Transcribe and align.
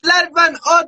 Tlalpan, 0.00 0.56
oh 0.66 0.82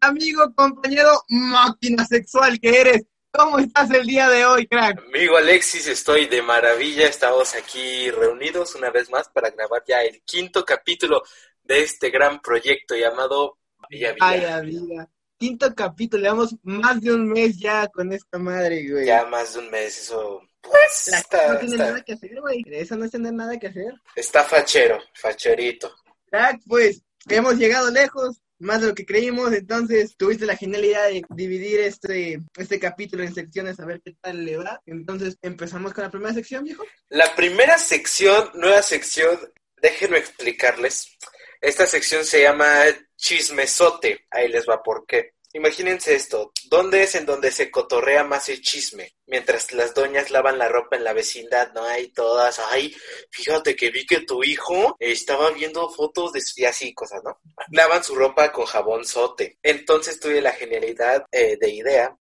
amigo, 0.00 0.54
compañero, 0.54 1.24
máquina 1.28 2.04
sexual 2.04 2.58
que 2.60 2.80
eres. 2.80 3.02
¿Cómo 3.32 3.58
estás 3.58 3.90
el 3.90 4.06
día 4.06 4.30
de 4.30 4.46
hoy, 4.46 4.66
crack? 4.66 4.98
Amigo 4.98 5.36
Alexis, 5.36 5.86
estoy 5.88 6.26
de 6.26 6.40
maravilla. 6.40 7.06
Estamos 7.06 7.54
aquí 7.54 8.10
reunidos 8.10 8.74
una 8.76 8.90
vez 8.90 9.10
más 9.10 9.28
para 9.28 9.50
grabar 9.50 9.82
ya 9.86 10.02
el 10.02 10.22
quinto 10.22 10.64
capítulo 10.64 11.22
de 11.62 11.82
este 11.82 12.10
gran 12.10 12.40
proyecto 12.40 12.94
llamado. 12.94 13.58
Ay, 13.90 14.44
amiga. 14.44 15.08
Quinto 15.38 15.74
capítulo, 15.74 16.22
llevamos 16.22 16.56
más 16.62 17.00
de 17.00 17.12
un 17.12 17.28
mes 17.28 17.58
ya 17.58 17.86
con 17.88 18.12
esta 18.12 18.38
madre, 18.38 18.88
güey. 18.90 19.04
Ya 19.06 19.26
más 19.26 19.52
de 19.54 19.60
un 19.60 19.70
mes, 19.70 19.98
eso. 19.98 20.40
Pues 20.62 21.08
La 21.08 21.18
está, 21.18 21.52
no 21.52 21.58
tiene 21.58 21.74
está- 21.74 21.86
nada 21.88 22.00
que 22.02 22.12
hacer, 22.14 22.40
güey. 22.40 22.64
Eso 22.70 22.96
no 22.96 23.04
es 23.04 23.10
tener 23.10 23.32
nada 23.34 23.58
que 23.58 23.66
hacer. 23.68 23.92
está 24.14 24.42
fachero, 24.44 24.98
facherito. 25.14 25.94
Crack, 26.30 26.60
pues, 26.66 27.02
hemos 27.28 27.56
llegado 27.56 27.90
lejos, 27.90 28.40
más 28.58 28.80
de 28.80 28.88
lo 28.88 28.94
que 28.94 29.04
creímos, 29.04 29.52
entonces 29.52 30.16
tuviste 30.16 30.46
la 30.46 30.56
genial 30.56 30.84
idea 30.86 31.02
de 31.04 31.22
dividir 31.28 31.80
este, 31.80 32.40
este 32.56 32.80
capítulo 32.80 33.22
en 33.22 33.34
secciones 33.34 33.78
a 33.78 33.84
ver 33.84 34.00
qué 34.02 34.14
tal 34.20 34.42
le 34.44 34.56
va. 34.56 34.80
Entonces, 34.86 35.36
empezamos 35.42 35.92
con 35.92 36.02
la 36.04 36.10
primera 36.10 36.32
sección, 36.32 36.64
viejo. 36.64 36.82
La 37.10 37.34
primera 37.36 37.76
sección, 37.76 38.50
nueva 38.54 38.80
sección, 38.82 39.38
déjenme 39.82 40.16
explicarles. 40.18 41.16
Esta 41.60 41.86
sección 41.86 42.24
se 42.24 42.40
llama 42.42 42.84
chismesote. 43.16 44.26
Ahí 44.30 44.48
les 44.48 44.68
va 44.68 44.82
por 44.82 45.06
qué. 45.06 45.36
Imagínense 45.56 46.14
esto, 46.14 46.52
¿dónde 46.68 47.02
es 47.02 47.14
en 47.14 47.24
donde 47.24 47.50
se 47.50 47.70
cotorrea 47.70 48.24
más 48.24 48.50
el 48.50 48.60
chisme? 48.60 49.14
Mientras 49.26 49.72
las 49.72 49.94
doñas 49.94 50.30
lavan 50.30 50.58
la 50.58 50.68
ropa 50.68 50.96
en 50.96 51.04
la 51.04 51.14
vecindad, 51.14 51.72
¿no? 51.72 51.82
Hay 51.82 52.08
todas, 52.08 52.58
ay, 52.58 52.94
fíjate 53.30 53.74
que 53.74 53.90
vi 53.90 54.04
que 54.04 54.20
tu 54.20 54.44
hijo 54.44 54.96
estaba 54.98 55.50
viendo 55.52 55.88
fotos 55.88 56.34
de 56.34 56.42
y 56.56 56.64
así 56.66 56.92
cosas, 56.92 57.22
¿no? 57.24 57.40
Lavan 57.70 58.04
su 58.04 58.14
ropa 58.14 58.52
con 58.52 58.66
jabón 58.66 59.06
sote. 59.06 59.58
Entonces 59.62 60.20
tuve 60.20 60.42
la 60.42 60.52
genialidad 60.52 61.24
eh, 61.32 61.56
de 61.58 61.70
idea 61.70 62.14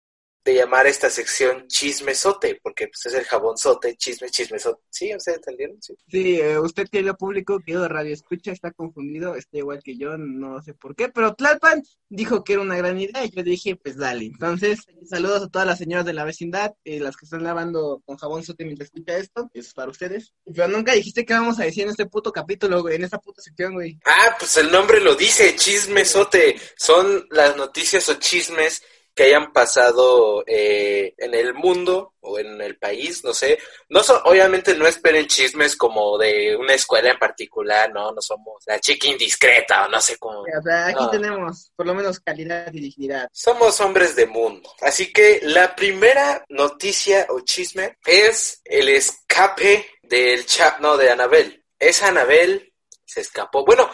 de 0.43 0.55
llamar 0.55 0.85
a 0.85 0.89
esta 0.89 1.09
sección 1.09 1.67
chismesote, 1.67 2.59
porque 2.61 2.87
pues 2.87 3.05
es 3.05 3.13
el 3.13 3.25
jabón 3.25 3.57
sote, 3.57 3.95
chisme, 3.95 4.29
chismesote. 4.29 4.81
¿Sí? 4.89 5.15
¿Ustedes 5.15 5.37
entendieron? 5.37 5.81
Sí. 5.81 5.95
Sí, 6.07 6.39
eh, 6.39 6.59
usted 6.59 6.87
que 6.89 7.01
lo 7.01 7.15
público, 7.15 7.59
que 7.65 7.75
de 7.75 7.87
radio 7.87 8.13
escucha, 8.13 8.51
está 8.51 8.71
confundido, 8.71 9.35
está 9.35 9.57
igual 9.57 9.81
que 9.83 9.97
yo, 9.97 10.17
no 10.17 10.61
sé 10.61 10.73
por 10.73 10.95
qué, 10.95 11.09
pero 11.09 11.33
Tlalpan 11.33 11.83
dijo 12.09 12.43
que 12.43 12.53
era 12.53 12.61
una 12.61 12.77
gran 12.77 12.99
idea 12.99 13.25
y 13.25 13.29
yo 13.29 13.43
dije, 13.43 13.75
pues 13.75 13.97
dale. 13.97 14.25
Entonces, 14.25 14.79
saludos 15.05 15.43
a 15.43 15.49
todas 15.49 15.67
las 15.67 15.77
señoras 15.77 16.05
de 16.05 16.13
la 16.13 16.25
vecindad, 16.25 16.73
y 16.83 16.99
las 16.99 17.15
que 17.15 17.25
están 17.25 17.43
lavando 17.43 18.01
con 18.05 18.17
jabón 18.17 18.43
sote 18.43 18.65
mientras 18.65 18.87
escucha 18.87 19.17
esto, 19.17 19.49
es 19.53 19.73
para 19.73 19.91
ustedes. 19.91 20.33
Pero 20.45 20.67
nunca 20.67 20.93
dijiste 20.93 21.25
que 21.25 21.33
vamos 21.33 21.59
a 21.59 21.63
decir 21.63 21.83
en 21.83 21.89
este 21.89 22.05
puto 22.05 22.31
capítulo, 22.31 22.81
güey, 22.81 22.95
en 22.95 23.03
esta 23.03 23.19
puta 23.19 23.41
sección, 23.41 23.73
güey. 23.73 23.99
Ah, 24.05 24.35
pues 24.37 24.57
el 24.57 24.71
nombre 24.71 24.99
lo 24.99 25.15
dice, 25.15 25.55
chismesote. 25.55 26.55
Son 26.77 27.25
las 27.31 27.55
noticias 27.55 28.07
o 28.09 28.15
chismes 28.15 28.81
que 29.15 29.23
hayan 29.25 29.51
pasado 29.53 30.43
eh, 30.47 31.13
en 31.17 31.33
el 31.33 31.53
mundo 31.53 32.13
o 32.21 32.39
en 32.39 32.59
el 32.61 32.77
país, 32.77 33.23
no 33.23 33.33
sé. 33.33 33.59
No 33.89 34.01
son, 34.01 34.19
obviamente 34.25 34.75
no 34.75 34.87
esperen 34.87 35.27
chismes 35.27 35.75
como 35.75 36.17
de 36.17 36.55
una 36.55 36.73
escuela 36.73 37.11
en 37.11 37.19
particular, 37.19 37.91
no, 37.91 38.11
no 38.11 38.21
somos 38.21 38.63
la 38.65 38.79
chica 38.79 39.07
indiscreta 39.07 39.85
o 39.85 39.89
no 39.89 40.01
sé 40.01 40.17
cómo. 40.17 40.41
O 40.41 40.61
sea, 40.63 40.87
aquí 40.87 41.03
tenemos 41.11 41.71
por 41.75 41.85
lo 41.85 41.93
menos 41.93 42.19
calidad 42.19 42.73
y 42.73 42.79
dignidad. 42.79 43.27
Somos 43.31 43.79
hombres 43.81 44.15
de 44.15 44.25
mundo. 44.25 44.73
Así 44.81 45.11
que 45.11 45.41
la 45.43 45.75
primera 45.75 46.43
noticia 46.49 47.27
o 47.29 47.41
chisme 47.41 47.97
es 48.05 48.61
el 48.65 48.89
escape 48.89 49.85
del 50.01 50.45
chat, 50.45 50.79
no, 50.79 50.97
de 50.97 51.11
Anabel. 51.11 51.63
Esa 51.77 52.07
Anabel 52.07 52.73
se 53.05 53.21
escapó. 53.21 53.63
Bueno, 53.65 53.89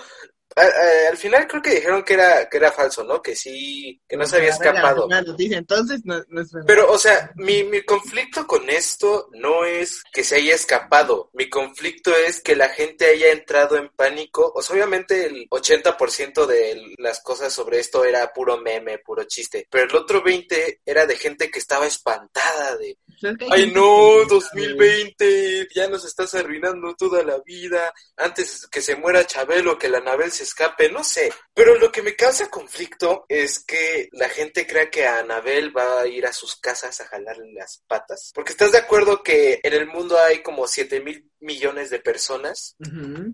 a- 0.60 0.64
a- 1.08 1.10
al 1.10 1.18
final 1.18 1.48
creo 1.48 1.62
que 1.62 1.76
dijeron 1.76 2.04
que 2.04 2.14
era, 2.14 2.50
que 2.50 2.58
era 2.58 2.72
falso, 2.72 3.04
¿no? 3.04 3.22
Que 3.22 3.36
sí, 3.36 4.00
que 4.08 4.18
no 4.18 4.26
se 4.26 4.38
había 4.38 4.50
la 4.50 4.56
escapado. 4.56 5.08
noticia, 5.08 5.58
entonces, 5.58 6.02
no, 6.04 6.24
no 6.28 6.42
es. 6.42 6.50
Pero, 6.68 6.92
o 6.92 6.98
sea, 6.98 7.32
mi, 7.36 7.64
mi 7.64 7.84
conflicto 7.84 8.46
con 8.48 8.70
esto 8.70 9.30
no 9.34 9.66
es 9.66 10.04
que 10.12 10.24
se 10.24 10.36
haya 10.38 10.56
escapado. 10.56 11.30
Mi 11.34 11.50
conflicto 11.50 12.16
es 12.16 12.42
que 12.42 12.56
la 12.56 12.70
gente 12.70 13.06
haya 13.06 13.32
entrado 13.32 13.78
en 13.78 13.90
pánico. 13.90 14.52
O 14.56 14.62
sea, 14.62 14.76
obviamente 14.76 15.26
el 15.26 15.48
80% 15.50 16.46
de 16.46 16.94
las 16.98 17.20
cosas 17.22 17.54
sobre 17.54 17.80
esto 17.80 18.04
era 18.06 18.32
puro 18.34 18.58
meme, 18.58 19.00
puro 19.00 19.24
chiste. 19.26 19.68
Pero 19.70 19.86
el 19.86 19.96
otro 19.96 20.24
20% 20.24 20.80
era 20.86 21.06
de 21.06 21.16
gente 21.16 21.50
que 21.52 21.60
estaba 21.60 21.88
espantada 21.88 22.76
de, 22.78 22.98
Pues 23.22 23.34
ay 23.52 23.72
no, 23.72 24.20
que- 24.22 24.26
2020, 24.30 25.68
ya 25.74 25.88
nos 25.88 26.06
estás 26.06 26.34
arruinando 26.36 26.96
toda 26.96 27.24
la 27.24 27.40
vida. 27.40 27.94
Antes 28.18 28.68
que 28.68 28.82
se 28.82 28.96
muera 28.96 29.26
Chabelo, 29.26 29.78
que 29.78 29.90
la 29.90 30.00
Anabel 30.00 30.32
se 30.32 30.44
escape, 30.50 30.92
no 30.92 31.04
sé. 31.04 31.32
Pero 31.60 31.76
lo 31.76 31.92
que 31.92 32.02
me 32.02 32.16
causa 32.16 32.50
conflicto 32.50 33.26
es 33.28 33.60
que 33.60 34.08
la 34.14 34.30
gente 34.30 34.66
crea 34.66 34.90
que 34.90 35.06
Anabel 35.06 35.76
va 35.76 36.00
a 36.00 36.08
ir 36.08 36.26
a 36.26 36.32
sus 36.32 36.56
casas 36.56 37.02
a 37.02 37.08
jalarle 37.08 37.52
las 37.52 37.84
patas. 37.86 38.32
Porque 38.34 38.54
estás 38.54 38.72
de 38.72 38.78
acuerdo 38.78 39.22
que 39.24 39.60
en 39.62 39.74
el 39.74 39.86
mundo 39.86 40.18
hay 40.18 40.42
como 40.42 40.66
7 40.70 41.02
mil 41.02 41.30
millones 41.42 41.90
de 41.90 42.00
personas. 42.00 42.76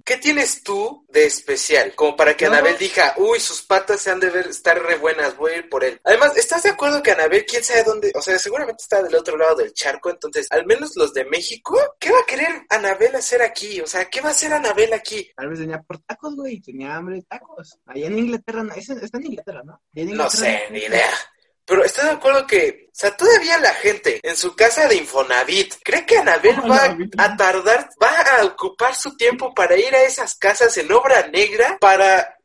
¿Qué 0.04 0.18
tienes 0.18 0.64
tú 0.64 1.06
de 1.10 1.26
especial? 1.26 1.94
Como 1.96 2.16
para 2.16 2.36
que 2.36 2.46
No. 2.46 2.54
Anabel 2.54 2.78
diga, 2.78 3.14
uy, 3.18 3.40
sus 3.40 3.62
patas 3.64 4.02
se 4.02 4.12
han 4.12 4.20
de 4.20 4.30
ver, 4.30 4.48
estar 4.48 4.82
re 4.82 4.96
buenas, 4.96 5.36
voy 5.38 5.54
a 5.54 5.58
ir 5.58 5.70
por 5.70 5.84
él. 5.84 6.00
Además, 6.04 6.38
¿estás 6.38 6.64
de 6.64 6.70
acuerdo 6.70 7.02
que 7.02 7.12
Anabel, 7.12 7.46
quién 7.46 7.64
sabe 7.64 7.84
dónde? 7.84 8.12
O 8.16 8.22
sea, 8.22 8.38
seguramente 8.40 8.84
está 8.84 9.02
del 9.02 9.16
otro 9.16 9.38
lado 9.38 9.56
del 9.56 9.74
charco, 9.74 10.10
entonces, 10.10 10.48
al 10.52 10.66
menos 10.66 10.96
los 10.96 11.14
de 11.14 11.26
México, 11.26 11.78
¿qué 12.00 12.12
va 12.12 12.20
a 12.20 12.26
querer 12.26 12.66
Anabel 12.70 13.16
hacer 13.16 13.42
aquí? 13.42 13.82
O 13.82 13.88
sea, 13.88 14.06
¿qué 14.06 14.22
va 14.22 14.30
a 14.30 14.32
hacer 14.32 14.54
Anabel 14.54 14.94
aquí? 14.94 15.32
Tal 15.36 15.50
vez 15.50 15.60
venía 15.60 15.82
por 15.82 16.00
tacos, 16.00 16.36
güey, 16.36 16.62
tenía 16.62 16.96
hambre 16.96 17.16
de 17.16 17.24
tacos. 17.24 17.80
Allá 17.86 18.08
en 18.08 18.15
Inglaterra, 18.20 18.64
no- 18.64 18.74
es- 18.74 18.90
está 18.90 19.18
en 19.18 19.26
Inglaterra, 19.28 19.62
¿no? 19.64 19.82
En 19.94 20.16
No 20.16 20.30
sé, 20.30 20.66
ni 20.72 20.80
idea. 20.80 21.10
Pero 21.68 21.84
¿estás 21.84 22.06
de 22.06 22.12
acuerdo 22.12 22.46
que, 22.46 22.86
o 22.88 22.90
sea, 22.94 23.18
todavía 23.18 23.58
la 23.58 23.74
gente 23.74 24.20
en 24.22 24.36
su 24.38 24.56
casa 24.56 24.88
de 24.88 24.98
Infonavit 24.98 25.74
cree 25.84 26.06
que 26.06 26.20
Anabel 26.20 26.58
va 26.60 26.88
Infonavit. 26.88 27.20
a 27.20 27.36
tardar, 27.36 27.90
va 28.02 28.22
a 28.40 28.46
ocupar 28.46 28.94
su 28.94 29.18
tiempo 29.18 29.52
para 29.54 29.76
ir 29.76 29.94
a 29.96 30.04
esas 30.04 30.36
casas 30.36 30.78
en 30.78 30.92
obra 30.92 31.28
negra 31.30 31.78
para... 31.82 32.38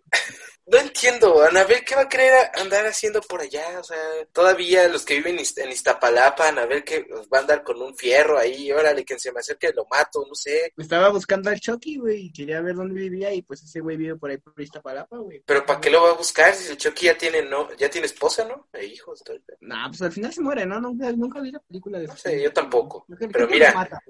No 0.70 0.78
entiendo, 0.78 1.42
Anabel, 1.42 1.84
¿qué 1.84 1.96
va 1.96 2.02
a 2.02 2.08
querer 2.08 2.32
andar 2.54 2.86
haciendo 2.86 3.20
por 3.22 3.40
allá? 3.40 3.80
O 3.80 3.82
sea, 3.82 3.96
todavía 4.32 4.86
los 4.86 5.04
que 5.04 5.14
viven 5.16 5.34
en 5.34 5.40
Iz- 5.44 5.58
en 5.60 5.70
Iztapalapa, 5.72 6.46
Anabel, 6.46 6.84
que 6.84 7.08
va 7.32 7.38
a 7.38 7.40
andar 7.40 7.64
con 7.64 7.82
un 7.82 7.96
fierro 7.96 8.38
ahí, 8.38 8.70
órale, 8.70 9.04
que 9.04 9.18
se 9.18 9.32
me 9.32 9.40
acerque, 9.40 9.72
lo 9.74 9.84
mato, 9.90 10.24
no 10.28 10.34
sé. 10.36 10.72
Estaba 10.78 11.08
buscando 11.08 11.50
al 11.50 11.58
Chucky, 11.58 11.96
güey, 11.98 12.26
y 12.26 12.32
quería 12.32 12.60
ver 12.60 12.76
dónde 12.76 13.00
vivía 13.00 13.34
y 13.34 13.42
pues 13.42 13.64
ese 13.64 13.80
güey 13.80 13.96
vive 13.96 14.14
por 14.14 14.30
ahí 14.30 14.36
por 14.36 14.60
Iztapalapa, 14.60 15.16
güey. 15.18 15.42
Pero 15.44 15.66
¿para 15.66 15.80
qué 15.80 15.90
lo 15.90 16.04
va 16.04 16.10
a 16.10 16.14
buscar 16.14 16.54
si 16.54 16.70
el 16.70 16.78
Chucky 16.78 17.06
ya 17.06 17.18
tiene, 17.18 17.42
no, 17.42 17.74
ya 17.76 17.90
tiene 17.90 18.06
esposa, 18.06 18.44
¿no? 18.44 18.68
E 18.72 18.86
hijos, 18.86 19.24
todo. 19.24 19.36
Nah, 19.62 19.88
pues 19.88 20.00
al 20.02 20.12
final 20.12 20.32
se 20.32 20.40
muere, 20.40 20.64
¿no? 20.66 20.80
Nunca, 20.80 21.10
nunca 21.12 21.40
vi 21.40 21.50
la 21.50 21.58
película 21.58 21.98
de 21.98 22.06
No 22.06 22.16
sé, 22.16 22.40
yo 22.40 22.52
tampoco. 22.52 23.06
Pero 23.32 23.48
mira, 23.48 23.72
mata, 23.74 24.00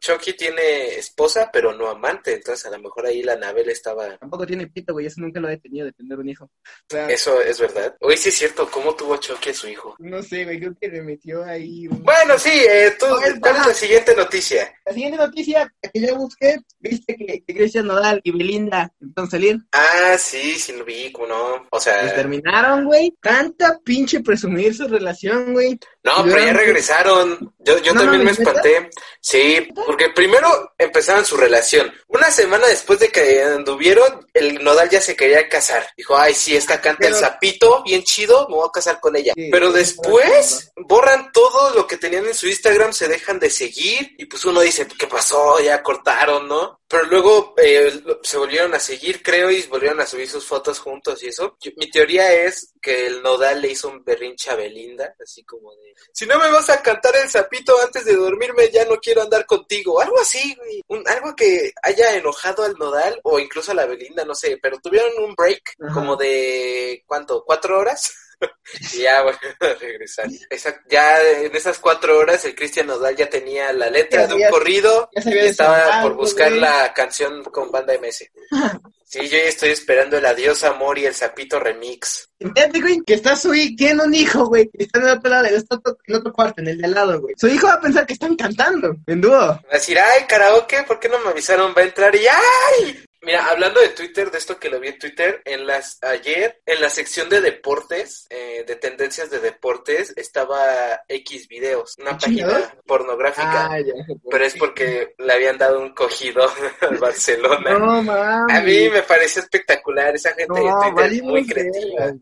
Chucky 0.00 0.32
tiene 0.32 0.94
esposa, 0.94 1.50
pero 1.52 1.74
no 1.74 1.88
amante, 1.88 2.32
entonces 2.36 2.64
a 2.64 2.70
lo 2.70 2.78
mejor 2.78 3.04
ahí 3.04 3.22
la 3.22 3.34
Anabel 3.34 3.68
estaba... 3.68 4.16
Tampoco 4.16 4.46
tiene 4.46 4.66
pito, 4.66 4.94
güey, 4.94 5.04
eso 5.04 5.20
nunca 5.20 5.40
lo 5.40 5.50
he 5.50 5.58
tenido 5.58 5.89
de 5.90 5.96
tener 5.96 6.18
un 6.18 6.28
hijo. 6.28 6.44
O 6.44 6.50
sea, 6.88 7.08
Eso 7.08 7.40
es 7.40 7.58
verdad. 7.60 7.96
Oye, 8.00 8.16
sí 8.16 8.28
es 8.30 8.36
cierto, 8.36 8.68
¿cómo 8.70 8.94
tuvo 8.94 9.16
Chucky 9.16 9.50
a 9.50 9.54
su 9.54 9.68
hijo? 9.68 9.94
no 9.98 10.22
sé, 10.22 10.44
güey, 10.44 10.58
creo 10.58 10.74
que 10.80 10.88
le 10.88 11.02
metió 11.02 11.44
ahí 11.44 11.86
un... 11.88 12.02
Bueno, 12.02 12.38
sí, 12.38 12.50
eh, 12.52 12.94
tú, 12.98 13.06
¿cuál 13.40 13.56
es 13.56 13.66
la 13.66 13.74
siguiente 13.74 14.14
noticia? 14.14 14.72
La 14.84 14.92
siguiente 14.92 15.18
noticia 15.18 15.72
que 15.92 16.00
yo 16.00 16.16
busqué, 16.16 16.56
viste 16.78 17.14
que, 17.16 17.42
que 17.46 17.54
Cristian 17.54 17.86
Nodal 17.86 18.20
y 18.24 18.30
Belinda 18.32 18.92
empezaron 19.00 19.28
a 19.28 19.30
salir. 19.30 19.58
Ah, 19.72 20.16
sí, 20.18 20.58
sí 20.58 20.72
lo 20.72 20.84
vi, 20.84 21.12
¿cómo 21.12 21.26
no? 21.28 21.54
O 21.54 21.66
Pues 21.70 21.84
sea, 21.84 22.14
terminaron, 22.14 22.84
güey. 22.84 23.14
Tanta 23.20 23.78
pinche 23.84 24.20
presumir 24.20 24.74
su 24.74 24.88
relación, 24.88 25.52
güey. 25.52 25.78
No, 26.02 26.24
pero 26.24 26.38
ya 26.38 26.52
regresaron. 26.52 27.54
Yo, 27.58 27.78
yo 27.78 27.92
No 27.92 28.00
también 28.02 28.24
me 28.24 28.30
espanté. 28.30 28.88
Sí, 29.20 29.68
porque 29.86 30.08
primero 30.10 30.72
empezaron 30.78 31.24
su 31.26 31.36
relación. 31.36 31.92
Una 32.08 32.30
semana 32.30 32.66
después 32.66 32.98
de 33.00 33.08
que 33.08 33.42
anduvieron, 33.42 34.26
el 34.32 34.64
Nodal 34.64 34.88
ya 34.88 35.00
se 35.00 35.14
quería 35.14 35.46
casar. 35.48 35.86
Dijo, 35.96 36.16
ay, 36.16 36.34
sí, 36.34 36.56
esta 36.56 36.80
canta 36.80 37.06
el 37.06 37.14
sapito, 37.14 37.82
bien 37.84 38.02
chido, 38.02 38.48
me 38.48 38.54
voy 38.54 38.66
a 38.68 38.72
casar 38.72 38.98
con 38.98 39.14
ella. 39.14 39.32
Sí, 39.36 39.50
Pero 39.52 39.72
después 39.72 40.72
borran 40.76 41.30
todo 41.32 41.74
lo 41.74 41.86
que 41.86 41.96
tenían 41.98 42.26
en 42.26 42.34
su 42.34 42.48
Instagram, 42.48 42.92
se 42.92 43.08
dejan 43.08 43.38
de 43.38 43.50
seguir 43.50 44.14
y 44.18 44.24
pues 44.24 44.44
uno 44.46 44.60
dice, 44.60 44.86
¿qué 44.98 45.06
pasó? 45.06 45.60
Ya 45.60 45.82
cortaron, 45.82 46.48
¿no? 46.48 46.80
Pero 46.88 47.04
luego 47.04 47.54
eh, 47.62 48.02
se 48.22 48.36
volvieron 48.38 48.74
a 48.74 48.80
seguir, 48.80 49.22
creo, 49.22 49.50
y 49.50 49.62
volvieron 49.64 50.00
a 50.00 50.06
subir 50.06 50.28
sus 50.28 50.44
fotos 50.44 50.78
juntos 50.80 51.22
y 51.22 51.28
eso. 51.28 51.56
Yo- 51.60 51.70
mi 51.76 51.88
teoría 51.90 52.32
es 52.32 52.72
que 52.80 53.06
el 53.06 53.22
Nodal 53.22 53.60
le 53.60 53.68
hizo 53.72 53.88
un 53.88 54.02
berrinche 54.04 54.50
a 54.50 54.56
Belinda, 54.56 55.14
así 55.22 55.44
como 55.44 55.74
de, 55.76 55.94
si 56.12 56.26
no 56.26 56.38
me 56.38 56.50
vas 56.50 56.70
a 56.70 56.82
cantar 56.82 57.14
el 57.16 57.28
sapito 57.28 57.78
antes 57.82 58.04
de 58.04 58.14
dormirme, 58.16 58.70
ya 58.70 58.84
no 58.86 58.96
quiero 58.96 59.22
andar 59.22 59.44
contigo. 59.46 60.00
Algo 60.00 60.18
así, 60.18 60.54
güey. 60.56 60.82
Un- 60.88 61.08
algo 61.08 61.34
que 61.36 61.72
haya 61.82 62.16
enojado 62.16 62.62
al 62.64 62.74
Nodal 62.78 63.20
o 63.24 63.38
incluso 63.38 63.72
a 63.72 63.74
la 63.74 63.86
Belinda, 63.86 64.24
no 64.24 64.34
sé, 64.34 64.58
pero 64.62 64.78
tuvieron 64.78 65.12
un 65.22 65.34
break 65.34 65.74
Ajá. 65.82 65.92
como 65.94 66.16
de, 66.16 67.04
¿cuánto? 67.06 67.44
¿Cuatro 67.44 67.78
horas? 67.78 68.12
y 68.94 68.98
ya 69.02 69.20
a 69.20 69.24
regresar. 69.80 70.26
Esa, 70.48 70.80
ya 70.88 71.20
en 71.22 71.54
esas 71.54 71.78
cuatro 71.78 72.18
horas 72.18 72.44
el 72.44 72.54
Cristian 72.54 72.86
Nodal 72.86 73.16
ya 73.16 73.28
tenía 73.28 73.72
la 73.72 73.90
letra 73.90 74.22
Ya 74.22 74.26
de 74.28 74.34
un 74.34 74.50
corrido 74.50 75.08
ya 75.14 75.30
y 75.34 75.38
estaba 75.38 76.02
por 76.02 76.14
buscar 76.14 76.48
güey. 76.50 76.60
la 76.60 76.92
canción 76.94 77.42
con 77.44 77.70
banda 77.70 77.94
MS. 78.00 78.24
Sí, 79.10 79.28
yo 79.28 79.38
ya 79.38 79.42
estoy 79.46 79.70
esperando 79.70 80.18
el 80.18 80.24
Adiós 80.24 80.62
Amor 80.62 80.96
y 80.96 81.04
el 81.04 81.16
Zapito 81.16 81.58
Remix. 81.58 82.28
Fíjate, 82.38 82.80
güey, 82.80 83.00
que 83.04 83.14
está 83.14 83.34
su 83.34 83.52
hijo, 83.52 83.74
tiene 83.76 84.04
un 84.04 84.14
hijo, 84.14 84.46
güey, 84.46 84.70
que 84.70 84.84
está 84.84 85.00
en 85.00 85.08
otro 85.08 85.28
lado, 85.30 85.46
está 85.46 85.74
otro- 85.74 85.98
en 86.06 86.14
otro 86.14 86.32
cuarto, 86.32 86.60
en 86.62 86.68
el 86.68 86.78
de 86.78 86.84
al 86.86 86.94
lado, 86.94 87.20
güey. 87.20 87.34
Su 87.36 87.48
hijo 87.48 87.66
va 87.66 87.72
a 87.74 87.80
pensar 87.80 88.06
que 88.06 88.12
están 88.12 88.36
cantando, 88.36 88.94
en 89.08 89.20
dúo. 89.20 89.32
Va 89.36 89.60
a 89.68 89.74
decir, 89.74 89.98
ay, 89.98 90.26
karaoke, 90.28 90.84
¿por 90.84 91.00
qué 91.00 91.08
no 91.08 91.18
me 91.18 91.30
avisaron? 91.30 91.74
Va 91.76 91.82
a 91.82 91.86
entrar 91.86 92.14
y 92.14 92.20
¡ay! 92.28 93.04
Mira, 93.22 93.46
hablando 93.50 93.80
de 93.80 93.90
Twitter, 93.90 94.30
de 94.30 94.38
esto 94.38 94.58
que 94.58 94.70
lo 94.70 94.80
vi 94.80 94.88
en 94.88 94.98
Twitter, 94.98 95.42
en 95.44 95.66
las 95.66 95.98
ayer, 96.02 96.62
en 96.64 96.80
la 96.80 96.88
sección 96.88 97.28
de 97.28 97.42
deportes, 97.42 98.26
eh, 98.30 98.64
de 98.66 98.76
tendencias 98.76 99.28
de 99.28 99.40
deportes, 99.40 100.14
estaba 100.16 101.02
X 101.06 101.46
videos, 101.48 101.96
una 101.98 102.12
¿Qué 102.12 102.26
chingados? 102.26 102.62
página 102.62 102.82
pornográfica. 102.86 103.66
Ah, 103.72 103.78
ya. 103.80 103.92
pero 104.30 104.44
es 104.46 104.54
porque 104.56 105.14
le 105.18 105.32
habían 105.34 105.58
dado 105.58 105.80
un 105.80 105.94
cogido 105.94 106.50
al 106.80 106.96
Barcelona. 106.96 107.78
No, 107.78 108.02
mames. 108.02 108.56
A 108.56 108.60
mí 108.62 108.88
me 108.88 109.02
pareció 109.02 109.42
espectacular 109.42 110.14
esa 110.14 110.32
gente 110.32 110.58
de 110.58 110.66
No, 110.66 110.78
Twitter, 110.80 110.94
valimos 110.94 111.30
muy 111.30 111.46
creativa. 111.46 112.12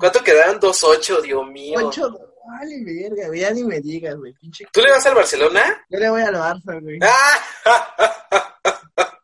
¿Cuánto 0.00 0.24
quedaron? 0.24 0.58
2-8, 0.60 1.20
Dios 1.22 1.46
mío. 1.46 1.78
Ocho, 1.86 2.10
vale, 2.48 2.82
verga, 2.84 3.28
güey, 3.28 3.40
ya 3.40 3.50
ni 3.52 3.62
me 3.62 3.80
digas, 3.80 4.16
güey, 4.16 4.32
pinche. 4.32 4.66
¿Tú 4.72 4.80
le 4.80 4.90
vas 4.90 5.06
al 5.06 5.14
Barcelona? 5.14 5.84
Yo 5.88 5.98
le 6.00 6.10
voy 6.10 6.22
al 6.22 6.34
Barça, 6.34 6.80
güey. 6.82 6.98
¡Ah! 7.00 8.52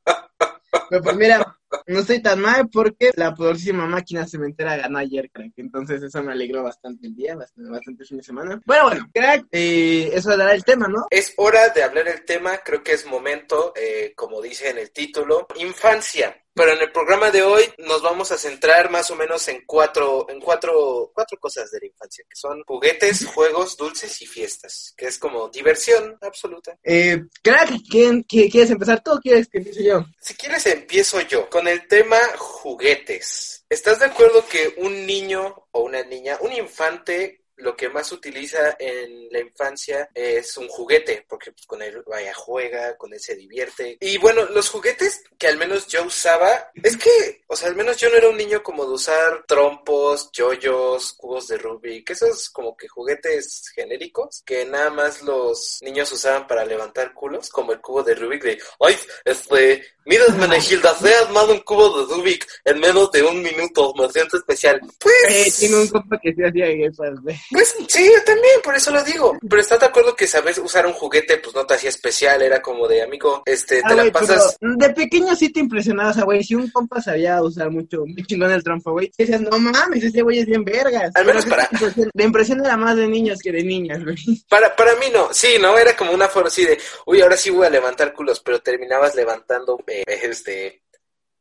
Pues 1.01 1.17
mira, 1.17 1.57
no 1.87 2.01
estoy 2.01 2.21
tan 2.21 2.41
mal 2.41 2.69
porque 2.69 3.13
la 3.17 3.35
próxima 3.35 3.87
máquina 3.87 4.27
cementera 4.27 4.77
ganó 4.77 4.99
ayer, 4.99 5.31
crack. 5.31 5.53
Entonces 5.57 6.03
eso 6.03 6.23
me 6.23 6.33
alegró 6.33 6.63
bastante 6.63 7.07
el 7.07 7.15
día, 7.15 7.35
bastante, 7.35 7.71
bastante 7.71 8.05
fin 8.05 8.19
de 8.19 8.23
semana. 8.23 8.61
Bueno, 8.67 8.85
bueno, 8.85 9.11
crack, 9.13 9.47
eh, 9.51 10.11
eso 10.13 10.37
dará 10.37 10.53
el 10.53 10.65
tema, 10.65 10.89
¿no? 10.89 11.07
Es 11.11 11.33
hora 11.37 11.71
de 11.71 11.83
hablar 11.83 12.09
el 12.09 12.25
tema, 12.25 12.59
creo 12.59 12.83
que 12.83 12.93
es 12.93 13.07
momento, 13.07 13.73
eh, 13.75 14.13
como 14.15 14.43
dice 14.43 14.71
en 14.71 14.79
el 14.79 14.93
título, 14.93 15.47
infancia. 15.57 16.42
Pero 16.55 16.73
en 16.73 16.81
el 16.83 16.93
programa 16.93 17.31
de 17.31 17.43
hoy 17.43 17.65
nos 17.79 18.03
vamos 18.03 18.31
a 18.31 18.37
centrar 18.39 18.91
más 18.91 19.11
o 19.11 19.17
menos 19.17 19.49
en 19.49 19.63
cuatro, 19.67 20.27
en 20.29 20.39
cuatro, 20.41 21.11
cuatro 21.15 21.39
cosas 21.39 21.71
de 21.71 21.81
la 21.81 21.87
infancia, 21.87 22.25
que 22.29 22.37
son 22.37 22.63
juguetes, 22.65 23.25
juegos, 23.35 23.77
dulces 23.77 24.21
y 24.21 24.27
fiestas, 24.27 24.93
que 24.97 25.07
es 25.07 25.19
como 25.19 25.49
diversión 25.49 26.19
absoluta. 26.21 26.79
Eh, 26.83 27.23
crack, 27.43 27.71
¿quién, 27.91 28.25
qui- 28.25 28.51
¿quieres 28.51 28.71
empezar 28.71 29.03
tú 29.03 29.13
o 29.13 29.21
quieres 29.21 29.49
que 29.49 29.59
empiece 29.59 29.83
yo? 29.85 30.05
Si 30.21 30.35
quieres 30.35 30.67
empiezo 30.67 31.21
yo 31.23 31.49
con 31.49 31.67
el 31.69 31.87
tema 31.89 32.19
juguetes. 32.37 33.65
¿Estás 33.69 33.99
de 34.01 34.07
acuerdo 34.07 34.45
que 34.47 34.75
un 34.79 35.07
niño 35.07 35.67
o 35.73 35.83
una 35.83 36.03
niña, 36.03 36.37
un 36.41 36.53
infante, 36.53 37.42
lo 37.63 37.77
que 37.77 37.89
más 37.89 38.13
utiliza 38.13 38.77
en 38.79 39.29
la 39.31 39.41
infancia 39.41 40.11
es 40.15 40.57
un 40.57 40.69
juguete? 40.69 41.25
Porque 41.29 41.53
pues, 41.53 41.67
con 41.67 41.81
él 41.83 42.03
vaya 42.07 42.35
juega, 42.35 42.97
con 42.97 43.13
él 43.15 43.21
se 43.21 43.37
divierte. 43.37 43.97
Y 44.01 44.19
bueno, 44.19 44.45
los 44.47 44.69
juguetes 44.69 45.23
que 45.39 45.49
al 45.49 45.57
menos 45.57 45.87
yo 45.87 46.05
usaba, 46.05 46.71
es 46.83 46.97
que, 46.97 47.43
o 47.47 47.57
sea, 47.57 47.69
al 47.69 47.77
menos 47.77 47.97
yo 47.97 48.11
no 48.11 48.17
era 48.17 48.29
un 48.29 48.37
niño 48.37 48.63
como 48.63 48.85
de 48.85 48.93
usar 48.93 49.45
trompos, 49.47 50.31
yoyos, 50.33 51.13
cubos 51.15 51.49
de 51.49 51.59
Rubik, 51.59 52.11
esos 52.11 52.51
como 52.51 52.77
que 52.77 52.89
juguetes 52.89 53.71
genéricos 53.75 54.43
que 54.45 54.65
nada 54.65 54.91
más 54.91 55.23
los 55.23 55.79
niños 55.83 56.11
usaban 56.13 56.47
para 56.47 56.65
levantar 56.65 57.13
culos, 57.15 57.49
como 57.51 57.73
el 57.73 57.81
cubo 57.81 58.03
de 58.03 58.15
Rubik 58.15 58.43
de, 58.43 58.59
ay, 58.81 58.97
este, 59.25 59.85
mira, 60.05 60.25
Menegilda, 60.39 60.95
he 61.05 61.15
armado 61.27 61.53
un 61.53 61.61
cubo 61.61 62.01
de 62.07 62.15
Rubik 62.15 62.47
en 62.65 62.81
menos 62.81 63.11
de 63.13 63.23
un 63.23 63.43
minuto, 63.43 63.93
me 63.99 64.09
siento 64.11 64.37
especial. 64.37 64.81
Pues, 64.99 65.15
Eh, 65.29 65.53
tengo 65.61 65.81
un 65.83 65.89
compa 65.89 66.19
que 66.23 66.35
se 66.35 66.47
hacía 66.47 66.67
esas, 66.69 67.11
pues 67.51 67.75
sí, 67.89 68.05
yo 68.05 68.25
también, 68.25 68.61
por 68.63 68.75
eso 68.75 68.91
lo 68.91 69.03
digo. 69.05 69.39
Pero 69.49 69.61
estás 69.63 69.81
de 69.81 69.87
acuerdo 69.87 70.15
que 70.17 70.27
sabes 70.27 70.59
usar 70.59 70.87
un 70.87 70.93
juguete, 70.93 71.39
pues 71.39 71.55
no 71.55 71.65
te 71.67 71.75
hacía 71.75 71.91
especial, 71.91 72.43
era 72.43 72.61
como 72.63 72.87
de 72.89 73.03
amigo, 73.03 73.43
este, 73.47 73.77
te 73.77 73.83
Ah, 73.85 73.95
la 73.95 74.03
güey, 74.03 74.13
pasas. 74.13 74.57
de 74.61 74.91
pequeño 74.91 75.35
sí 75.37 75.51
te 75.51 75.61
impresionaba, 75.61 76.11
o 76.11 76.15
sea, 76.15 76.25
güey, 76.25 76.43
si 76.45 76.55
un 76.55 76.71
compa 76.71 77.01
sabía 77.01 77.43
usar 77.43 77.71
mucho, 77.71 78.05
muy 78.07 78.25
chingón 78.27 78.51
el 78.53 78.63
trompo, 78.63 78.93
güey, 78.93 79.13
decías, 79.17 79.41
no 79.41 79.59
mames, 79.59 80.03
ese 80.05 80.23
güey 80.23 80.41
es 80.41 80.47
bien 80.47 80.65
vergas. 80.65 81.11
Al 81.15 81.25
menos 81.25 81.47
para- 81.47 81.69
de 82.15 82.25
impresión 82.25 82.65
era 82.65 82.77
más 82.77 82.97
de 82.97 83.07
niños 83.07 83.39
que 83.43 83.53
de 83.53 83.63
niñas, 83.63 84.03
güey. 84.05 84.17
Para, 84.49 84.75
para 84.75 84.95
mí 84.97 85.07
no, 85.13 85.29
sí, 85.33 85.57
no, 85.61 85.77
era 85.79 85.97
como 85.97 86.13
una 86.13 86.29
forma 86.29 86.49
así 86.49 86.65
de, 86.65 86.79
uy, 87.07 87.21
ahora 87.21 87.37
sí 87.37 87.51
voy 87.51 87.67
a 87.67 87.71
levantar 87.71 88.13
culos, 88.13 88.41
pero 88.41 88.61
terminabas 88.61 89.15
levantando, 89.15 89.79
eh, 90.01 90.05
este, 90.23 90.82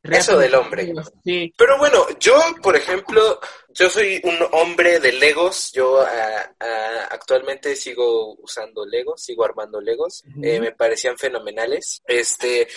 Eso 0.04 0.38
del 0.38 0.56
hombre. 0.56 0.94
Sí. 1.24 1.54
Pero 1.56 1.78
bueno, 1.78 2.08
yo, 2.20 2.34
por 2.62 2.76
ejemplo, 2.76 3.40
yo 3.74 3.90
soy 3.90 4.20
un 4.24 4.38
hombre 4.52 5.00
de 5.00 5.12
Legos. 5.12 5.72
Yo 5.72 6.02
ah, 6.02 6.52
ah, 6.60 7.08
actualmente 7.12 7.76
sigo 7.76 8.36
usando 8.36 8.86
Legos, 8.86 9.24
sigo 9.24 9.46
armando 9.46 9.80
Legos. 9.80 10.24
Eh, 10.42 10.60
me 10.60 10.72
parecían 10.72 11.18
fenomenales. 11.18 12.02
Este, 12.08 12.68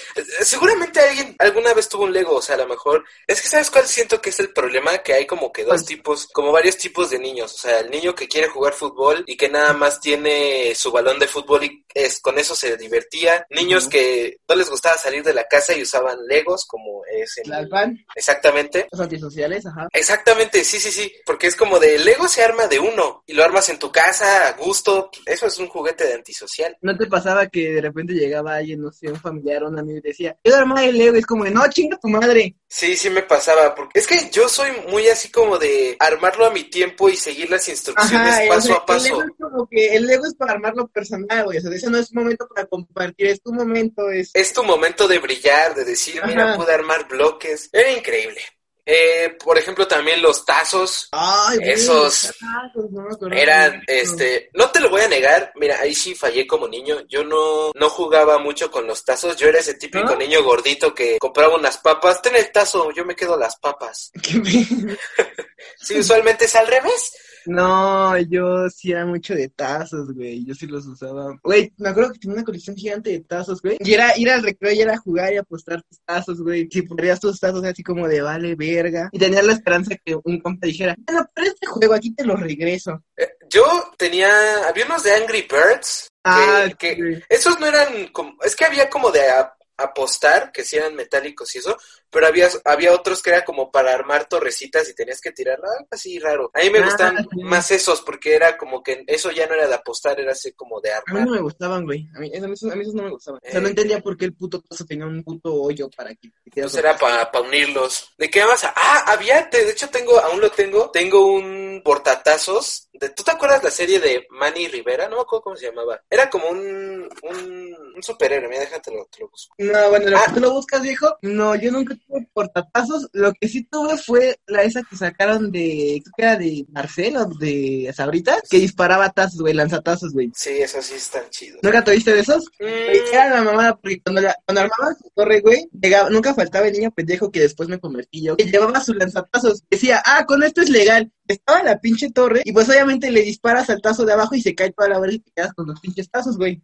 seguramente 0.40 1.00
alguien 1.00 1.34
alguna 1.38 1.74
vez 1.74 1.88
tuvo 1.88 2.04
un 2.04 2.12
Lego, 2.12 2.36
o 2.36 2.42
sea, 2.42 2.56
a 2.56 2.58
lo 2.58 2.68
mejor. 2.68 3.04
Es 3.26 3.40
que 3.40 3.48
sabes 3.48 3.70
cuál 3.70 3.86
siento 3.86 4.20
que 4.20 4.30
es 4.30 4.40
el 4.40 4.52
problema, 4.52 4.98
que 4.98 5.14
hay 5.14 5.26
como 5.26 5.52
que 5.52 5.64
dos 5.64 5.84
tipos, 5.84 6.26
como 6.28 6.52
varios 6.52 6.76
tipos 6.76 7.10
de 7.10 7.18
niños. 7.18 7.54
O 7.54 7.58
sea, 7.58 7.80
el 7.80 7.90
niño 7.90 8.14
que 8.14 8.28
quiere 8.28 8.48
jugar 8.48 8.72
fútbol 8.74 9.24
y 9.26 9.36
que 9.36 9.48
nada 9.48 9.72
más 9.72 10.00
tiene 10.00 10.74
su 10.74 10.92
balón 10.92 11.18
de 11.18 11.28
fútbol 11.28 11.64
y 11.64 11.84
es 11.94 12.20
con 12.20 12.38
eso 12.38 12.54
se 12.54 12.76
divertía. 12.76 13.46
Niños 13.50 13.88
que 13.88 14.38
no 14.48 14.54
les 14.54 14.70
gustaba 14.70 14.96
salir 14.96 15.22
de 15.22 15.34
la 15.34 15.44
casa 15.44 15.74
y 15.74 15.82
usaban 15.82 16.18
Legos, 16.26 16.66
como 16.66 17.03
es 17.22 17.40
Tlalpan, 17.43 18.05
Exactamente. 18.14 18.88
los 18.90 19.00
antisociales, 19.00 19.66
ajá. 19.66 19.88
Exactamente, 19.93 20.64
sí, 20.64 20.78
sí, 20.78 20.90
sí, 20.90 21.12
porque 21.25 21.46
es 21.46 21.56
como 21.56 21.78
de 21.78 21.99
Lego 21.99 22.28
se 22.28 22.43
arma 22.43 22.66
de 22.66 22.78
uno 22.78 23.22
y 23.26 23.34
lo 23.34 23.44
armas 23.44 23.69
en 23.69 23.78
tu 23.78 23.90
casa 23.90 24.49
a 24.49 24.52
gusto, 24.52 25.11
eso 25.26 25.46
es 25.46 25.58
un 25.58 25.69
juguete 25.69 26.06
de 26.06 26.14
antisocial. 26.14 26.76
¿No 26.81 26.96
te 26.96 27.06
pasaba 27.06 27.46
que 27.49 27.72
de 27.72 27.81
repente 27.81 28.12
llegaba 28.14 28.56
alguien, 28.56 28.81
no 28.81 28.93
sé, 28.93 29.08
un 29.08 29.20
familiar 29.20 29.64
o 29.64 29.69
un 29.69 29.78
amigo 29.78 29.99
y 29.99 30.08
decía, 30.08 30.37
yo 30.44 30.56
armar 30.56 30.84
el 30.84 30.99
Lego? 30.99 31.16
Es 31.16 31.26
como, 31.26 31.44
de, 31.44 31.50
no, 31.50 31.69
chinga 31.69 31.99
tu 31.99 32.08
madre. 32.08 32.56
Sí, 32.69 32.96
sí 32.96 33.08
me 33.08 33.22
pasaba, 33.22 33.75
porque 33.75 34.00
es 34.00 34.06
que 34.06 34.31
yo 34.31 34.49
soy 34.49 34.70
muy 34.88 35.06
así 35.08 35.31
como 35.31 35.58
de 35.58 35.96
armarlo 36.00 36.46
a 36.46 36.50
mi 36.50 36.64
tiempo 36.64 37.08
y 37.08 37.17
seguir 37.17 37.49
las 37.50 37.69
instrucciones 37.69 38.28
Ajá, 38.28 38.44
o 38.44 38.49
paso 38.49 38.67
sea, 38.67 38.76
a 38.76 38.87
paso. 38.87 39.06
El 39.06 39.12
Lego 39.12 39.22
es 39.22 39.31
como 39.38 39.69
que 39.69 39.94
el 39.94 40.06
Lego 40.06 40.26
es 40.26 40.34
para 40.34 40.52
armarlo 40.55 40.88
personal, 40.88 41.44
güey. 41.44 41.58
O 41.58 41.60
sea, 41.60 41.70
ese 41.72 41.88
no 41.88 41.99
es 41.99 42.10
un 42.10 42.22
momento 42.22 42.49
para 42.52 42.67
compartir, 42.67 43.28
es 43.28 43.40
tu 43.40 43.52
momento, 43.52 44.10
es. 44.10 44.31
Es 44.34 44.52
tu 44.52 44.64
momento 44.64 45.06
de 45.06 45.19
brillar, 45.19 45.75
de 45.75 45.84
decir, 45.84 46.20
mira, 46.26 46.56
pude 46.56 46.72
armar 46.72 47.03
bloques. 47.08 47.70
Era 47.72 47.90
increíble. 47.90 48.40
Eh, 48.86 49.34
por 49.42 49.56
ejemplo, 49.56 49.88
también 49.88 50.20
los 50.20 50.44
tazos. 50.44 51.08
Ay, 51.12 51.58
Esos 51.62 52.34
tazos, 52.38 52.90
no. 52.90 53.08
Eran, 53.32 53.82
este, 53.86 54.50
no 54.52 54.70
te 54.70 54.80
lo 54.80 54.90
voy 54.90 55.00
a 55.00 55.08
negar, 55.08 55.52
mira, 55.54 55.80
ahí 55.80 55.94
sí 55.94 56.14
fallé 56.14 56.46
como 56.46 56.69
niño, 56.69 57.00
yo 57.08 57.24
no, 57.24 57.72
no 57.74 57.88
jugaba 57.88 58.36
mucho 58.36 58.70
con 58.70 58.86
los 58.86 59.02
tazos, 59.02 59.36
yo 59.36 59.48
era 59.48 59.60
ese 59.60 59.74
típico 59.74 60.14
niño 60.17 60.43
gordito 60.43 60.94
que 60.94 61.19
compraba 61.19 61.56
unas 61.56 61.79
papas, 61.79 62.20
ten 62.20 62.36
el 62.36 62.52
tazo, 62.52 62.90
yo 62.93 63.06
me 63.06 63.17
quedo 63.17 63.38
las 63.38 63.56
papas. 63.56 64.12
Sí, 65.81 65.98
usualmente 65.98 66.44
es 66.44 66.55
al 66.55 66.67
revés. 66.67 67.14
No, 67.46 68.19
yo 68.19 68.69
sí 68.70 68.93
era 68.93 69.05
mucho 69.06 69.34
de 69.34 69.48
tazos, 69.48 70.13
güey. 70.15 70.44
Yo 70.44 70.55
sí 70.55 70.67
los 70.67 70.86
usaba. 70.86 71.39
Güey, 71.43 71.72
me 71.79 71.89
acuerdo 71.91 72.13
que 72.13 72.19
tenía 72.19 72.36
una 72.36 72.44
colección 72.44 72.77
gigante 72.77 73.10
de 73.10 73.20
tazos, 73.20 73.60
güey. 73.63 73.77
Y 73.81 73.93
era 73.94 74.17
ir 74.19 74.31
al 74.31 74.43
recreo 74.43 74.72
y 74.72 74.81
era 74.81 74.96
jugar 74.98 75.32
y 75.32 75.36
apostar 75.36 75.82
tus 75.82 76.01
tazos, 76.05 76.41
güey. 76.43 76.69
Si 76.70 76.82
perdías 76.82 77.20
tus 77.20 77.39
tazos 77.41 77.65
así 77.65 77.82
como 77.82 78.08
de 78.08 78.22
vale, 78.22 78.55
verga. 78.55 79.08
Y 79.13 79.19
tenías 79.19 79.44
la 79.44 79.53
esperanza 79.53 79.94
que 80.05 80.17
un 80.22 80.41
compa 80.41 80.67
dijera, 80.67 80.94
bueno, 81.06 81.27
pero 81.34 81.46
este 81.48 81.67
juego 81.67 81.94
aquí 81.94 82.15
te 82.15 82.24
lo 82.24 82.36
regreso. 82.36 83.03
Eh, 83.17 83.29
Yo 83.51 83.63
tenía, 83.98 84.29
había 84.69 84.86
unos 84.86 85.03
de 85.03 85.13
Angry 85.13 85.43
Birds, 85.43 86.08
que, 86.24 86.31
Ah, 86.31 86.69
que 86.79 86.94
sí. 86.96 87.22
esos 87.29 87.60
no 87.60 87.67
eran 87.67 88.08
como, 88.08 88.36
es 88.43 88.56
que 88.56 88.65
había 88.65 88.89
como 88.89 89.10
de 89.10 89.20
a- 89.29 89.53
apostar, 89.77 90.51
que 90.53 90.65
sí 90.65 90.77
eran 90.77 90.94
metálicos 90.94 91.55
y 91.55 91.58
eso, 91.58 91.77
pero 92.14 92.26
había, 92.28 92.48
había 92.64 92.92
otros 92.94 93.20
que 93.22 93.30
era 93.30 93.44
como 93.44 93.70
para 93.70 93.92
armar 93.92 94.26
torrecitas 94.28 94.88
y 94.88 94.94
tenías 94.94 95.20
que 95.20 95.32
tirarla, 95.32 95.66
algo 95.76 95.88
así 95.90 96.18
raro. 96.18 96.50
A 96.54 96.60
mí 96.60 96.70
me 96.70 96.78
Ah, 96.78 96.84
gustan 96.84 97.18
sí. 97.18 97.42
más 97.42 97.70
esos, 97.72 98.00
porque 98.00 98.34
era 98.34 98.56
como 98.56 98.82
que 98.82 99.04
eso 99.08 99.30
ya 99.32 99.46
no 99.48 99.54
era 99.54 99.66
de 99.66 99.74
apostar, 99.74 100.18
era 100.20 100.32
así 100.32 100.52
como 100.52 100.80
de 100.80 100.92
A 100.92 100.98
mí 100.98 101.02
armar. 101.08 101.26
no 101.26 101.32
me 101.34 101.40
gustaban, 101.40 101.84
güey. 101.84 102.08
A 102.14 102.20
mí, 102.20 102.30
a 102.34 102.40
mí 102.46 102.52
esos, 102.54 102.70
a 102.72 102.76
mí 102.76 102.82
esos 102.82 102.94
no 102.94 103.02
me 103.02 103.10
gustaban. 103.10 103.40
O 103.44 103.50
sea, 103.50 103.58
Eh. 103.58 103.62
no 103.62 103.68
entendía 103.68 104.00
por 104.00 104.16
qué 104.16 104.24
el 104.26 104.34
puto 104.34 104.62
tazo 104.62 104.86
tenía 104.86 105.04
un 105.06 105.22
puto 105.24 105.52
hoyo 105.52 105.90
para 105.90 106.14
que 106.14 106.30
quedas 106.50 106.72
Pues 106.72 106.76
era 106.76 106.96
para 106.96 107.28
unirlos. 107.42 108.12
¿De 108.16 108.30
qué 108.30 108.44
más? 108.46 108.64
Ah, 108.64 109.04
había, 109.08 109.42
de 109.50 109.70
hecho 109.70 109.88
tengo, 109.90 110.18
aún 110.20 110.40
lo 110.40 110.50
tengo, 110.50 110.90
tengo 110.92 111.26
un 111.26 111.82
portatazos. 111.84 112.88
De, 112.92 113.08
¿Tú 113.10 113.24
te 113.24 113.32
acuerdas 113.32 113.62
la 113.64 113.70
serie 113.70 113.98
de 113.98 114.26
Manny 114.30 114.68
Rivera? 114.68 115.08
No 115.08 115.16
me 115.16 115.22
acuerdo 115.22 115.42
cómo 115.42 115.56
se 115.56 115.66
llamaba. 115.66 116.00
Era 116.08 116.30
como 116.30 116.48
un, 116.48 117.08
un, 117.22 117.76
un 117.96 118.02
superhéroe, 118.02 118.48
mira, 118.48 118.60
déjate 118.60 118.92
lo, 118.92 119.04
te 119.06 119.20
lo 119.20 119.28
busco. 119.28 119.54
No, 119.58 119.90
bueno, 119.90 120.10
lo 120.10 120.16
Ah. 120.18 120.24
que 120.28 120.34
tú 120.34 120.40
lo 120.40 120.52
buscas, 120.52 120.82
viejo. 120.82 121.16
No, 121.22 121.54
yo 121.56 121.72
nunca 121.72 121.94
tuve 122.06 122.29
portatazos. 122.32 123.08
Lo 123.13 123.32
que 123.32 123.49
sí 123.49 123.65
tuve 123.65 123.96
fue 123.99 124.39
la 124.46 124.63
esa 124.63 124.82
que 124.82 124.96
sacaron 124.96 125.51
de, 125.51 126.01
creo 126.03 126.13
que 126.17 126.23
era 126.23 126.37
de 126.37 126.67
Marcelo, 126.70 127.27
de 127.39 127.93
Sabritas, 127.96 128.43
que 128.49 128.58
disparaba 128.58 129.11
tazos, 129.11 129.41
güey, 129.41 129.55
lanzatazos, 129.55 130.13
güey. 130.13 130.31
Sí, 130.34 130.51
esos 130.51 130.84
sí 130.84 130.94
están 130.94 131.29
chidos. 131.31 131.61
¿Nunca 131.63 131.82
tuviste 131.84 132.13
de 132.13 132.20
esos? 132.20 132.44
Mm, 132.61 132.65
Era 133.13 133.31
la 133.31 133.43
mamada, 133.43 133.77
porque 133.77 134.01
cuando, 134.03 134.20
la, 134.20 134.37
cuando 134.46 134.61
armaba 134.63 134.94
su 134.94 135.11
torre, 135.15 135.41
güey, 135.41 135.67
llegaba, 135.73 136.11
nunca 136.11 136.34
faltaba 136.34 136.67
el 136.67 136.73
niño 136.75 136.91
pendejo 136.91 137.31
que 137.31 137.41
después 137.41 137.69
me 137.69 137.79
convertí 137.81 138.23
yo, 138.23 138.37
que 138.37 138.44
llevaba 138.44 138.81
sus 138.81 138.96
lanzatazos. 138.96 139.63
Decía, 139.70 140.03
ah, 140.05 140.25
con 140.27 140.43
esto 140.43 140.61
es 140.61 140.70
legal. 140.70 141.11
Estaba 141.27 141.61
en 141.61 141.67
la 141.67 141.81
pinche 141.81 142.11
torre, 142.11 142.43
y 142.44 142.53
pues 142.53 142.69
obviamente 142.69 143.11
le 143.11 143.23
disparas 143.23 143.70
al 143.70 143.81
tazo 143.81 144.05
de 144.05 144.13
abajo 144.13 144.34
y 144.34 144.43
se 144.43 144.55
cae 144.55 144.73
toda 144.73 144.91
la 144.91 145.01
verga 145.01 145.17
y 145.17 145.20
te 145.20 145.32
quedas 145.34 145.55
con 145.55 145.67
los 145.67 145.81
pinches 145.81 146.11
tazos, 146.11 146.37
güey. 146.37 146.63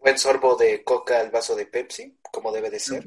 buen 0.00 0.16
sorbo 0.18 0.54
de 0.56 0.84
coca 0.84 1.18
al 1.20 1.30
vaso 1.30 1.56
de 1.56 1.66
Pepsi, 1.66 2.16
como 2.30 2.52
debe 2.52 2.70
de 2.70 2.78
ser. 2.78 3.04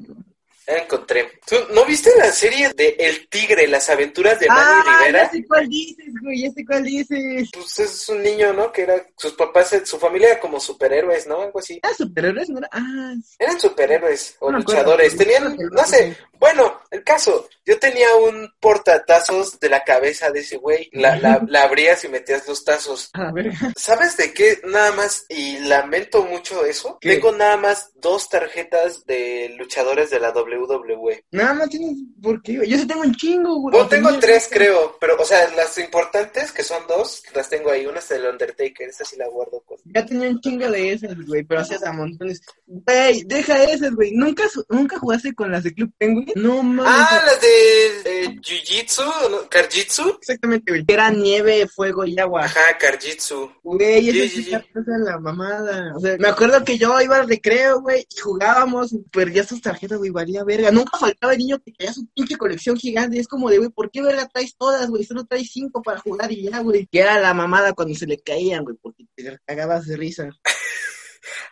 Ya 0.70 0.76
la 0.76 0.82
encontré. 0.84 1.40
¿Tú 1.44 1.56
no 1.74 1.84
viste 1.84 2.10
la 2.16 2.30
serie 2.30 2.72
de 2.74 2.94
El 2.96 3.28
Tigre, 3.28 3.66
las 3.66 3.90
aventuras 3.90 4.38
de 4.38 4.46
Manny 4.46 4.60
ah, 4.86 4.98
Rivera? 5.00 5.24
ya 5.24 5.30
sé 5.30 5.44
cuál 5.44 5.68
dices, 5.68 6.14
güey, 6.22 6.42
ya 6.42 6.50
sé 6.52 6.64
cuál 6.64 6.84
dices. 6.84 7.50
Pues 7.52 7.78
es 7.80 8.08
un 8.08 8.22
niño, 8.22 8.52
¿no? 8.52 8.70
Que 8.70 8.82
era, 8.82 9.04
sus 9.16 9.32
papás, 9.32 9.74
su 9.84 9.98
familia 9.98 10.28
era 10.28 10.40
como 10.40 10.60
superhéroes, 10.60 11.26
¿no? 11.26 11.40
Algo 11.40 11.58
así. 11.58 11.80
Ah, 11.82 11.92
superhéroes, 11.92 12.50
¿no 12.50 12.58
era? 12.58 12.68
Ah. 12.70 13.14
Eran 13.38 13.58
superhéroes 13.58 14.36
o 14.38 14.52
No 14.52 14.58
me 14.58 14.62
acuerdo. 14.62 14.82
luchadores. 14.82 15.16
Tenían, 15.16 15.56
no 15.72 15.84
sé, 15.84 16.16
bueno, 16.40 16.80
el 16.90 17.04
caso, 17.04 17.48
yo 17.66 17.78
tenía 17.78 18.08
un 18.16 18.50
portatazos 18.60 19.60
de 19.60 19.68
la 19.68 19.84
cabeza 19.84 20.30
de 20.30 20.40
ese 20.40 20.56
güey. 20.56 20.88
La, 20.92 21.16
la, 21.16 21.42
la 21.46 21.64
abrías 21.64 22.02
y 22.04 22.08
metías 22.08 22.48
los 22.48 22.64
tazos. 22.64 23.10
A 23.12 23.30
ver, 23.30 23.52
¿Sabes 23.76 24.16
de 24.16 24.32
qué? 24.32 24.58
Nada 24.64 24.92
más, 24.92 25.26
y 25.28 25.58
lamento 25.58 26.24
mucho 26.24 26.64
eso. 26.64 26.96
¿Qué? 27.00 27.16
Tengo 27.16 27.32
nada 27.32 27.58
más 27.58 27.90
dos 27.96 28.30
tarjetas 28.30 29.04
de 29.04 29.54
luchadores 29.58 30.08
de 30.08 30.18
la 30.18 30.32
WWE. 30.66 31.24
nada 31.32 31.54
más 31.54 31.68
tienes, 31.68 31.96
¿por 32.22 32.42
qué? 32.42 32.56
güey? 32.58 32.68
Yo 32.70 32.78
sí 32.78 32.86
tengo 32.86 33.02
un 33.02 33.14
chingo, 33.14 33.60
güey. 33.60 33.72
Bueno, 33.72 33.88
tengo 33.88 34.18
tres, 34.18 34.48
creo, 34.50 34.96
pero, 35.00 35.16
o 35.18 35.24
sea, 35.24 35.48
las 35.54 35.76
importantes, 35.78 36.52
que 36.52 36.62
son 36.62 36.82
dos, 36.88 37.22
las 37.34 37.48
tengo 37.48 37.70
ahí. 37.70 37.86
Una 37.86 37.98
es 37.98 38.08
del 38.08 38.26
Undertaker, 38.26 38.88
esa 38.88 39.04
sí 39.04 39.16
la 39.16 39.28
guardo 39.28 39.60
con. 39.66 39.78
Ya 39.84 40.04
tenía 40.04 40.28
un 40.28 40.40
chingo 40.40 40.70
de 40.70 40.92
esas, 40.92 41.16
güey, 41.26 41.42
pero 41.44 41.60
hacías 41.60 41.84
a 41.84 41.92
montones. 41.92 42.40
Güey, 42.66 43.24
deja 43.24 43.62
esas, 43.64 43.94
güey. 43.94 44.12
¿Nunca, 44.12 44.48
su- 44.48 44.64
¿Nunca 44.68 44.98
jugaste 44.98 45.34
con 45.34 45.50
las 45.50 45.64
de 45.64 45.74
Club 45.74 45.92
Penguin? 45.98 46.32
No 46.36 46.62
mames. 46.62 46.92
Ah, 46.94 47.22
las 47.26 47.40
de 47.40 48.24
eh, 48.24 48.36
Jiu-Jitsu, 48.40 49.30
¿no? 49.30 49.48
Karjitsu. 49.48 50.16
Exactamente, 50.20 50.70
güey. 50.72 50.84
Que 50.84 50.94
era 50.94 51.10
nieve, 51.10 51.66
fuego 51.68 52.04
y 52.04 52.18
agua. 52.18 52.44
Ajá, 52.44 52.76
Karjitsu. 52.78 53.50
Güey, 53.62 54.10
sí 54.28 54.50
esa 54.50 54.58
es 54.80 54.86
la 55.04 55.18
mamada. 55.18 55.92
O 55.96 56.00
sea, 56.00 56.16
me 56.18 56.28
acuerdo 56.28 56.64
que 56.64 56.78
yo 56.78 57.00
iba 57.00 57.16
al 57.16 57.28
recreo, 57.28 57.80
güey, 57.80 58.06
y 58.14 58.20
jugábamos, 58.20 58.92
y 58.92 58.98
perdía 59.10 59.44
sus 59.44 59.60
tarjetas, 59.60 59.98
güey, 59.98 60.10
valía 60.10 60.39
verga. 60.44 60.70
Nunca 60.70 60.98
faltaba 60.98 61.32
el 61.32 61.38
niño 61.38 61.58
que 61.58 61.72
traía 61.72 61.92
su 61.92 62.06
pinche 62.14 62.36
colección 62.36 62.76
gigante. 62.76 63.18
Es 63.18 63.28
como 63.28 63.50
de, 63.50 63.58
güey, 63.58 63.70
¿por 63.70 63.90
qué 63.90 64.02
verga 64.02 64.28
traes 64.28 64.56
todas, 64.56 64.88
güey? 64.88 65.04
Solo 65.04 65.24
traes 65.24 65.50
cinco 65.52 65.82
para 65.82 65.98
jugar 65.98 66.30
y 66.32 66.42
ya, 66.42 66.60
güey. 66.60 66.86
Que 66.86 67.00
era 67.00 67.20
la 67.20 67.34
mamada 67.34 67.72
cuando 67.72 67.94
se 67.94 68.06
le 68.06 68.18
caían, 68.18 68.64
güey, 68.64 68.76
porque 68.80 69.06
te 69.14 69.38
cagabas 69.46 69.86
de 69.86 69.96
risa. 69.96 70.30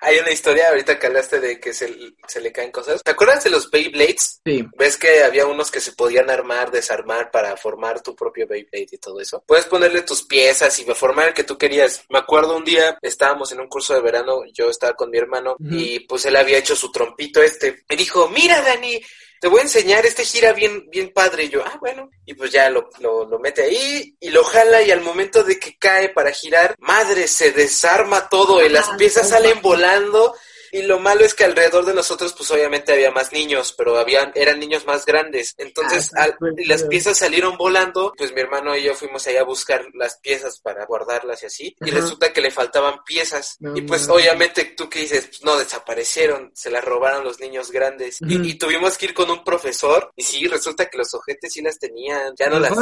Hay 0.01 0.19
una 0.19 0.31
historia 0.31 0.69
ahorita 0.69 0.99
que 0.99 1.07
hablaste 1.07 1.41
de 1.41 1.61
que 1.61 1.73
se, 1.73 1.95
se 2.27 2.41
le 2.41 2.53
caen 2.53 2.71
cosas. 2.71 3.03
¿Te 3.03 3.11
acuerdas 3.11 3.45
de 3.45 3.51
los 3.51 3.71
Beyblades? 3.71 4.41
Sí. 4.45 4.67
¿Ves 4.77 4.97
que 4.97 5.23
había 5.23 5.47
unos 5.47 5.71
que 5.71 5.81
se 5.81 5.93
podían 5.93 6.31
armar, 6.31 6.71
desarmar 6.71 7.31
para 7.31 7.57
formar 7.57 8.03
tu 8.03 8.15
propio 8.15 8.47
Beyblade 8.47 8.89
y 8.93 8.99
todo 8.99 9.21
eso? 9.21 9.43
Puedes 9.47 9.67
ponerle 9.67 10.03
tus 10.03 10.23
piezas 10.25 10.79
y 10.79 10.85
formar 10.95 11.29
el 11.29 11.35
que 11.35 11.45
tú 11.45 11.57
querías. 11.57 12.05
Me 12.09 12.19
acuerdo 12.19 12.57
un 12.57 12.65
día, 12.65 12.99
estábamos 13.03 13.53
en 13.53 13.61
un 13.61 13.69
curso 13.69 13.95
de 13.95 14.01
verano, 14.01 14.43
yo 14.53 14.71
estaba 14.71 14.95
con 14.95 15.11
mi 15.11 15.19
hermano 15.19 15.57
y 15.61 16.01
pues 16.01 16.25
él 16.27 16.37
había 16.37 16.59
hecho 16.59 16.77
su 16.77 16.91
trompito 16.91 17.43
este. 17.43 17.85
Me 17.89 17.97
dijo, 17.97 18.29
mira 18.29 18.61
Dani, 18.63 19.01
te 19.41 19.49
voy 19.49 19.61
a 19.61 19.63
enseñar, 19.63 20.05
este 20.07 20.25
gira 20.25 20.53
bien, 20.53 20.89
bien 20.91 21.13
padre. 21.13 21.45
Y 21.45 21.49
yo, 21.51 21.63
ah, 21.65 21.77
bueno. 21.81 22.11
Y 22.25 22.35
pues 22.35 22.51
ya 22.51 22.69
lo, 22.71 22.91
lo, 23.01 23.25
lo 23.27 23.39
mete 23.39 23.63
ahí 23.63 24.17
y 24.21 24.31
lo 24.31 24.45
jala 24.45 24.83
y 24.83 24.91
al 24.91 25.01
momento 25.01 25.43
de 25.45 25.59
que 25.59 25.79
cae 25.79 26.09
para 26.11 26.31
girar, 26.33 26.75
madre, 26.79 27.29
se 27.29 27.53
desarma 27.53 28.29
todo 28.29 28.65
y 28.65 28.69
las 28.69 28.89
Ah, 28.89 28.97
piezas 28.97 29.29
salen 29.29 29.61
volando. 29.63 30.35
Y 30.73 30.83
lo 30.83 30.99
malo 30.99 31.25
es 31.25 31.35
que 31.35 31.45
alrededor 31.45 31.85
de 31.85 31.95
nosotros, 31.95 32.35
pues 32.37 32.51
obviamente 32.51 32.93
había 32.93 33.11
más 33.11 33.33
niños, 33.33 33.75
pero 33.77 33.99
habían, 33.99 34.33
eran 34.35 34.59
niños 34.61 34.87
más 34.87 35.05
grandes. 35.07 35.55
Entonces, 35.59 36.11
Ah, 36.17 36.25
al- 36.25 36.37
pues, 36.39 36.53
las 36.67 36.83
piezas 36.85 37.19
salieron 37.19 37.57
volando, 37.57 38.13
pues 38.17 38.33
mi 38.33 38.41
hermano 38.41 38.77
y 38.77 38.83
yo 38.83 38.95
fuimos 38.95 39.27
allá 39.27 39.41
a 39.41 39.45
buscar 39.45 39.85
las 39.95 40.19
piezas 40.19 40.61
para 40.61 40.85
guardarlas 40.87 41.43
y 41.43 41.47
así. 41.47 41.77
Y 41.81 41.91
Ajá. 41.91 42.01
resulta 42.01 42.33
que 42.33 42.41
le 42.41 42.51
faltaban 42.51 43.03
piezas. 43.05 43.57
No 43.61 43.77
y 43.77 43.83
pues 43.83 44.07
mames. 44.09 44.23
obviamente 44.23 44.65
tú 44.77 44.89
que 44.89 45.01
dices, 45.01 45.27
pues 45.27 45.43
no, 45.45 45.57
desaparecieron, 45.59 46.51
se 46.55 46.71
las 46.71 46.85
robaron 46.85 47.25
los 47.25 47.41
niños 47.41 47.71
grandes. 47.71 48.19
Y- 48.21 48.49
y, 48.51 48.55
tuvimos 48.59 48.99
que 48.99 49.07
ir 49.07 49.15
con 49.15 49.31
un 49.31 49.45
profesor. 49.45 50.13
Y 50.17 50.23
sí, 50.23 50.47
resulta 50.47 50.87
que 50.89 50.99
los 50.99 51.13
ojetes 51.15 51.53
sí 51.53 51.63
las 51.63 51.79
tenían, 51.79 52.35
ya 52.37 52.49
no 52.49 52.59
las 52.59 52.75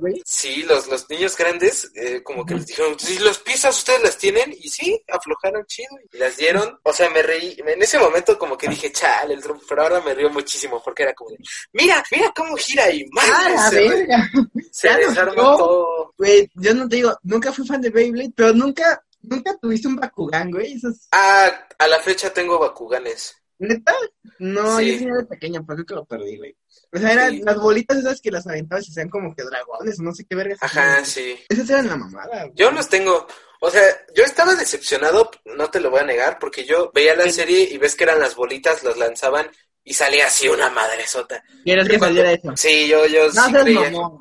güey. 0.00 0.22
Sí, 0.24 0.62
los, 0.64 0.86
los 0.88 1.08
niños 1.10 1.36
grandes, 1.36 1.90
eh, 1.94 2.22
como 2.22 2.44
que 2.44 2.54
les 2.54 2.66
dijeron, 2.66 2.98
sí, 2.98 3.18
las 3.18 3.38
piezas 3.38 3.76
ustedes 3.78 4.02
las 4.02 4.16
tienen, 4.18 4.52
y 4.52 4.68
sí, 4.68 5.02
aflojaron 5.08 5.64
chido, 5.66 5.88
y 6.12 6.16
las 6.18 6.36
dieron. 6.36 6.78
O 6.82 6.92
sea, 6.92 7.08
me 7.10 7.19
reí, 7.22 7.56
en 7.58 7.82
ese 7.82 7.98
momento 7.98 8.38
como 8.38 8.56
que 8.56 8.68
dije, 8.68 8.90
chale, 8.92 9.34
el 9.34 9.42
trompo, 9.42 9.64
pero 9.68 9.82
ahora 9.82 10.00
me 10.00 10.14
río 10.14 10.30
muchísimo, 10.30 10.82
porque 10.82 11.02
era 11.04 11.14
como 11.14 11.30
de, 11.30 11.38
mira, 11.72 12.02
mira 12.10 12.32
cómo 12.34 12.56
gira, 12.56 12.90
y 12.90 13.04
Ah, 13.04 13.08
madre, 13.12 13.54
la 13.54 13.70
se, 13.70 13.88
verga. 13.88 14.30
se 14.70 14.88
desarma 14.96 15.32
dio. 15.32 15.42
todo. 15.56 16.14
Güey, 16.18 16.50
yo 16.54 16.74
no 16.74 16.88
te 16.88 16.96
digo, 16.96 17.16
nunca 17.22 17.52
fui 17.52 17.66
fan 17.66 17.80
de 17.80 17.90
Beyblade, 17.90 18.32
pero 18.36 18.52
nunca, 18.52 19.02
nunca 19.22 19.56
tuviste 19.58 19.88
un 19.88 19.96
Bakugan, 19.96 20.50
güey. 20.50 20.74
Eso 20.74 20.88
es, 20.88 21.08
Ah, 21.12 21.50
a 21.78 21.86
la 21.88 21.98
fecha 22.00 22.32
tengo 22.32 22.58
Bakuganes. 22.58 23.36
¿Neta? 23.60 23.94
No, 24.38 24.78
Sí. 24.78 24.92
yo 24.92 24.98
sí 24.98 25.04
era 25.04 25.16
de 25.18 25.26
pequeño, 25.26 25.64
pero 25.66 25.76
creo 25.76 25.86
que 25.86 25.94
lo 25.94 26.04
perdí, 26.06 26.38
güey. 26.38 26.56
O 26.92 26.98
sea, 26.98 27.12
eran 27.12 27.30
Sí. 27.32 27.42
las 27.44 27.56
bolitas 27.58 27.98
esas 27.98 28.20
que 28.20 28.30
las 28.30 28.46
aventabas 28.46 28.82
y 28.82 28.86
se 28.86 28.92
hacían 29.00 29.10
como 29.10 29.34
que 29.34 29.42
dragones, 29.44 30.00
o 30.00 30.02
no 30.02 30.12
sé 30.14 30.24
qué 30.24 30.34
vergas. 30.34 30.58
Ajá, 30.62 31.04
sí. 31.04 31.38
Esas 31.48 31.68
eran 31.70 31.86
la 31.88 31.96
mamada, 31.96 32.44
güey. 32.44 32.52
Yo 32.54 32.70
los 32.70 32.88
tengo. 32.88 33.26
O 33.60 33.70
sea, 33.70 33.82
yo 34.14 34.24
estaba 34.24 34.54
decepcionado, 34.54 35.30
no 35.44 35.70
te 35.70 35.80
lo 35.80 35.90
voy 35.90 36.00
a 36.00 36.04
negar, 36.04 36.38
porque 36.38 36.64
yo 36.64 36.90
veía 36.94 37.14
la 37.14 37.24
Sí. 37.24 37.32
serie 37.32 37.68
y 37.70 37.76
ves 37.76 37.94
que 37.94 38.04
eran 38.04 38.18
las 38.18 38.34
bolitas, 38.34 38.82
los 38.82 38.96
lanzaban 38.96 39.50
y 39.90 39.92
salía 39.92 40.28
así 40.28 40.46
una 40.48 40.70
madresota. 40.70 41.42
¿Quieres 41.64 41.88
que 41.88 41.98
cuando- 41.98 42.20
saliera 42.20 42.38
eso? 42.40 42.52
Sí, 42.56 42.86
yo, 42.86 43.06
yo 43.06 43.24
No 43.26 43.30
sí 43.44 43.50
seas 43.50 43.62
creía. 43.64 43.80
mamón. 43.90 44.18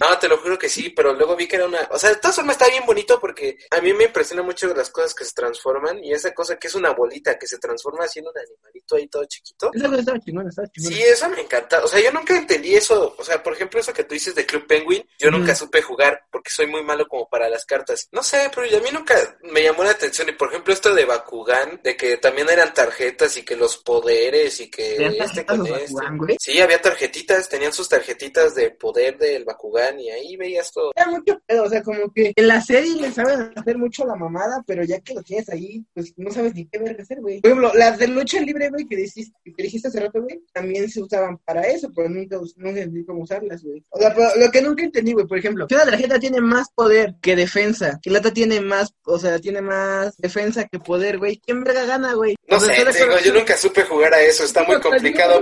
No, 0.00 0.18
te 0.18 0.26
lo 0.28 0.36
juro 0.38 0.58
que 0.58 0.68
sí, 0.68 0.90
pero 0.90 1.14
luego 1.14 1.36
vi 1.36 1.46
que 1.46 1.54
era 1.54 1.66
una... 1.66 1.78
O 1.92 1.98
sea, 1.98 2.10
de 2.10 2.16
todas 2.16 2.34
formas 2.34 2.56
está 2.56 2.68
bien 2.68 2.84
bonito 2.84 3.20
porque 3.20 3.56
a 3.70 3.80
mí 3.80 3.92
me 3.92 4.04
impresiona 4.04 4.42
mucho 4.42 4.66
las 4.74 4.90
cosas 4.90 5.14
que 5.14 5.24
se 5.24 5.32
transforman 5.32 6.02
y 6.02 6.12
esa 6.12 6.34
cosa 6.34 6.56
que 6.58 6.66
es 6.66 6.74
una 6.74 6.90
bolita 6.90 7.38
que 7.38 7.46
se 7.46 7.58
transforma 7.58 8.04
así 8.04 8.18
en 8.18 8.26
un 8.26 8.32
animalito 8.36 8.96
ahí 8.96 9.06
todo 9.06 9.24
chiquito. 9.26 9.70
Esa 9.72 9.86
cosa 9.86 10.00
estaba 10.00 10.18
chingona, 10.18 10.48
estaba 10.48 10.68
chingona. 10.72 10.96
Sí, 10.96 11.02
eso 11.04 11.28
me 11.28 11.40
encanta. 11.40 11.84
O 11.84 11.86
sea, 11.86 12.00
yo 12.00 12.10
nunca 12.10 12.36
entendí 12.36 12.74
eso. 12.74 13.14
O 13.16 13.22
sea, 13.22 13.40
por 13.40 13.52
ejemplo, 13.52 13.78
eso 13.78 13.92
que 13.92 14.02
tú 14.02 14.14
dices 14.14 14.34
de 14.34 14.44
Club 14.44 14.66
Penguin, 14.66 15.08
yo 15.20 15.28
Ujú. 15.28 15.38
nunca 15.38 15.54
supe 15.54 15.82
jugar 15.82 16.24
porque 16.32 16.50
soy 16.50 16.66
muy 16.66 16.82
malo 16.82 17.06
como 17.06 17.28
para 17.28 17.48
las 17.48 17.64
cartas. 17.64 18.08
No 18.10 18.24
sé, 18.24 18.50
pero 18.52 18.66
a 18.76 18.80
mí 18.80 18.90
nunca 18.92 19.38
me 19.44 19.62
llamó 19.62 19.84
la 19.84 19.90
atención. 19.92 20.28
Y 20.28 20.32
por 20.32 20.48
ejemplo, 20.48 20.74
esto 20.74 20.92
de 20.92 21.04
Bakugan, 21.04 21.80
de 21.84 21.96
que 21.96 22.16
también 22.16 22.48
eran 22.50 22.74
tarjetas 22.74 23.36
y 23.36 23.44
que 23.44 23.54
los 23.54 23.76
poderes 23.76 24.58
y 24.60 24.68
que 24.68 25.11
¿Tenían 25.12 25.28
este 25.28 25.44
tarjetas 25.44 25.58
con 25.58 25.68
los 25.68 25.78
este. 25.78 25.94
Bakugan, 25.94 26.18
güey? 26.18 26.36
Sí, 26.40 26.60
había 26.60 26.80
tarjetitas, 26.80 27.48
tenían 27.48 27.72
sus 27.72 27.88
tarjetitas 27.88 28.54
de 28.54 28.70
poder 28.70 29.18
del 29.18 29.44
Bakugan 29.44 30.00
y 30.00 30.10
ahí 30.10 30.36
veías 30.36 30.70
todo. 30.72 30.92
Era 30.94 31.10
mucho 31.10 31.40
pedo, 31.46 31.64
o 31.64 31.68
sea, 31.68 31.82
como 31.82 32.12
que 32.12 32.32
en 32.34 32.48
la 32.48 32.60
serie 32.60 33.00
le 33.00 33.12
saben 33.12 33.52
hacer 33.56 33.78
mucho 33.78 34.04
la 34.06 34.16
mamada, 34.16 34.62
pero 34.66 34.84
ya 34.84 35.00
que 35.00 35.14
lo 35.14 35.22
tienes 35.22 35.48
ahí, 35.48 35.84
pues 35.94 36.12
no 36.16 36.30
sabes 36.30 36.54
ni 36.54 36.66
qué 36.66 36.78
verga 36.78 37.02
hacer, 37.02 37.20
güey. 37.20 37.40
Por 37.40 37.50
ejemplo, 37.50 37.72
las 37.74 37.98
de 37.98 38.08
lucha 38.08 38.40
libre, 38.40 38.70
güey, 38.70 38.86
que 38.86 38.96
dijiste, 38.96 39.36
que 39.44 39.62
dijiste 39.62 39.88
hace 39.88 40.00
rato, 40.00 40.22
güey, 40.22 40.42
también 40.52 40.88
se 40.88 41.02
usaban 41.02 41.38
para 41.38 41.62
eso, 41.62 41.90
pero 41.94 42.08
nunca, 42.08 42.36
nunca 42.56 42.80
entendí 42.80 43.04
cómo 43.04 43.22
usarlas, 43.22 43.62
güey. 43.62 43.84
O 43.90 43.98
sea, 43.98 44.14
pero 44.14 44.28
lo 44.36 44.50
que 44.50 44.62
nunca 44.62 44.82
entendí, 44.82 45.12
güey, 45.12 45.26
por 45.26 45.38
ejemplo, 45.38 45.66
si 45.68 45.74
una 45.74 45.84
tarjeta 45.84 46.18
tiene 46.18 46.40
más 46.40 46.70
poder 46.74 47.14
que 47.20 47.36
defensa, 47.36 47.98
que 48.02 48.10
la 48.10 48.18
otra 48.18 48.32
tiene 48.32 48.60
más, 48.60 48.94
o 49.04 49.18
sea, 49.18 49.38
tiene 49.38 49.60
más 49.60 50.16
defensa 50.16 50.66
que 50.66 50.78
poder, 50.78 51.18
güey, 51.18 51.38
¿quién 51.38 51.64
verga 51.64 51.84
gana, 51.84 52.14
güey? 52.14 52.36
No 52.48 52.56
O 52.56 52.60
sea, 52.60 52.74
sé, 52.92 53.04
digo, 53.04 53.18
yo 53.24 53.34
nunca 53.34 53.56
supe 53.56 53.82
jugar 53.82 54.14
a 54.14 54.20
eso, 54.20 54.44
está 54.44 54.64
muy 54.64 54.74
complicado 54.80 54.91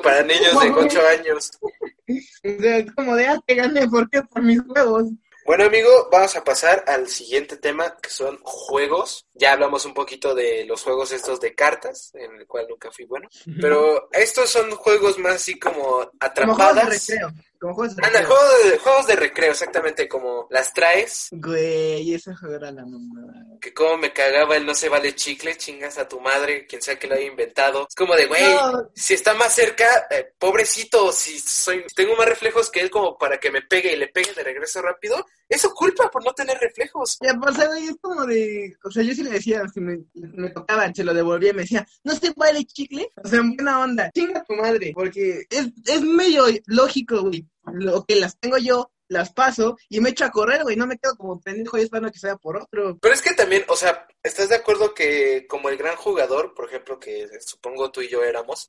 para 0.03 0.23
niños 0.23 0.61
de 0.61 0.71
8 0.71 1.01
años. 1.09 1.51
Como 2.95 3.17
de, 3.17 3.27
ah, 3.27 3.41
te 3.47 3.55
gané, 3.55 3.89
¿por 3.89 4.09
qué? 4.11 4.23
Por 4.23 4.43
mis 4.43 4.61
huevos. 4.67 5.05
Bueno, 5.47 5.65
amigo, 5.65 6.09
vamos 6.13 6.37
a 6.37 6.45
pasar 6.45 6.85
al 6.87 7.09
siguiente 7.09 7.57
tema, 7.57 7.97
que 8.01 8.11
son 8.11 8.39
juegos. 8.43 9.27
Ya 9.35 9.53
hablamos 9.53 9.85
un 9.85 9.95
poquito 9.95 10.35
de 10.35 10.65
los 10.65 10.83
juegos 10.83 11.13
estos 11.13 11.41
de 11.41 11.55
cartas, 11.55 12.13
en 12.15 12.37
el 12.37 12.47
cual 12.47 12.67
nunca 12.69 12.91
fui 12.93 13.05
bueno. 13.05 13.29
Pero 13.61 14.09
estos 14.13 14.49
son 14.51 14.71
juegos 14.73 15.19
más 15.19 15.37
así 15.37 15.59
como 15.59 16.09
juegos 16.11 16.11
atrapadas. 16.21 17.09
Como 17.61 17.75
juegos 17.75 17.95
de 17.95 18.07
Anda, 18.07 18.25
juegos 18.25 18.65
de, 18.65 18.79
juegos 18.79 19.07
de 19.07 19.17
recreo, 19.17 19.51
exactamente, 19.53 20.09
como 20.09 20.47
las 20.51 20.73
traes, 20.73 21.29
Güey, 21.31 22.15
ese 22.15 22.35
juego 22.35 22.55
era 22.57 22.71
la 22.73 22.85
mamada. 22.87 23.45
que 23.61 23.75
como 23.75 23.99
me 23.99 24.13
cagaba 24.13 24.57
el 24.57 24.65
no 24.65 24.75
se 24.75 24.89
vale 24.89 25.15
chicle, 25.15 25.57
chingas 25.57 25.99
a 25.99 26.09
tu 26.09 26.19
madre, 26.21 26.67
quien 26.67 26.81
sea 26.81 26.99
que 26.99 27.07
lo 27.07 27.15
haya 27.17 27.27
inventado. 27.27 27.87
Es 27.89 27.95
como 27.95 28.17
de, 28.17 28.27
güey, 28.27 28.43
No. 28.43 28.91
si 28.95 29.13
está 29.15 29.35
más 29.35 29.55
cerca, 29.55 30.07
eh, 30.11 30.33
pobrecito, 30.39 31.13
si 31.13 31.39
soy, 31.39 31.85
tengo 31.95 32.17
más 32.17 32.27
reflejos 32.27 32.71
que 32.71 32.81
él 32.81 32.91
como 32.91 33.19
para 33.19 33.39
que 33.39 33.51
me 33.51 33.61
pegue 33.63 33.93
y 33.93 33.97
le 33.97 34.09
pegue 34.09 34.33
de 34.33 34.43
regreso 34.43 34.81
rápido, 34.81 35.27
Es 35.51 35.63
su 35.63 35.71
culpa 35.71 36.09
por 36.11 36.25
no 36.25 36.33
tener 36.33 36.57
reflejos. 36.59 37.19
Ya, 37.21 37.35
pues, 37.35 37.59
es 37.59 37.97
como 38.01 38.25
de, 38.25 38.77
o 38.85 38.91
sea, 38.91 39.03
yo 39.03 39.13
sí 39.13 39.25
le 39.25 39.31
decía, 39.31 39.63
si 39.69 39.81
me, 39.81 39.99
me 40.15 40.49
tocaba, 40.51 40.95
se 40.95 41.03
lo 41.03 41.13
devolvía 41.13 41.51
y 41.51 41.55
me 41.55 41.63
decía, 41.63 41.85
no 42.05 42.15
se 42.15 42.33
vale 42.37 42.65
chicle, 42.65 43.11
o 43.23 43.29
sea, 43.29 43.41
en 43.41 43.57
buena 43.57 43.81
onda, 43.81 44.13
chinga 44.15 44.45
tu 44.45 44.55
madre, 44.55 44.93
porque 44.95 45.43
es, 45.51 45.73
es 45.87 46.03
medio 46.03 46.45
lógico, 46.67 47.23
güey, 47.23 47.45
lo 47.65 48.05
que 48.05 48.15
las 48.15 48.39
tengo 48.39 48.59
yo, 48.59 48.93
las 49.11 49.33
paso 49.33 49.77
y 49.89 50.01
me 50.01 50.11
echo 50.11 50.25
a 50.25 50.31
correr, 50.31 50.63
güey, 50.63 50.77
no 50.77 50.87
me 50.87 50.97
quedo 50.97 51.17
como 51.17 51.41
pendejo 51.41 51.77
y 51.77 51.83
esperando 51.83 52.11
que 52.11 52.19
sea 52.19 52.37
por 52.37 52.57
otro. 52.57 52.97
Pero 53.01 53.15
es 53.15 53.21
que 53.21 53.35
también, 53.35 53.65
o 53.69 53.77
sea, 53.77 54.07
¿estás 54.23 54.49
de 54.49 54.55
acuerdo 54.55 54.95
que 54.95 55.47
como 55.49 55.69
el 55.69 55.77
gran 55.77 55.97
jugador, 55.97 56.55
por 56.55 56.69
ejemplo, 56.69 56.99
que 56.99 57.29
supongo 57.41 57.91
tú 57.91 58.01
y 58.01 58.09
yo 58.09 58.23
éramos, 58.23 58.69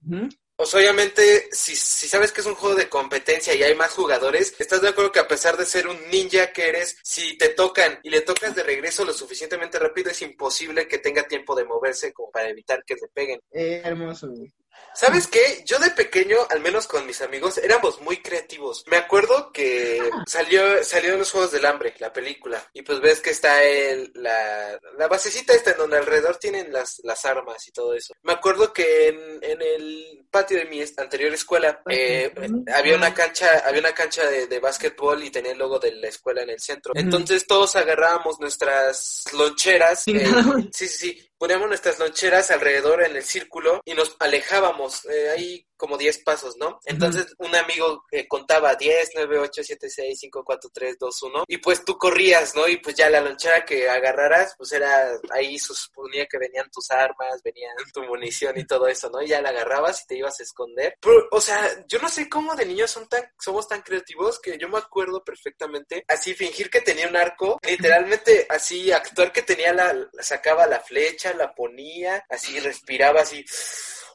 pues 0.55 0.73
obviamente, 0.73 1.49
si, 1.51 1.75
si 1.75 2.07
sabes 2.07 2.31
que 2.31 2.41
es 2.41 2.47
un 2.47 2.55
juego 2.55 2.75
de 2.75 2.89
competencia 2.89 3.53
y 3.53 3.63
hay 3.63 3.75
más 3.75 3.91
jugadores, 3.91 4.53
¿estás 4.59 4.81
de 4.81 4.89
acuerdo 4.89 5.11
que 5.11 5.19
a 5.19 5.27
pesar 5.27 5.57
de 5.57 5.65
ser 5.65 5.87
un 5.87 5.97
ninja 6.09 6.51
que 6.51 6.69
eres, 6.69 6.97
si 7.03 7.37
te 7.37 7.49
tocan 7.49 7.99
y 8.03 8.09
le 8.09 8.21
tocas 8.21 8.55
de 8.55 8.63
regreso 8.63 9.05
lo 9.05 9.13
suficientemente 9.13 9.79
rápido, 9.79 10.09
es 10.09 10.21
imposible 10.21 10.87
que 10.87 10.97
tenga 10.97 11.27
tiempo 11.27 11.55
de 11.55 11.65
moverse 11.65 12.13
como 12.13 12.31
para 12.31 12.49
evitar 12.49 12.83
que 12.85 12.95
te 12.95 13.07
peguen? 13.07 13.39
Eh, 13.51 13.81
hermoso, 13.83 14.29
güey. 14.29 14.51
¿Sabes 14.93 15.27
qué? 15.27 15.63
Yo 15.65 15.79
de 15.79 15.89
pequeño, 15.91 16.37
al 16.49 16.59
menos 16.59 16.87
con 16.87 17.05
mis 17.05 17.21
amigos, 17.21 17.57
éramos 17.57 18.01
muy 18.01 18.17
creativos. 18.17 18.83
Me 18.87 18.97
acuerdo 18.97 19.51
que 19.51 20.01
salió, 20.27 20.83
salió 20.83 21.17
los 21.17 21.31
Juegos 21.31 21.51
del 21.51 21.65
Hambre, 21.65 21.95
la 21.99 22.11
película. 22.11 22.69
Y 22.73 22.81
pues 22.81 22.99
ves 22.99 23.21
que 23.21 23.29
está 23.29 23.63
el, 23.63 24.11
la, 24.15 24.79
la 24.97 25.07
basecita 25.07 25.53
esta 25.53 25.71
en 25.71 25.77
donde 25.77 25.97
alrededor 25.97 26.37
tienen 26.37 26.71
las, 26.71 26.99
las 27.03 27.25
armas 27.25 27.67
y 27.67 27.71
todo 27.71 27.93
eso. 27.93 28.13
Me 28.23 28.33
acuerdo 28.33 28.73
que 28.73 29.07
en, 29.07 29.39
en 29.41 29.61
el 29.61 30.27
patio 30.29 30.57
de 30.57 30.65
mi 30.65 30.81
anterior 30.97 31.33
escuela 31.33 31.81
eh, 31.89 32.33
había 32.73 32.95
una 32.95 33.13
cancha, 33.13 33.63
había 33.65 33.79
una 33.81 33.93
cancha 33.93 34.25
de, 34.29 34.47
de 34.47 34.59
básquetbol 34.59 35.23
y 35.23 35.31
tenía 35.31 35.53
el 35.53 35.57
logo 35.57 35.79
de 35.79 35.93
la 35.93 36.07
escuela 36.07 36.43
en 36.43 36.49
el 36.49 36.59
centro. 36.59 36.93
Entonces 36.95 37.47
todos 37.47 37.75
agarrábamos 37.75 38.39
nuestras 38.39 39.25
loncheras. 39.33 40.07
Eh, 40.07 40.25
sí, 40.73 40.87
sí, 40.87 40.87
sí 40.87 41.30
poníamos 41.41 41.69
nuestras 41.69 41.97
loncheras 41.97 42.51
alrededor 42.51 43.01
en 43.01 43.15
el 43.15 43.23
círculo 43.23 43.81
y 43.83 43.95
nos 43.95 44.15
alejábamos. 44.19 45.05
Eh, 45.05 45.31
ahí 45.31 45.67
como 45.81 45.97
10 45.97 46.19
pasos, 46.19 46.57
¿no? 46.57 46.79
Entonces 46.85 47.33
un 47.39 47.55
amigo 47.55 48.05
eh, 48.11 48.27
contaba 48.27 48.75
10, 48.75 49.13
9, 49.15 49.39
8, 49.39 49.63
7, 49.63 49.89
6, 49.89 50.19
5, 50.19 50.43
4, 50.45 50.69
3, 50.71 50.97
2, 50.99 51.23
1 51.23 51.43
y 51.47 51.57
pues 51.57 51.83
tú 51.83 51.97
corrías, 51.97 52.55
¿no? 52.55 52.67
Y 52.67 52.77
pues 52.77 52.95
ya 52.95 53.09
la 53.09 53.19
lonchera 53.19 53.65
que 53.65 53.89
agarraras, 53.89 54.53
pues 54.59 54.71
era 54.73 55.09
ahí 55.31 55.57
suponía 55.57 56.27
que 56.27 56.37
venían 56.37 56.69
tus 56.69 56.91
armas, 56.91 57.41
venían 57.43 57.73
tu 57.91 58.03
munición 58.03 58.59
y 58.59 58.67
todo 58.67 58.87
eso, 58.87 59.09
¿no? 59.09 59.23
Y 59.23 59.29
ya 59.29 59.41
la 59.41 59.49
agarrabas 59.49 60.03
y 60.03 60.07
te 60.07 60.17
ibas 60.17 60.39
a 60.39 60.43
esconder. 60.43 60.95
Pero, 61.01 61.27
o 61.31 61.41
sea, 61.41 61.83
yo 61.87 61.97
no 61.97 62.09
sé 62.09 62.29
cómo 62.29 62.55
de 62.55 62.67
niños 62.67 62.91
son 62.91 63.09
tan, 63.09 63.23
somos 63.39 63.67
tan 63.67 63.81
creativos 63.81 64.39
que 64.39 64.59
yo 64.59 64.69
me 64.69 64.77
acuerdo 64.77 65.23
perfectamente 65.23 66.05
así 66.07 66.35
fingir 66.35 66.69
que 66.69 66.81
tenía 66.81 67.07
un 67.07 67.15
arco, 67.15 67.57
literalmente 67.67 68.45
así 68.49 68.91
actuar 68.91 69.31
que 69.31 69.41
tenía 69.41 69.73
la, 69.73 69.95
sacaba 70.19 70.67
la 70.67 70.79
flecha, 70.79 71.30
la 71.33 71.53
ponía, 71.53 72.25
así 72.29 72.59
respiraba 72.59 73.21
así 73.21 73.45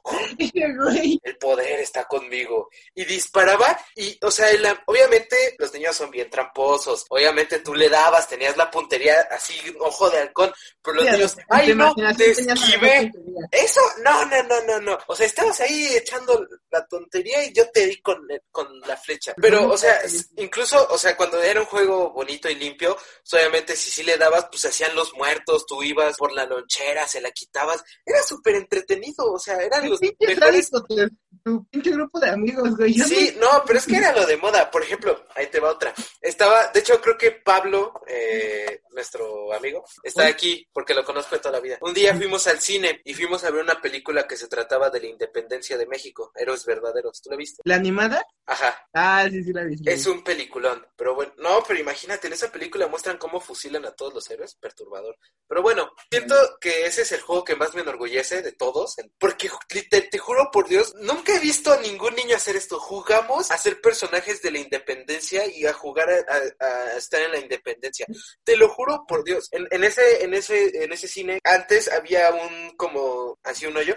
el 1.22 1.36
poder 1.38 1.80
está 1.80 2.04
conmigo. 2.04 2.68
Y 2.94 3.04
disparaba 3.04 3.78
y, 3.94 4.18
o 4.22 4.30
sea, 4.30 4.48
obviamente 4.86 5.36
los 5.58 5.72
niños 5.72 5.96
son 5.96 6.10
bien 6.10 6.30
tramposos. 6.30 7.04
Obviamente 7.08 7.60
tú 7.60 7.74
le 7.74 7.88
dabas, 7.88 8.28
tenías 8.28 8.56
la 8.56 8.70
puntería 8.70 9.26
así, 9.30 9.54
ojo 9.80 10.10
de 10.10 10.18
halcón, 10.18 10.52
pero 10.82 10.96
los 10.96 11.10
niños, 11.10 11.36
ay 11.48 11.74
no, 11.74 11.94
te 12.16 12.30
esquivé. 12.30 13.12
Eso, 13.50 13.80
no, 14.04 14.24
no, 14.26 14.42
no, 14.44 14.62
no, 14.62 14.80
no. 14.80 14.98
O 15.06 15.14
sea, 15.14 15.26
estabas 15.26 15.60
ahí 15.60 15.88
echando 15.96 16.46
la 16.70 16.86
tontería 16.86 17.44
y 17.44 17.52
yo 17.52 17.68
te 17.70 17.86
di 17.86 18.00
con, 18.00 18.26
con 18.50 18.80
la 18.80 18.96
flecha. 18.96 19.34
Pero, 19.40 19.68
o 19.68 19.76
sea, 19.76 20.00
incluso, 20.36 20.86
o 20.90 20.98
sea, 20.98 21.16
cuando 21.16 21.42
era 21.42 21.60
un 21.60 21.66
juego 21.66 22.12
bonito 22.12 22.48
y 22.48 22.54
limpio, 22.54 22.96
pues, 22.96 23.34
obviamente 23.34 23.76
si 23.76 23.90
sí 23.90 24.02
le 24.02 24.16
dabas, 24.16 24.46
pues 24.50 24.64
hacían 24.64 24.94
los 24.94 25.14
muertos, 25.14 25.66
tú 25.66 25.82
ibas 25.82 26.16
por 26.16 26.32
la 26.32 26.46
lonchera, 26.46 27.06
se 27.06 27.20
la 27.20 27.30
quitabas. 27.30 27.82
Era 28.04 28.22
súper 28.22 28.56
entretenido, 28.56 29.32
o 29.32 29.38
sea, 29.38 29.56
era 29.56 29.80
los 30.00 31.12
tu 31.46 31.64
pinche 31.66 31.92
grupo 31.92 32.18
de 32.18 32.30
amigos, 32.30 32.76
güey. 32.76 32.92
Sí, 32.92 33.36
no, 33.38 33.62
pero 33.64 33.78
es 33.78 33.86
que 33.86 33.96
era 33.96 34.12
lo 34.12 34.26
de 34.26 34.36
moda. 34.36 34.68
Por 34.68 34.82
ejemplo, 34.82 35.26
ahí 35.36 35.46
te 35.46 35.60
va 35.60 35.70
otra. 35.70 35.94
Estaba, 36.20 36.66
de 36.74 36.80
hecho, 36.80 37.00
creo 37.00 37.16
que 37.16 37.30
Pablo, 37.30 38.00
eh, 38.08 38.80
nuestro 38.90 39.52
amigo, 39.54 39.84
está 40.02 40.26
aquí 40.26 40.66
porque 40.72 40.92
lo 40.92 41.04
conozco 41.04 41.36
de 41.36 41.40
toda 41.40 41.52
la 41.52 41.60
vida. 41.60 41.78
Un 41.82 41.94
día 41.94 42.16
fuimos 42.16 42.48
al 42.48 42.58
cine 42.58 43.00
y 43.04 43.14
fuimos 43.14 43.44
a 43.44 43.50
ver 43.50 43.62
una 43.62 43.80
película 43.80 44.26
que 44.26 44.36
se 44.36 44.48
trataba 44.48 44.90
de 44.90 45.00
la 45.00 45.06
independencia 45.06 45.78
de 45.78 45.86
México, 45.86 46.32
Héroes 46.34 46.64
Verdaderos. 46.66 47.22
¿Tú 47.22 47.30
la 47.30 47.36
viste? 47.36 47.62
¿La 47.64 47.76
animada? 47.76 48.26
Ajá. 48.44 48.88
Ah, 48.92 49.28
sí, 49.30 49.44
sí 49.44 49.52
la 49.52 49.62
vi. 49.62 49.76
Es 49.86 50.04
un 50.08 50.24
peliculón, 50.24 50.84
pero 50.96 51.14
bueno, 51.14 51.32
no, 51.38 51.62
pero 51.64 51.78
imagínate, 51.78 52.26
en 52.26 52.32
esa 52.32 52.50
película 52.50 52.88
muestran 52.88 53.18
cómo 53.18 53.38
fusilan 53.38 53.84
a 53.86 53.92
todos 53.92 54.12
los 54.12 54.28
héroes, 54.30 54.56
perturbador. 54.56 55.16
Pero 55.46 55.62
bueno, 55.62 55.92
siento 56.10 56.34
que 56.60 56.86
ese 56.86 57.02
es 57.02 57.12
el 57.12 57.20
juego 57.20 57.44
que 57.44 57.54
más 57.54 57.72
me 57.74 57.82
enorgullece 57.82 58.42
de 58.42 58.50
todos, 58.50 58.96
porque 59.16 59.48
te, 59.88 60.02
te 60.02 60.18
juro 60.18 60.50
por 60.52 60.66
Dios, 60.66 60.92
nunca 60.96 61.35
he 61.36 61.40
visto 61.40 61.72
a 61.72 61.80
ningún 61.80 62.14
niño 62.14 62.36
hacer 62.36 62.56
esto. 62.56 62.78
Jugamos 62.78 63.50
a 63.50 63.58
ser 63.58 63.80
personajes 63.80 64.42
de 64.42 64.50
la 64.50 64.58
independencia 64.58 65.46
y 65.46 65.66
a 65.66 65.72
jugar 65.72 66.08
a, 66.10 66.96
estar 66.96 67.20
en 67.20 67.32
la 67.32 67.38
independencia. 67.38 68.06
Te 68.44 68.56
lo 68.56 68.68
juro 68.68 69.04
por 69.06 69.24
Dios. 69.24 69.48
En, 69.52 69.66
en, 69.70 69.84
ese, 69.84 70.24
en 70.24 70.34
ese, 70.34 70.84
en 70.84 70.92
ese 70.92 71.08
cine, 71.08 71.40
antes 71.44 71.90
había 71.90 72.30
un 72.30 72.76
como 72.76 73.38
así 73.42 73.66
un 73.66 73.76
hoyo 73.76 73.96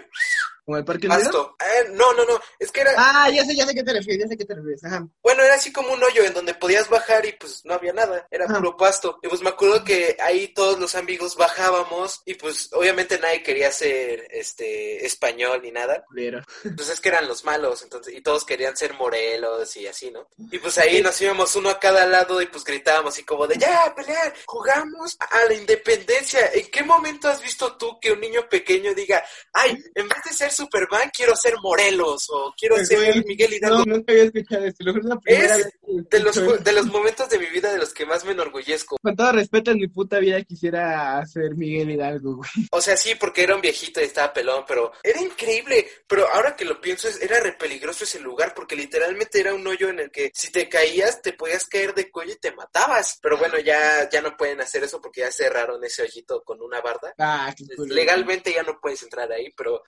¿Como 0.64 0.78
el 0.78 0.84
parque 0.84 1.08
Pasto. 1.08 1.56
Eh, 1.60 1.90
no, 1.92 2.12
no, 2.14 2.24
no. 2.24 2.40
Es 2.58 2.70
que 2.70 2.80
era. 2.82 2.94
Ah, 2.96 3.30
ya 3.30 3.44
sé, 3.44 3.54
ya 3.54 3.66
sé 3.66 3.74
qué 3.74 3.82
te 3.82 3.92
refieres, 3.92 4.22
ya 4.22 4.28
sé 4.28 4.36
qué 4.36 4.44
te 4.44 4.54
refieres. 4.54 4.84
Ajá. 4.84 5.06
Bueno, 5.22 5.42
era 5.42 5.54
así 5.54 5.72
como 5.72 5.92
un 5.92 6.02
hoyo 6.02 6.24
en 6.24 6.34
donde 6.34 6.54
podías 6.54 6.88
bajar 6.88 7.26
y 7.26 7.32
pues 7.32 7.64
no 7.64 7.74
había 7.74 7.92
nada. 7.92 8.26
Era 8.30 8.46
puro 8.46 8.76
pasto. 8.76 9.18
Y 9.22 9.28
pues 9.28 9.40
me 9.42 9.50
acuerdo 9.50 9.84
que 9.84 10.16
ahí 10.20 10.48
todos 10.48 10.78
los 10.78 10.94
amigos 10.94 11.36
bajábamos 11.36 12.22
y 12.24 12.34
pues 12.34 12.72
obviamente 12.72 13.18
nadie 13.18 13.42
quería 13.42 13.72
ser 13.72 14.26
este 14.30 15.04
español 15.04 15.60
ni 15.62 15.72
nada. 15.72 16.04
Pero. 16.14 16.42
Pues 16.76 16.88
es 16.88 17.00
que 17.00 17.08
eran 17.08 17.28
los 17.28 17.44
malos, 17.44 17.82
entonces, 17.82 18.14
y 18.14 18.20
todos 18.20 18.44
querían 18.44 18.76
ser 18.76 18.94
Morelos 18.94 19.76
y 19.76 19.86
así, 19.86 20.10
¿no? 20.10 20.28
Y 20.50 20.58
pues 20.58 20.78
ahí 20.78 21.02
nos 21.02 21.20
íbamos 21.20 21.54
uno 21.56 21.70
a 21.70 21.78
cada 21.78 22.06
lado 22.06 22.40
y 22.40 22.46
pues 22.46 22.64
gritábamos 22.64 23.14
así 23.14 23.24
como 23.24 23.46
de 23.46 23.58
ya, 23.58 23.92
pelear, 23.94 24.34
jugamos 24.46 25.16
a 25.18 25.44
la 25.44 25.54
independencia. 25.54 26.50
¿En 26.52 26.70
qué 26.70 26.82
momento 26.82 27.28
has 27.28 27.42
visto 27.42 27.76
tú 27.76 27.98
que 28.00 28.12
un 28.12 28.20
niño 28.20 28.48
pequeño 28.48 28.94
diga, 28.94 29.24
ay, 29.52 29.76
en 29.94 30.08
vez 30.08 30.22
de 30.24 30.32
ser 30.32 30.49
Superman, 30.50 31.10
quiero 31.14 31.34
ser 31.36 31.54
Morelos 31.62 32.28
o 32.30 32.54
quiero 32.56 32.76
pues, 32.76 32.88
ser 32.88 33.24
Miguel 33.26 33.54
Hidalgo. 33.54 33.78
No, 33.78 33.96
nunca 33.96 34.12
había 34.12 34.24
escuchado 34.24 34.64
esto. 34.64 34.84
Lo 34.84 35.20
es 35.24 35.68
de 36.08 36.20
los, 36.20 36.64
de 36.64 36.72
los 36.72 36.86
momentos 36.86 37.28
de 37.28 37.38
mi 37.38 37.46
vida 37.46 37.72
de 37.72 37.78
los 37.78 37.92
que 37.92 38.06
más 38.06 38.24
me 38.24 38.32
enorgullezco. 38.32 38.96
Con 39.02 39.16
todo 39.16 39.32
respeto, 39.32 39.70
en 39.70 39.78
mi 39.78 39.88
puta 39.88 40.18
vida 40.18 40.42
quisiera 40.42 41.24
ser 41.26 41.54
Miguel 41.56 41.90
Hidalgo, 41.90 42.36
güey. 42.36 42.50
O 42.70 42.80
sea, 42.80 42.96
sí, 42.96 43.14
porque 43.14 43.42
era 43.42 43.54
un 43.54 43.60
viejito 43.60 44.00
y 44.00 44.04
estaba 44.04 44.32
pelón, 44.32 44.64
pero 44.66 44.92
era 45.02 45.20
increíble. 45.20 45.86
Pero 46.06 46.28
ahora 46.28 46.56
que 46.56 46.64
lo 46.64 46.80
pienso, 46.80 47.08
era 47.20 47.40
re 47.40 47.52
peligroso 47.52 48.04
ese 48.04 48.20
lugar 48.20 48.54
porque 48.54 48.76
literalmente 48.76 49.40
era 49.40 49.54
un 49.54 49.66
hoyo 49.66 49.88
en 49.88 50.00
el 50.00 50.10
que 50.10 50.30
si 50.34 50.50
te 50.50 50.68
caías, 50.68 51.22
te 51.22 51.32
podías 51.32 51.66
caer 51.66 51.94
de 51.94 52.10
cuello 52.10 52.32
y 52.32 52.40
te 52.40 52.52
matabas. 52.52 53.18
Pero 53.22 53.38
bueno, 53.38 53.58
ya, 53.58 54.08
ya 54.08 54.22
no 54.22 54.36
pueden 54.36 54.60
hacer 54.60 54.84
eso 54.84 55.00
porque 55.00 55.20
ya 55.20 55.30
cerraron 55.30 55.82
ese 55.84 56.02
hoyito 56.02 56.42
con 56.42 56.60
una 56.60 56.80
barda. 56.80 57.14
Ah, 57.18 57.54
Legalmente 57.88 58.52
ya 58.52 58.62
no 58.62 58.78
puedes 58.80 59.02
entrar 59.02 59.30
ahí, 59.32 59.52
pero 59.56 59.82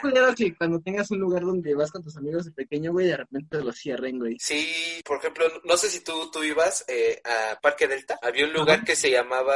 culero 0.00 0.34
que 0.34 0.54
cuando 0.54 0.80
tengas 0.80 1.10
un 1.10 1.18
lugar 1.18 1.42
donde 1.42 1.74
vas 1.74 1.90
con 1.90 2.02
tus 2.02 2.16
amigos 2.16 2.44
de 2.44 2.52
pequeño, 2.52 2.92
güey, 2.92 3.06
de 3.06 3.16
repente 3.16 3.62
lo 3.62 3.72
cierren, 3.72 4.18
güey. 4.18 4.36
Sí, 4.38 4.66
por 5.04 5.18
ejemplo, 5.18 5.46
no 5.64 5.76
sé 5.76 5.88
si 5.88 6.02
tú, 6.02 6.30
tú 6.30 6.42
ibas 6.42 6.84
eh, 6.88 7.20
a 7.24 7.60
Parque 7.60 7.88
Delta. 7.88 8.18
Había 8.22 8.46
un 8.46 8.52
lugar 8.52 8.84
que 8.84 8.96
se 8.96 9.10
llamaba 9.10 9.54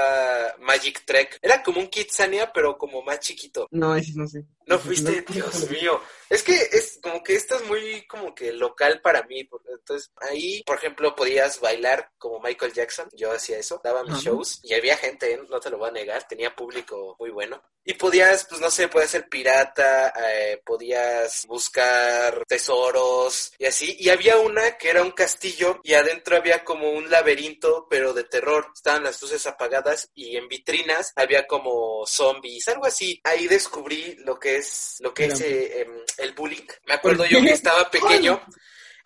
Magic 0.61 1.05
Trek. 1.05 1.39
Era 1.43 1.63
como 1.63 1.81
un 1.81 1.89
Kitsania, 1.89 2.53
pero 2.53 2.77
como 2.77 3.03
más 3.03 3.21
chiquito. 3.21 3.69
No, 3.71 3.95
ese 3.95 4.13
no 4.15 4.27
sé. 4.27 4.45
No 4.67 4.79
fuiste, 4.79 5.25
Dios 5.29 5.71
mío. 5.71 6.01
Es 6.31 6.43
que 6.43 6.55
es 6.55 6.99
como 7.03 7.23
que 7.23 7.35
esto 7.37 7.57
es 7.57 7.65
muy 7.67 8.07
como 8.07 8.35
que 8.35 8.53
local 8.53 9.01
para 9.03 9.23
mí. 9.25 9.49
Entonces, 9.69 10.11
ahí, 10.17 10.63
por 10.65 10.79
ejemplo, 10.79 11.15
podías 11.15 11.61
bailar 11.61 12.11
como 12.19 12.41
Michael 12.41 12.73
Jackson. 12.73 13.09
Yo 13.13 13.33
hacía 13.33 13.59
eso, 13.59 13.81
daba 13.85 14.03
mis 14.03 14.23
shows 14.23 14.61
y 14.63 14.75
había 14.75 14.97
gente, 14.97 15.33
¿eh? 15.33 15.41
no 15.49 15.61
te 15.61 15.71
lo 15.71 15.79
voy 15.79 15.91
a 15.91 15.93
negar, 15.93 16.27
tenía 16.27 16.55
público 16.55 17.17
muy 17.19 17.31
bueno. 17.31 17.63
Y 17.87 17.95
podías, 17.95 18.47
pues 18.47 18.63
no 18.63 18.71
sé, 18.71 18.89
podías 18.89 19.11
ser 19.11 19.29
pirata, 19.29 20.15
eh, 20.27 20.63
podías 20.65 21.45
buscar 21.47 22.43
tesoros 22.47 23.53
y 23.59 23.67
así. 23.67 23.95
Y 24.01 24.09
había 24.09 24.39
una 24.39 24.79
que 24.79 24.89
era 24.89 25.03
un 25.03 25.11
castillo 25.11 25.81
y 25.85 25.93
adentro 25.93 26.37
había 26.37 26.65
como 26.65 26.91
un 26.91 27.11
laberinto, 27.11 27.87
pero 27.91 28.15
de 28.15 28.25
terror. 28.25 28.69
Estaban 28.75 29.05
las 29.05 29.21
luces 29.21 29.47
apagadas 29.47 30.09
y 30.15 30.37
en 30.39 30.49
vitrinas 30.49 31.13
había 31.15 31.47
como 31.47 32.07
zombies, 32.07 32.67
algo 32.69 32.87
así. 32.87 33.21
Ahí 33.23 33.47
descubrí 33.47 34.17
lo 34.21 34.39
que 34.39 34.54
es, 34.57 34.97
lo 35.01 35.13
que 35.13 35.27
es 35.27 35.41
eh, 35.41 35.83
em, 35.83 35.97
el 36.19 36.33
bullying. 36.33 36.67
Me 36.87 36.95
acuerdo 36.95 37.25
yo 37.25 37.41
que 37.41 37.53
estaba 37.53 37.91
pequeño 37.91 38.41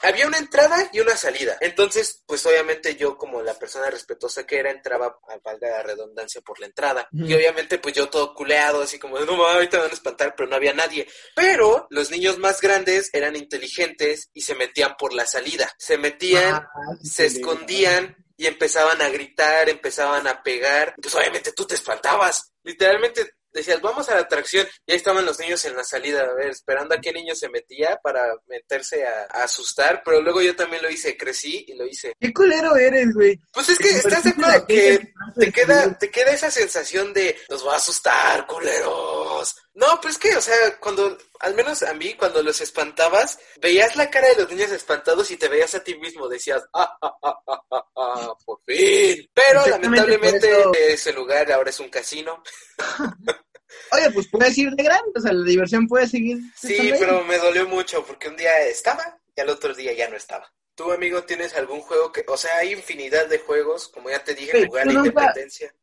había 0.01 0.27
una 0.27 0.39
entrada 0.39 0.89
y 0.93 1.01
una 1.01 1.17
salida. 1.17 1.57
Entonces, 1.61 2.23
pues 2.27 2.45
obviamente 2.47 2.95
yo 2.97 3.17
como 3.17 3.43
la 3.43 3.55
persona 3.55 3.91
respetuosa 3.91 4.47
que 4.47 4.59
era, 4.59 4.71
entraba, 4.71 5.07
a 5.07 5.39
valga 5.43 5.71
la 5.71 5.83
redundancia, 5.83 6.41
por 6.41 6.61
la 6.61 6.67
entrada. 6.67 7.09
Y 7.13 7.35
obviamente 7.35 7.79
pues 7.79 7.95
yo 7.95 8.09
todo 8.09 8.35
culeado, 8.35 8.83
así 8.83 8.99
como, 8.99 9.19
no, 9.19 9.47
ahorita 9.47 9.79
me 9.79 9.83
van 9.85 9.91
a 9.91 9.95
espantar, 9.95 10.35
pero 10.37 10.49
no 10.49 10.57
había 10.57 10.73
nadie. 10.73 11.09
Pero 11.35 11.87
los 11.91 12.11
niños 12.11 12.39
más 12.39 12.61
grandes 12.61 13.11
eran 13.13 13.37
inteligentes 13.37 14.31
y 14.33 14.43
se 14.43 14.55
metían 14.55 14.95
por 14.97 15.13
la 15.15 15.27
salida. 15.27 15.71
Se 15.79 15.99
metían, 15.99 16.55
ah, 16.55 16.71
se 17.03 17.27
escondían 17.27 18.17
y 18.37 18.47
empezaban 18.47 19.03
a 19.03 19.09
gritar, 19.09 19.69
empezaban 19.69 20.29
a 20.29 20.43
pegar. 20.43 20.95
Pues 21.01 21.15
obviamente 21.15 21.53
tú 21.53 21.67
te 21.67 21.75
espantabas. 21.75 22.53
Literalmente 22.63 23.38
decías, 23.53 23.81
vamos 23.81 24.09
a 24.09 24.15
la 24.15 24.21
atracción, 24.21 24.67
y 24.87 24.93
ahí 24.93 24.97
estaban 24.97 25.25
los 25.25 25.39
niños 25.39 25.65
en 25.65 25.77
la 25.77 25.85
salida, 25.85 26.23
a 26.23 26.35
ver, 26.35 26.49
esperando 26.49 26.95
a 26.95 27.01
qué 27.01 27.13
niño 27.13 27.35
se 27.35 27.49
metía 27.49 27.99
para 28.03 28.23
meterse 28.49 29.07
a, 29.07 29.27
a 29.31 29.45
asustar, 29.45 30.03
pero 30.05 30.21
luego 30.21 30.43
yo 30.43 30.55
también 30.55 30.83
lo 30.83 30.91
hice, 30.91 31.17
crecí 31.17 31.65
y 31.69 31.75
lo 31.75 31.87
hice. 31.87 32.13
¿Qué 32.21 32.33
culero 32.33 32.77
eres, 32.77 33.13
güey? 33.15 33.39
Pues 33.53 33.69
es 33.71 33.79
que 33.79 33.91
estás 33.91 34.25
de 34.25 34.31
acuerdo 34.31 34.67
que 34.67 35.13
te 35.39 35.53
queda, 35.53 35.99
te 35.99 36.11
queda 36.11 36.33
esa 36.33 36.51
sensación 36.51 37.13
de, 37.13 37.37
nos 37.49 37.67
va 37.67 37.75
a 37.75 37.77
asustar, 37.77 38.47
culeros. 38.47 39.57
No, 39.75 40.01
pues 40.01 40.19
que, 40.19 40.35
o 40.37 40.41
sea, 40.41 40.77
cuando, 40.81 41.17
al 41.41 41.55
menos 41.55 41.83
a 41.83 41.95
mí, 41.95 42.15
cuando 42.15 42.43
los 42.43 42.61
espantabas, 42.61 43.39
veías 43.61 43.97
la 43.97 44.11
cara 44.11 44.29
de 44.29 44.37
los 44.37 44.51
niños 44.51 44.71
espantados 44.73 45.31
y 45.31 45.37
te 45.37 45.49
veías 45.49 45.75
a 45.75 45.83
ti 45.85 45.97
mismo, 45.99 46.29
decías, 46.29 46.63
ah, 46.73 46.97
ah, 47.03 47.19
ah, 47.23 47.43
ah, 47.47 47.63
ah, 47.71 47.85
ah, 47.97 48.35
por 48.45 48.61
fin. 48.67 49.29
Pero 49.35 49.67
lamentablemente 49.67 50.51
eso- 50.51 50.73
ese 50.75 51.13
lugar 51.13 51.51
ahora 51.53 51.71
es 51.71 51.81
un 51.81 51.89
casino. 51.89 52.43
Oye, 53.93 54.11
pues 54.13 54.29
puedes 54.29 54.57
ir 54.59 54.71
de 54.73 54.83
grande, 54.83 55.11
o 55.17 55.21
sea, 55.21 55.33
la 55.33 55.45
diversión 55.45 55.87
puede 55.87 56.07
seguir. 56.07 56.39
Sí, 56.57 56.93
pero 56.99 57.23
me 57.25 57.39
dolió 57.39 57.67
mucho 57.67 58.05
porque 58.05 58.29
un 58.29 58.37
día 58.37 58.61
estaba 58.63 59.19
y 59.37 59.41
al 59.41 59.49
otro 59.51 59.75
día 59.75 59.93
ya 59.93 60.09
no 60.09 60.17
estaba. 60.17 60.51
¿Tú, 60.75 60.93
amigo, 60.93 61.25
tienes 61.25 61.55
algún 61.55 61.81
juego 61.81 62.13
que, 62.13 62.25
o 62.29 62.37
sea, 62.37 62.59
hay 62.59 62.73
infinidad 62.73 63.27
de 63.27 63.39
juegos, 63.41 63.89
como 63.89 64.11
ya 64.11 64.23
te 64.23 64.35
dije, 64.35 64.61
la 64.73 64.85
nunca- 64.85 64.93
independencia? 65.09 65.75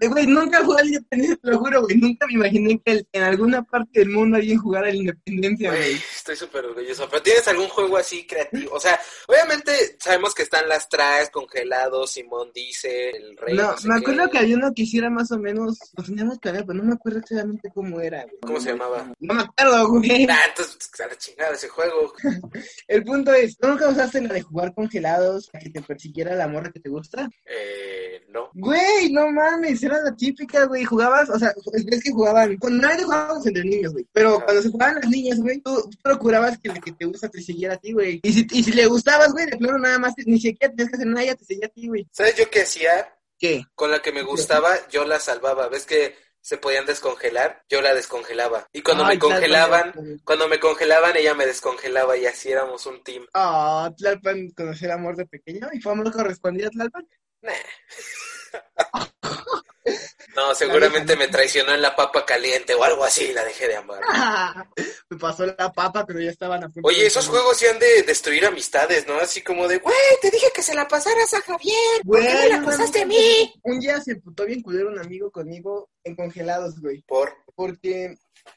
Eh, 0.00 0.08
Güey, 0.08 0.26
nunca 0.26 0.64
jugué 0.64 0.80
al 0.80 0.86
Independencia, 0.88 1.36
te 1.36 1.50
lo 1.50 1.58
juro, 1.58 1.82
güey. 1.82 1.96
Nunca 1.96 2.26
me 2.26 2.34
imaginé 2.34 2.80
que 2.84 3.06
en 3.12 3.22
alguna 3.22 3.62
parte 3.62 4.00
del 4.00 4.10
mundo 4.10 4.36
alguien 4.36 4.58
jugara 4.58 4.88
al 4.88 4.96
Independencia, 4.96 5.70
Güey, 5.70 5.94
estoy 6.16 6.36
súper 6.36 6.64
orgulloso. 6.66 7.08
Pero 7.10 7.22
tienes 7.22 7.48
algún 7.48 7.68
juego 7.68 7.96
así 7.96 8.26
creativo. 8.26 8.72
O 8.74 8.80
sea, 8.80 8.98
obviamente 9.28 9.72
sabemos 9.98 10.34
que 10.34 10.42
están 10.42 10.68
las 10.68 10.88
traes, 10.88 11.30
congelados, 11.30 12.12
Simón 12.12 12.50
dice, 12.54 13.10
el 13.10 13.36
rey. 13.36 13.56
No, 13.56 13.76
sé 13.76 13.88
me 13.88 13.94
qué. 13.94 14.00
acuerdo 14.00 14.30
que 14.30 14.38
había 14.38 14.56
uno 14.56 14.72
que 14.74 14.82
hiciera 14.82 15.10
más 15.10 15.30
o 15.32 15.38
menos, 15.38 15.78
lo 15.96 16.04
teníamos 16.04 16.38
que 16.38 16.52
ver, 16.52 16.64
pero 16.66 16.78
no 16.78 16.84
me 16.84 16.94
acuerdo 16.94 17.18
exactamente 17.20 17.70
cómo 17.74 18.00
era, 18.00 18.22
güey. 18.24 18.38
¿Cómo 18.42 18.60
se 18.60 18.70
llamaba? 18.70 19.12
No 19.20 19.34
me 19.34 19.42
acuerdo, 19.42 19.88
güey. 19.88 20.26
Ah, 20.28 20.38
entonces, 20.48 20.78
a 21.00 21.06
la 21.06 21.16
chingada 21.16 21.52
ese 21.54 21.68
juego. 21.68 22.12
El 22.88 23.04
punto 23.04 23.32
es, 23.32 23.56
¿tú 23.56 23.68
nunca 23.68 23.88
usaste 23.88 24.20
la 24.20 24.34
de 24.34 24.42
jugar 24.42 24.74
congelados 24.74 25.50
a 25.52 25.58
que 25.58 25.70
te 25.70 25.82
persiguiera 25.82 26.34
la 26.34 26.48
morra 26.48 26.70
que 26.72 26.80
te 26.80 26.88
gusta? 26.88 27.28
Eh, 27.46 28.24
no. 28.28 28.50
Güey, 28.54 29.12
no 29.12 29.30
mames, 29.30 29.63
era 29.64 30.00
la 30.02 30.14
típica, 30.14 30.64
güey. 30.64 30.84
Jugabas, 30.84 31.28
o 31.30 31.38
sea, 31.38 31.52
es 31.72 32.02
que 32.02 32.10
jugaban, 32.10 32.56
cuando 32.58 32.86
nadie 32.86 33.04
jugábamos 33.04 33.46
entre 33.46 33.64
niños, 33.64 33.92
güey. 33.92 34.06
Pero 34.12 34.40
cuando 34.44 34.62
se 34.62 34.70
jugaban 34.70 34.96
las 34.96 35.08
niñas, 35.08 35.38
güey, 35.40 35.60
tú 35.60 35.90
procurabas 36.02 36.58
que 36.58 36.68
la 36.68 36.80
que 36.80 36.92
te 36.92 37.04
gusta 37.04 37.28
te 37.28 37.40
siguiera 37.40 37.74
a 37.74 37.78
ti, 37.78 37.92
güey. 37.92 38.20
Y 38.22 38.32
si, 38.32 38.46
y 38.50 38.62
si 38.62 38.72
le 38.72 38.86
gustabas, 38.86 39.32
güey, 39.32 39.46
de 39.46 39.56
plano 39.56 39.78
nada 39.78 39.98
más, 39.98 40.14
ni 40.26 40.38
siquiera 40.38 40.72
tenías 40.72 40.90
que 40.90 40.96
hacer 40.96 41.06
nada, 41.06 41.22
ella 41.22 41.34
te 41.34 41.44
seguía 41.44 41.66
a 41.66 41.70
ti, 41.70 41.88
güey. 41.88 42.06
¿Sabes 42.12 42.36
yo 42.36 42.50
qué 42.50 42.62
hacía? 42.62 43.14
¿Qué? 43.38 43.64
Con 43.74 43.90
la 43.90 44.00
que 44.00 44.12
me 44.12 44.22
gustaba, 44.22 44.70
yo 44.90 45.04
la 45.04 45.18
salvaba. 45.18 45.68
¿Ves 45.68 45.86
que 45.86 46.14
se 46.40 46.58
podían 46.58 46.84
descongelar? 46.84 47.64
Yo 47.70 47.80
la 47.80 47.94
descongelaba. 47.94 48.68
Y 48.72 48.82
cuando 48.82 49.04
Ay, 49.04 49.16
me 49.16 49.18
congelaban, 49.18 49.92
Tlalpan. 49.92 50.20
cuando 50.24 50.48
me 50.48 50.60
congelaban, 50.60 51.16
ella 51.16 51.34
me 51.34 51.46
descongelaba 51.46 52.16
y 52.18 52.26
así 52.26 52.52
éramos 52.52 52.84
un 52.84 53.02
team. 53.02 53.26
Ah, 53.32 53.90
Tlalpan 53.96 54.50
conoció 54.50 54.86
el 54.86 54.92
amor 54.92 55.16
de 55.16 55.26
pequeño 55.26 55.68
y 55.72 55.80
fue 55.80 55.92
amor 55.92 56.12
correspondido 56.12 56.68
a 56.68 56.70
Tlalpan. 56.70 57.08
Nah. 57.40 57.52
No, 60.34 60.54
seguramente 60.54 61.14
me 61.16 61.28
traicionó 61.28 61.72
en 61.74 61.82
la 61.82 61.94
papa 61.94 62.24
caliente 62.24 62.74
o 62.74 62.82
algo 62.82 63.04
así, 63.04 63.32
la 63.32 63.44
dejé 63.44 63.68
de 63.68 63.76
amar. 63.76 64.00
Me 65.10 65.18
pasó 65.18 65.46
la 65.46 65.70
papa, 65.72 66.04
pero 66.06 66.20
ya 66.20 66.30
estaban 66.30 66.64
a 66.64 66.68
punto 66.68 66.88
Oye, 66.88 67.02
de 67.02 67.06
esos 67.06 67.26
comer. 67.26 67.40
juegos 67.42 67.58
sí 67.58 67.66
han 67.66 67.78
de 67.78 68.02
destruir 68.02 68.46
amistades, 68.46 69.06
¿no? 69.06 69.14
Así 69.16 69.42
como 69.42 69.68
de, 69.68 69.78
güey, 69.78 69.94
te 70.20 70.30
dije 70.30 70.48
que 70.54 70.62
se 70.62 70.74
la 70.74 70.88
pasaras 70.88 71.32
a 71.34 71.42
Javier, 71.42 72.02
¿por 72.04 72.20
qué 72.20 72.34
me 72.34 72.48
la 72.48 72.62
pasaste 72.64 73.02
a 73.02 73.06
mí? 73.06 73.52
Un 73.62 73.78
día 73.78 74.00
se 74.00 74.16
putó 74.16 74.44
bien 74.46 74.62
culero 74.62 74.88
un 74.88 74.98
amigo 74.98 75.30
conmigo 75.30 75.90
en 76.02 76.16
congelados, 76.16 76.80
güey. 76.80 77.02
Por, 77.02 77.36
Porque, 77.54 78.16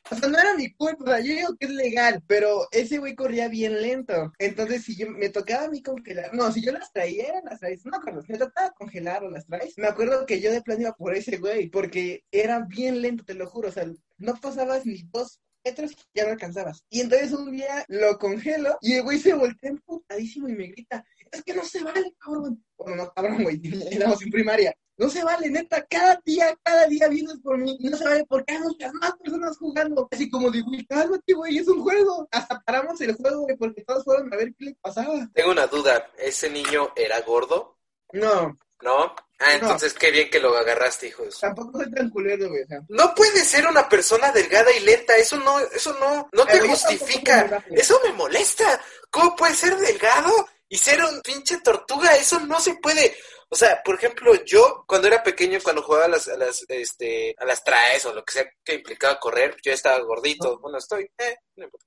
o 0.09 0.15
sea, 0.15 0.29
no 0.29 0.37
era 0.37 0.55
mi 0.55 0.71
culpa, 0.73 1.19
yo 1.19 1.33
digo 1.33 1.55
que 1.57 1.65
es 1.65 1.71
legal, 1.71 2.23
pero 2.27 2.67
ese 2.71 2.97
güey 2.97 3.15
corría 3.15 3.47
bien 3.47 3.81
lento. 3.81 4.33
Entonces, 4.39 4.83
si 4.83 4.95
yo 4.95 5.09
me 5.09 5.29
tocaba 5.29 5.65
a 5.65 5.69
mí 5.69 5.81
congelar, 5.81 6.33
no, 6.33 6.51
si 6.51 6.63
yo 6.63 6.71
las 6.71 6.91
traía, 6.91 7.27
eran 7.27 7.45
las 7.45 7.59
traes, 7.59 7.85
no, 7.85 7.99
Carlos, 7.99 8.25
me 8.29 8.37
tocaba 8.37 8.71
congelar 8.71 9.23
o 9.23 9.29
las 9.29 9.45
traes. 9.45 9.77
Me 9.77 9.87
acuerdo 9.87 10.25
que 10.25 10.39
yo 10.39 10.51
de 10.51 10.61
plano 10.61 10.81
iba 10.81 10.93
por 10.93 11.15
ese 11.15 11.37
güey, 11.37 11.69
porque 11.69 12.23
era 12.31 12.59
bien 12.61 13.01
lento, 13.01 13.25
te 13.25 13.33
lo 13.33 13.47
juro, 13.47 13.69
o 13.69 13.71
sea, 13.71 13.85
no 14.17 14.35
pasabas 14.35 14.85
ni 14.85 15.03
dos 15.11 15.41
metros 15.63 15.91
y 15.91 15.95
ya 16.13 16.25
no 16.25 16.31
alcanzabas. 16.31 16.83
Y 16.89 17.01
entonces 17.01 17.33
un 17.33 17.51
día 17.51 17.85
lo 17.87 18.17
congelo 18.17 18.77
y 18.81 18.93
el 18.93 19.03
güey 19.03 19.19
se 19.19 19.33
voltea 19.33 19.71
emputadísimo 19.71 20.47
y 20.47 20.53
me 20.53 20.67
grita, 20.67 21.03
es 21.31 21.43
que 21.43 21.53
no 21.53 21.63
se 21.63 21.83
vale, 21.83 22.13
cabrón. 22.17 22.63
Bueno, 22.77 22.95
no, 22.95 23.11
cabrón, 23.11 23.43
güey, 23.43 23.61
éramos 23.91 24.21
en 24.21 24.31
primaria. 24.31 24.73
No 24.97 25.09
se 25.09 25.23
vale, 25.23 25.49
neta, 25.49 25.85
cada 25.85 26.19
día, 26.25 26.57
cada 26.63 26.87
día 26.87 27.07
vienes 27.07 27.37
por 27.43 27.57
mí. 27.57 27.77
Y 27.79 27.87
no 27.89 27.97
se 27.97 28.03
vale 28.03 28.25
porque 28.27 28.53
hay 28.53 28.59
muchas 28.59 28.91
más 28.95 29.13
personas 29.23 29.57
jugando. 29.57 30.07
Así 30.11 30.29
como 30.29 30.49
güey, 30.49 30.85
cálmate, 30.87 31.33
güey, 31.33 31.59
es 31.59 31.67
un 31.67 31.81
juego. 31.83 32.27
Hasta 32.31 32.59
paramos 32.61 32.99
el 33.01 33.13
juego, 33.15 33.41
güey, 33.41 33.55
porque 33.57 33.83
todos 33.83 34.03
fueron 34.03 34.33
a 34.33 34.37
ver 34.37 34.49
qué 34.57 34.65
le 34.65 34.75
pasaba. 34.81 35.13
tengo 35.33 35.51
una 35.51 35.67
duda, 35.67 36.11
¿ese 36.17 36.49
niño 36.49 36.91
era 36.95 37.21
gordo? 37.21 37.77
No, 38.13 38.57
¿No? 38.81 39.15
Ah, 39.39 39.53
entonces 39.53 39.93
qué 39.93 40.09
bien 40.11 40.29
que 40.31 40.39
lo 40.39 40.55
agarraste, 40.55 41.07
hijo 41.07 41.23
de 41.23 41.31
su- 41.31 41.41
tampoco 41.41 41.79
soy 41.79 41.91
tan 41.91 42.09
culero, 42.09 42.47
güey. 42.49 42.63
No 42.89 43.13
puede 43.13 43.43
ser 43.45 43.67
una 43.67 43.87
persona 43.87 44.31
delgada 44.31 44.71
y 44.71 44.79
lenta, 44.83 45.15
eso 45.17 45.37
no, 45.37 45.59
eso 45.59 45.93
no, 45.99 46.27
no 46.31 46.45
te 46.45 46.53
Pero 46.53 46.69
justifica. 46.69 47.63
Eso 47.71 47.99
me 48.03 48.13
molesta. 48.13 48.79
¿Cómo 49.11 49.35
puede 49.35 49.53
ser 49.53 49.75
delgado 49.77 50.31
y 50.69 50.77
ser 50.77 51.03
un 51.03 51.21
pinche 51.21 51.59
tortuga? 51.61 52.15
Eso 52.15 52.39
no 52.41 52.59
se 52.59 52.75
puede. 52.75 53.15
O 53.49 53.55
sea, 53.55 53.81
por 53.83 53.95
ejemplo, 53.95 54.33
yo 54.43 54.83
cuando 54.85 55.07
era 55.07 55.23
pequeño, 55.23 55.59
cuando 55.63 55.81
jugaba 55.81 56.05
a 56.05 56.09
las, 56.09 56.27
a 56.27 56.37
las, 56.37 56.65
este, 56.67 57.33
a 57.37 57.45
las 57.45 57.63
traes 57.63 58.05
o 58.05 58.13
lo 58.13 58.23
que 58.25 58.33
sea 58.33 58.51
que 58.63 58.75
implicaba 58.75 59.19
correr, 59.19 59.55
yo 59.63 59.71
estaba 59.71 59.99
gordito. 59.99 60.59
Bueno, 60.59 60.77
estoy, 60.77 61.09
eh, 61.17 61.37
no 61.55 61.65
importa. 61.65 61.85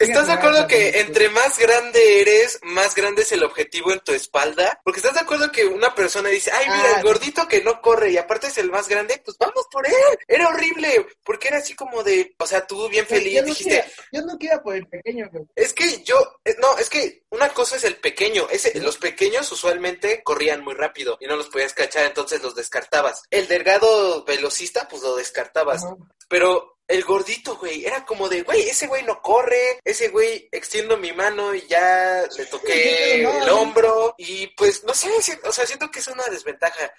¿Estás 0.00 0.26
de 0.26 0.32
acuerdo 0.32 0.66
que 0.66 1.00
entre 1.00 1.28
más 1.28 1.58
grande 1.58 2.20
eres, 2.20 2.58
más 2.62 2.94
grande 2.94 3.22
es 3.22 3.32
el 3.32 3.44
objetivo 3.44 3.92
en 3.92 4.00
tu 4.00 4.12
espalda? 4.12 4.80
Porque 4.82 4.98
estás 4.98 5.14
de 5.14 5.20
acuerdo 5.20 5.52
que 5.52 5.66
una 5.66 5.94
persona 5.94 6.28
dice, 6.28 6.50
ay, 6.52 6.66
mira, 6.66 6.88
Ah. 6.94 6.96
el 6.98 7.02
gordito 7.04 7.46
que 7.46 7.62
no 7.62 7.80
corre 7.80 8.10
y 8.10 8.16
aparte 8.16 8.48
es 8.48 8.58
el 8.58 8.70
más 8.70 8.88
grande, 8.88 9.20
pues 9.24 9.36
vamos 9.38 9.66
por 9.70 9.86
él. 9.86 9.94
Era 10.26 10.48
horrible, 10.48 11.06
porque 11.22 11.48
era 11.48 11.58
así 11.58 11.74
como 11.74 12.02
de, 12.02 12.34
o 12.38 12.46
sea, 12.46 12.66
tú 12.66 12.88
bien 12.88 13.06
feliz 13.06 13.34
yo 13.34 13.40
no 13.42 13.46
dijiste, 13.46 13.84
yo 14.12 14.22
no 14.22 14.36
quiero 14.38 14.62
por 14.62 14.74
el 14.74 14.86
pequeño, 14.86 15.28
güey. 15.30 15.44
es 15.54 15.72
que 15.72 16.02
yo, 16.02 16.40
eh, 16.44 16.56
no, 16.58 16.76
es 16.78 16.88
que 16.88 17.22
una 17.30 17.50
cosa 17.50 17.76
es 17.76 17.84
el 17.84 17.96
pequeño, 17.96 18.48
ese, 18.50 18.78
los 18.80 18.96
pequeños 18.98 19.50
usualmente 19.52 20.22
corrían 20.24 20.62
muy 20.64 20.74
rápido 20.74 21.16
y 21.20 21.26
no 21.26 21.36
los 21.36 21.48
podías 21.50 21.74
cachar, 21.74 22.04
entonces 22.06 22.42
los 22.42 22.54
descartabas. 22.54 23.22
El 23.30 23.46
delgado 23.46 24.24
velocista, 24.24 24.88
pues 24.88 25.02
lo 25.02 25.14
descartabas. 25.16 25.84
Pero 26.28 26.77
el 26.88 27.04
gordito, 27.04 27.56
güey, 27.58 27.84
era 27.84 28.04
como 28.04 28.28
de, 28.28 28.42
güey, 28.42 28.62
ese 28.68 28.86
güey 28.86 29.04
no 29.04 29.20
corre, 29.22 29.78
ese 29.84 30.08
güey 30.08 30.48
extiendo 30.50 30.96
mi 30.96 31.12
mano 31.12 31.54
y 31.54 31.66
ya 31.68 32.24
le 32.36 32.46
toqué 32.46 33.22
el 33.44 33.48
hombro 33.50 34.14
y 34.18 34.46
pues 34.56 34.82
no 34.84 34.94
sé, 34.94 35.08
o 35.44 35.52
sea, 35.52 35.66
siento 35.66 35.90
que 35.90 35.98
es 36.00 36.08
una 36.08 36.24
desventaja. 36.26 36.90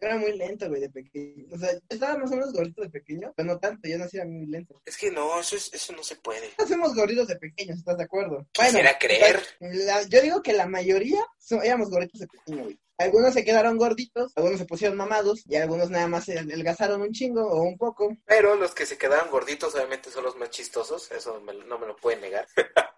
Yo 0.00 0.06
era 0.06 0.16
muy 0.16 0.36
lento, 0.38 0.68
güey, 0.68 0.80
de 0.80 0.90
pequeño. 0.90 1.46
O 1.52 1.58
sea, 1.58 1.72
yo 1.72 1.78
estaba 1.88 2.16
más 2.18 2.30
o 2.30 2.34
menos 2.36 2.52
gordito 2.52 2.82
de 2.82 2.88
pequeño, 2.88 3.32
pero 3.36 3.48
no 3.48 3.58
tanto, 3.58 3.88
yo 3.88 3.98
no 3.98 4.04
era 4.12 4.24
muy 4.26 4.46
lento. 4.46 4.80
Es 4.84 4.96
que 4.96 5.10
no, 5.10 5.40
eso, 5.40 5.56
es, 5.56 5.74
eso 5.74 5.92
no 5.92 6.04
se 6.04 6.14
puede. 6.14 6.52
Somos 6.68 6.94
gorditos 6.94 7.26
de 7.26 7.34
pequeños, 7.34 7.78
¿estás 7.78 7.98
de 7.98 8.04
acuerdo? 8.04 8.46
Quisiera 8.52 8.96
creer. 8.96 9.42
la- 9.58 10.02
yo 10.04 10.20
digo 10.20 10.40
que 10.40 10.52
la 10.52 10.66
mayoría 10.68 11.20
so- 11.38 11.60
éramos 11.62 11.90
gorditos 11.90 12.20
de 12.20 12.28
pequeño, 12.28 12.62
güey. 12.62 12.78
Algunos 12.98 13.32
se 13.32 13.44
quedaron 13.44 13.76
gorditos, 13.76 14.32
algunos 14.34 14.58
se 14.58 14.66
pusieron 14.66 14.96
mamados 14.96 15.44
y 15.46 15.54
algunos 15.54 15.88
nada 15.88 16.08
más 16.08 16.24
se 16.24 16.36
adelgazaron 16.36 17.00
un 17.00 17.12
chingo 17.12 17.46
o 17.46 17.62
un 17.62 17.78
poco. 17.78 18.16
Pero 18.26 18.56
los 18.56 18.74
que 18.74 18.86
se 18.86 18.98
quedaron 18.98 19.30
gorditos 19.30 19.72
obviamente 19.76 20.10
son 20.10 20.24
los 20.24 20.36
más 20.36 20.50
chistosos, 20.50 21.10
eso 21.12 21.40
me 21.40 21.54
no 21.54 21.78
me 21.78 21.86
lo 21.86 21.96
pueden 21.96 22.20
negar. 22.22 22.46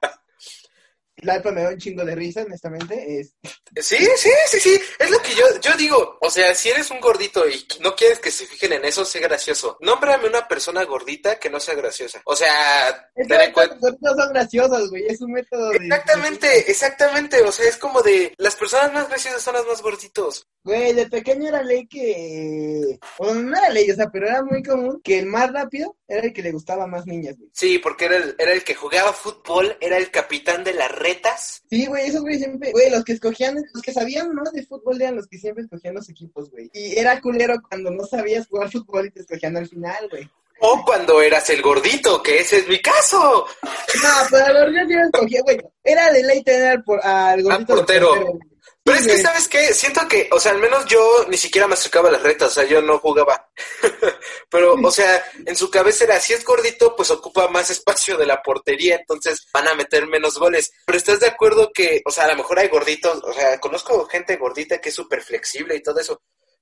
La 1.22 1.34
neta 1.36 1.50
me 1.52 1.62
da 1.62 1.70
un 1.70 1.78
chingo 1.78 2.04
de 2.04 2.14
risa, 2.14 2.42
honestamente. 2.42 3.20
Es... 3.20 3.34
Sí, 3.80 3.96
sí, 4.16 4.30
sí, 4.48 4.58
sí, 4.60 4.80
es 4.98 5.10
lo 5.10 5.18
que 5.22 5.30
yo, 5.32 5.44
yo 5.62 5.76
digo, 5.76 6.18
o 6.20 6.28
sea, 6.28 6.52
si 6.56 6.70
eres 6.70 6.90
un 6.90 7.00
gordito 7.00 7.48
y 7.48 7.64
no 7.80 7.94
quieres 7.94 8.18
que 8.18 8.32
se 8.32 8.44
fijen 8.44 8.72
en 8.72 8.84
eso, 8.84 9.04
sé 9.04 9.20
gracioso. 9.20 9.76
Nómbrame 9.80 10.26
una 10.26 10.48
persona 10.48 10.82
gordita 10.84 11.38
que 11.38 11.48
no 11.48 11.60
sea 11.60 11.76
graciosa. 11.76 12.20
O 12.24 12.34
sea, 12.34 12.88
Es 13.14 13.28
ten 13.28 13.40
en 13.40 13.52
cuenta- 13.52 13.74
los 13.76 13.80
gorditos 13.80 14.16
son 14.16 14.32
graciosos, 14.32 14.90
güey. 14.90 15.06
Es 15.06 15.20
un 15.20 15.32
método 15.32 15.70
de... 15.70 15.76
Exactamente, 15.76 16.70
exactamente, 16.70 17.40
o 17.42 17.52
sea, 17.52 17.68
es 17.68 17.76
como 17.76 18.02
de, 18.02 18.34
las 18.38 18.56
personas 18.56 18.92
más 18.92 19.08
graciosas 19.08 19.40
son 19.40 19.54
las 19.54 19.66
más 19.66 19.80
gorditos. 19.82 20.48
Güey, 20.64 20.92
de 20.94 21.06
pequeño 21.08 21.48
era 21.48 21.62
ley 21.62 21.86
que... 21.86 22.98
Bueno, 23.18 23.42
no 23.42 23.56
era 23.56 23.70
ley, 23.70 23.88
o 23.88 23.94
sea, 23.94 24.08
pero 24.12 24.26
era 24.26 24.42
muy 24.42 24.62
común 24.64 25.00
que 25.02 25.20
el 25.20 25.26
más 25.26 25.52
rápido 25.52 25.96
era 26.10 26.26
el 26.26 26.32
que 26.32 26.42
le 26.42 26.50
gustaba 26.50 26.86
más 26.86 27.06
niñas, 27.06 27.38
güey. 27.38 27.50
Sí, 27.52 27.78
porque 27.78 28.06
era 28.06 28.16
el, 28.16 28.34
era 28.38 28.52
el 28.52 28.64
que 28.64 28.74
jugaba 28.74 29.12
fútbol, 29.12 29.76
era 29.80 29.96
el 29.96 30.10
capitán 30.10 30.64
de 30.64 30.74
las 30.74 30.90
retas. 30.90 31.62
Sí, 31.70 31.86
güey, 31.86 32.08
esos 32.08 32.22
güey 32.22 32.36
siempre, 32.36 32.72
güey, 32.72 32.90
los 32.90 33.04
que 33.04 33.12
escogían, 33.12 33.56
los 33.72 33.82
que 33.82 33.92
sabían 33.92 34.34
más 34.34 34.52
de 34.52 34.66
fútbol 34.66 35.00
eran 35.00 35.16
los 35.16 35.28
que 35.28 35.38
siempre 35.38 35.64
escogían 35.64 35.94
los 35.94 36.08
equipos, 36.08 36.50
güey. 36.50 36.68
Y 36.72 36.98
era 36.98 37.20
culero 37.20 37.54
cuando 37.68 37.90
no 37.92 38.04
sabías 38.04 38.48
jugar 38.48 38.70
fútbol 38.70 39.06
y 39.06 39.10
te 39.10 39.20
escogían 39.20 39.56
al 39.56 39.68
final, 39.68 40.08
güey. 40.10 40.28
O 40.60 40.84
cuando 40.84 41.20
eras 41.22 41.48
el 41.50 41.62
gordito, 41.62 42.22
que 42.22 42.40
ese 42.40 42.58
es 42.58 42.68
mi 42.68 42.80
caso. 42.80 43.46
No, 43.62 44.08
pero 44.30 44.46
el 44.46 44.52
gordito 44.64 44.86
sí 44.88 44.94
lo 44.94 45.04
escogía, 45.04 45.40
güey. 45.42 45.58
Era 45.82 46.12
de 46.12 46.22
ley 46.22 46.42
tener 46.42 46.68
al, 46.72 46.84
por- 46.84 47.04
al 47.04 47.42
gordito 47.42 47.72
de 47.72 47.78
portero. 47.78 48.38
Pero 48.82 48.98
es 48.98 49.06
que. 49.06 49.18
¿sabes 49.18 49.46
qué? 49.48 49.74
Siento 49.74 50.06
que, 50.08 50.28
o 50.32 50.40
sea, 50.40 50.52
al 50.52 50.58
menos 50.58 50.86
yo 50.86 51.26
ni 51.28 51.36
siquiera 51.36 51.66
me 51.68 51.74
acercaba 51.74 52.08
a 52.08 52.12
las 52.12 52.22
retas, 52.22 52.50
o 52.50 52.54
sea, 52.54 52.64
yo 52.64 52.80
no 52.80 52.98
jugaba. 52.98 53.48
Pero, 54.50 54.74
o 54.74 54.90
sea, 54.90 55.22
en 55.46 55.54
su 55.56 55.70
cabeza 55.70 56.04
era, 56.04 56.18
si 56.18 56.32
es 56.32 56.44
gordito, 56.44 56.96
pues 56.96 57.10
ocupa 57.10 57.48
más 57.48 57.70
espacio 57.70 58.16
de 58.16 58.26
la 58.26 58.42
portería, 58.42 58.96
entonces 58.96 59.46
van 59.52 59.68
a 59.68 59.74
meter 59.74 60.06
menos 60.06 60.38
goles. 60.38 60.72
Pero 60.86 60.96
¿estás 60.98 61.20
de 61.20 61.26
acuerdo 61.28 61.70
que, 61.72 62.00
o 62.06 62.10
sea, 62.10 62.24
a 62.24 62.28
lo 62.28 62.36
mejor 62.36 62.58
hay 62.58 62.68
gorditos, 62.68 63.22
o 63.22 63.32
sea, 63.32 63.58
conozco 63.60 64.06
gente 64.06 64.36
gordita 64.36 64.78
que 64.80 64.88
es 64.88 64.94
súper 64.94 65.22
flexible 65.22 65.76
y 65.76 65.82
todo 65.82 66.00
eso. 66.00 66.20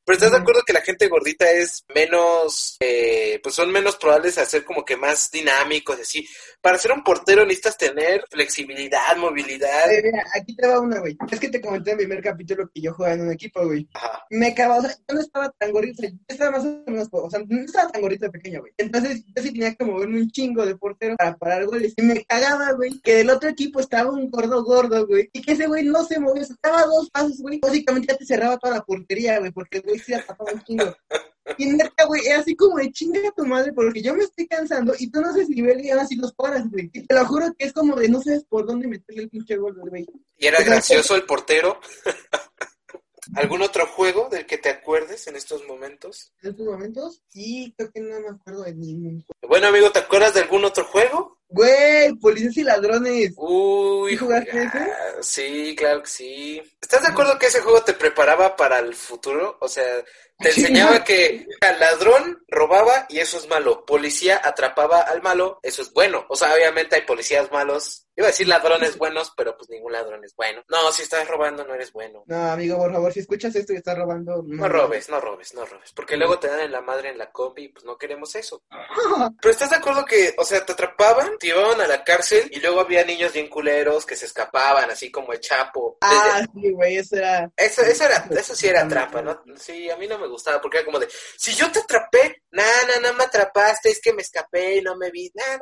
Pero 0.08 0.16
¿estás 0.16 0.32
de 0.32 0.38
acuerdo 0.38 0.62
que 0.66 0.72
la 0.72 0.80
gente 0.80 1.06
gordita 1.06 1.50
es 1.50 1.84
menos, 1.94 2.78
eh, 2.80 3.38
pues 3.42 3.54
son 3.54 3.70
menos 3.70 3.96
probables 3.96 4.38
a 4.38 4.46
ser 4.46 4.64
como 4.64 4.82
que 4.82 4.96
más 4.96 5.30
dinámicos, 5.30 6.00
así? 6.00 6.26
Para 6.62 6.78
ser 6.78 6.92
un 6.92 7.04
portero 7.04 7.44
necesitas 7.44 7.76
tener 7.76 8.24
flexibilidad, 8.30 9.18
movilidad. 9.18 9.92
Eh, 9.92 10.00
mira, 10.02 10.24
aquí 10.34 10.56
te 10.56 10.66
va 10.66 10.80
una, 10.80 11.00
güey. 11.00 11.14
Es 11.30 11.38
que 11.38 11.50
te 11.50 11.60
comenté 11.60 11.90
en 11.90 12.00
el 12.00 12.06
primer 12.06 12.24
capítulo 12.24 12.70
que 12.72 12.80
yo 12.80 12.94
jugaba 12.94 13.16
en 13.16 13.20
un 13.20 13.32
equipo, 13.32 13.62
güey. 13.66 13.86
Ajá. 13.92 14.24
Me 14.30 14.54
cagaba, 14.54 14.78
o 14.78 14.80
sea, 14.80 14.92
yo 14.92 15.14
no 15.14 15.20
estaba 15.20 15.50
tan 15.50 15.72
gordito, 15.72 16.02
yo 16.02 16.08
estaba 16.26 16.52
más 16.52 16.64
o 16.64 16.90
menos, 16.90 17.08
o 17.12 17.30
sea, 17.30 17.40
no 17.46 17.60
estaba 17.60 17.92
tan 17.92 18.00
gordito 18.00 18.24
de 18.24 18.30
pequeño, 18.30 18.60
güey. 18.60 18.72
Entonces, 18.78 19.22
yo 19.26 19.42
sí 19.42 19.52
tenía 19.52 19.74
que 19.74 19.84
moverme 19.84 20.22
un 20.22 20.30
chingo 20.30 20.64
de 20.64 20.74
portero 20.74 21.16
para 21.18 21.36
parar 21.36 21.66
goles. 21.66 21.92
Y 21.98 22.00
me 22.00 22.24
cagaba, 22.24 22.72
güey, 22.72 22.98
que 23.00 23.16
del 23.16 23.28
otro 23.28 23.50
equipo 23.50 23.78
estaba 23.78 24.10
un 24.10 24.30
gordo 24.30 24.64
gordo, 24.64 25.06
güey. 25.06 25.28
Y 25.34 25.42
que 25.42 25.52
ese 25.52 25.66
güey 25.66 25.84
no 25.84 26.02
se 26.04 26.18
movía, 26.18 26.44
estaba 26.44 26.80
a 26.80 26.86
dos 26.86 27.10
pasos, 27.10 27.42
güey. 27.42 27.58
Básicamente 27.60 28.10
ya 28.10 28.16
te 28.16 28.24
cerraba 28.24 28.56
toda 28.56 28.76
la 28.76 28.82
portería, 28.82 29.38
güey, 29.38 29.52
porque 29.52 29.80
güey 29.80 29.97
tapaba 30.26 30.52
un 30.52 30.62
chingo. 30.62 30.96
Y 31.56 31.66
neta, 31.66 32.04
güey, 32.04 32.26
era 32.26 32.40
así 32.40 32.54
como 32.54 32.76
de 32.78 32.92
chinga 32.92 33.20
a 33.26 33.32
tu 33.32 33.46
madre, 33.46 33.72
porque 33.72 34.02
yo 34.02 34.14
me 34.14 34.24
estoy 34.24 34.46
cansando 34.46 34.94
y 34.98 35.10
tú 35.10 35.20
no 35.20 35.30
haces 35.30 35.48
nivel 35.48 35.80
y 35.84 35.90
aún 35.90 36.00
así 36.00 36.16
los 36.16 36.34
paras, 36.34 36.68
güey. 36.70 36.90
Y 36.92 37.06
te 37.06 37.14
lo 37.14 37.24
juro 37.26 37.54
que 37.56 37.66
es 37.66 37.72
como 37.72 37.96
de 37.96 38.08
no 38.08 38.20
sabes 38.20 38.44
por 38.44 38.66
dónde 38.66 38.86
meterle 38.86 39.22
el 39.22 39.30
pinche 39.30 39.56
gol, 39.56 39.74
güey. 39.78 40.06
Y 40.36 40.46
era 40.46 40.62
gracioso 40.62 41.16
el 41.16 41.24
portero. 41.24 41.80
¿Algún 43.34 43.62
otro 43.62 43.86
juego 43.86 44.28
del 44.30 44.46
que 44.46 44.58
te 44.58 44.70
acuerdes 44.70 45.26
en 45.26 45.36
estos 45.36 45.64
momentos? 45.66 46.32
En 46.42 46.50
estos 46.50 46.66
momentos, 46.66 47.22
sí, 47.28 47.72
creo 47.76 47.90
que 47.92 48.00
no 48.00 48.20
me 48.20 48.28
acuerdo 48.28 48.62
de 48.62 48.74
ningún. 48.74 49.24
Bueno, 49.42 49.68
amigo, 49.68 49.90
¿te 49.90 49.98
acuerdas 50.00 50.34
de 50.34 50.40
algún 50.40 50.64
otro 50.64 50.84
juego? 50.84 51.38
Güey, 51.50 52.14
policías 52.16 52.56
y 52.58 52.62
ladrones. 52.64 53.32
Uy, 53.36 54.10
¿Sí 54.10 54.16
jugaste 54.18 54.50
juega- 54.50 54.96
sí, 55.22 55.74
claro 55.76 56.02
que 56.02 56.08
sí. 56.10 56.62
¿Estás 56.80 57.02
de 57.02 57.08
acuerdo 57.08 57.38
que 57.38 57.46
ese 57.46 57.60
juego 57.60 57.82
te 57.82 57.94
preparaba 57.94 58.54
para 58.56 58.78
el 58.80 58.94
futuro? 58.94 59.56
O 59.60 59.68
sea, 59.68 59.84
te 60.38 60.50
enseñaba 60.50 61.02
que 61.02 61.46
el 61.60 61.80
ladrón 61.80 62.44
robaba 62.48 63.06
y 63.08 63.18
eso 63.18 63.38
es 63.38 63.48
malo. 63.48 63.84
Policía 63.84 64.40
atrapaba 64.42 65.00
al 65.00 65.20
malo, 65.20 65.58
eso 65.62 65.82
es 65.82 65.92
bueno. 65.92 66.24
O 66.28 66.36
sea, 66.36 66.54
obviamente 66.54 66.96
hay 66.96 67.02
policías 67.02 67.50
malos. 67.50 68.04
Iba 68.16 68.26
a 68.26 68.30
decir 68.30 68.48
ladrones 68.48 68.98
buenos, 68.98 69.32
pero 69.36 69.56
pues 69.56 69.70
ningún 69.70 69.92
ladrón 69.92 70.24
es 70.24 70.34
bueno. 70.34 70.62
No, 70.68 70.90
si 70.90 71.02
estás 71.02 71.28
robando 71.28 71.64
no 71.64 71.74
eres 71.74 71.92
bueno. 71.92 72.24
No, 72.26 72.50
amigo, 72.50 72.76
por 72.76 72.92
favor, 72.92 73.12
si 73.12 73.20
escuchas 73.20 73.54
esto 73.54 73.72
y 73.72 73.76
estás 73.76 73.96
robando. 73.96 74.42
No 74.44 74.68
robes, 74.68 75.08
no 75.08 75.20
robes, 75.20 75.54
no 75.54 75.64
robes. 75.64 75.92
Porque 75.92 76.16
luego 76.16 76.38
te 76.38 76.48
dan 76.48 76.60
en 76.60 76.72
la 76.72 76.80
madre 76.80 77.10
en 77.10 77.18
la 77.18 77.30
combi 77.30 77.64
y 77.64 77.68
pues 77.68 77.84
no 77.84 77.96
queremos 77.96 78.34
eso. 78.34 78.62
Pero 79.40 79.52
estás 79.52 79.70
de 79.70 79.76
acuerdo 79.76 80.04
que, 80.04 80.34
o 80.36 80.44
sea, 80.44 80.64
te 80.64 80.72
atrapaban, 80.72 81.38
te 81.38 81.48
llevaban 81.48 81.80
a 81.80 81.86
la 81.86 82.02
cárcel 82.02 82.48
y 82.50 82.60
luego 82.60 82.80
había 82.80 83.04
niños 83.04 83.32
bien 83.32 83.48
culeros 83.48 84.04
que 84.04 84.16
se 84.16 84.26
escapaban, 84.26 84.90
así 84.90 85.10
como 85.12 85.32
el 85.32 85.40
Chapo. 85.40 85.98
Ah, 86.00 86.42
sí, 86.54 86.72
güey, 86.72 86.96
eso 86.96 87.16
era. 87.16 87.50
Eso, 87.56 87.82
eso, 87.82 88.04
era, 88.04 88.28
eso 88.30 88.54
sí 88.54 88.66
era 88.66 88.88
trampa, 88.88 89.22
¿no? 89.22 89.42
Sí, 89.56 89.90
a 89.90 89.96
mí 89.96 90.06
no 90.06 90.18
me 90.18 90.27
gustaba 90.28 90.60
porque 90.60 90.78
era 90.78 90.84
como 90.86 90.98
de, 90.98 91.08
si 91.36 91.54
yo 91.54 91.70
te 91.72 91.80
atrapé, 91.80 92.42
nada, 92.50 93.00
no 93.02 93.14
me 93.14 93.24
atrapaste, 93.24 93.90
es 93.90 94.00
que 94.00 94.12
me 94.12 94.22
escapé 94.22 94.76
y 94.76 94.82
no 94.82 94.96
me 94.96 95.10
vi, 95.10 95.30
nada, 95.34 95.60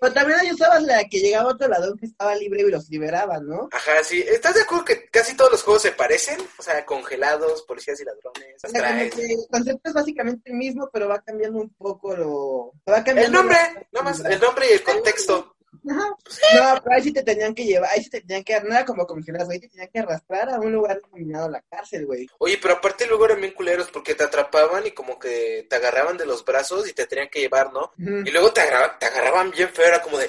Pero 0.00 0.12
también 0.12 0.38
ahí 0.38 0.52
usabas 0.52 0.82
la 0.82 1.04
que 1.08 1.18
llegaba 1.18 1.50
otro 1.50 1.66
ladrón 1.68 1.98
que 1.98 2.06
estaba 2.06 2.34
libre 2.36 2.62
y 2.62 2.70
los 2.70 2.88
liberaba, 2.88 3.38
¿no? 3.40 3.68
Ajá, 3.72 4.02
sí. 4.04 4.22
¿Estás 4.26 4.54
de 4.54 4.62
acuerdo 4.62 4.84
que 4.84 5.08
casi 5.08 5.34
todos 5.36 5.50
los 5.50 5.62
juegos 5.62 5.82
se 5.82 5.92
parecen? 5.92 6.38
O 6.58 6.62
sea, 6.62 6.84
congelados, 6.86 7.62
policías 7.62 7.98
y 8.00 8.04
ladrones, 8.04 8.56
O 8.64 8.68
sea, 8.68 8.70
como 8.80 8.84
atraes. 8.84 9.14
que 9.14 9.22
el 9.24 9.46
concepto 9.50 9.88
es 9.88 9.94
básicamente 9.94 10.50
el 10.50 10.56
mismo, 10.56 10.88
pero 10.92 11.08
va 11.08 11.20
cambiando 11.22 11.58
un 11.60 11.70
poco 11.74 12.14
lo. 12.16 12.72
Va 12.88 13.02
cambiando 13.02 13.22
El 13.26 13.32
nombre, 13.32 13.56
la- 13.56 13.86
nada 13.92 14.04
más, 14.04 14.20
el 14.24 14.40
nombre 14.40 14.66
y 14.70 14.72
el 14.74 14.82
contexto. 14.82 15.56
Ajá. 15.88 16.08
No, 16.08 16.80
pero 16.82 16.96
ahí 16.96 17.02
sí 17.02 17.12
te 17.12 17.22
tenían 17.22 17.54
que 17.54 17.64
llevar, 17.64 17.90
ahí 17.90 18.02
sí 18.02 18.10
te 18.10 18.20
tenían 18.20 18.44
que, 18.44 18.60
no 18.60 18.74
era 18.74 18.84
como 18.84 19.06
congelados, 19.06 19.48
ahí 19.48 19.58
te 19.58 19.68
tenían 19.68 19.88
que 19.92 19.98
arrastrar 19.98 20.50
a 20.50 20.60
un 20.60 20.72
lugar 20.72 21.00
denominado 21.00 21.48
la 21.48 21.62
cárcel, 21.62 22.06
güey. 22.06 22.26
Oye, 22.38 22.58
pero 22.60 22.74
aparte 22.74 23.06
luego 23.06 23.24
eran 23.24 23.40
bien 23.40 23.54
culeros 23.54 23.90
porque 23.90 24.14
te 24.14 24.24
atrapaban 24.24 24.86
y 24.86 24.92
como 24.92 25.18
que 25.18 25.66
te 25.68 25.76
agarraban 25.76 26.16
de 26.16 26.26
los 26.26 26.44
brazos 26.44 26.88
y 26.88 26.92
te 26.92 27.06
tenían 27.06 27.28
que 27.28 27.40
llevar, 27.40 27.72
¿no? 27.72 27.92
Y 27.98 28.30
luego 28.30 28.52
te 28.52 28.60
agarraban, 28.60 28.98
te 28.98 29.06
agarraban 29.06 29.50
bien 29.50 29.68
feo, 29.70 29.86
era 29.86 30.02
como 30.02 30.18
de... 30.18 30.28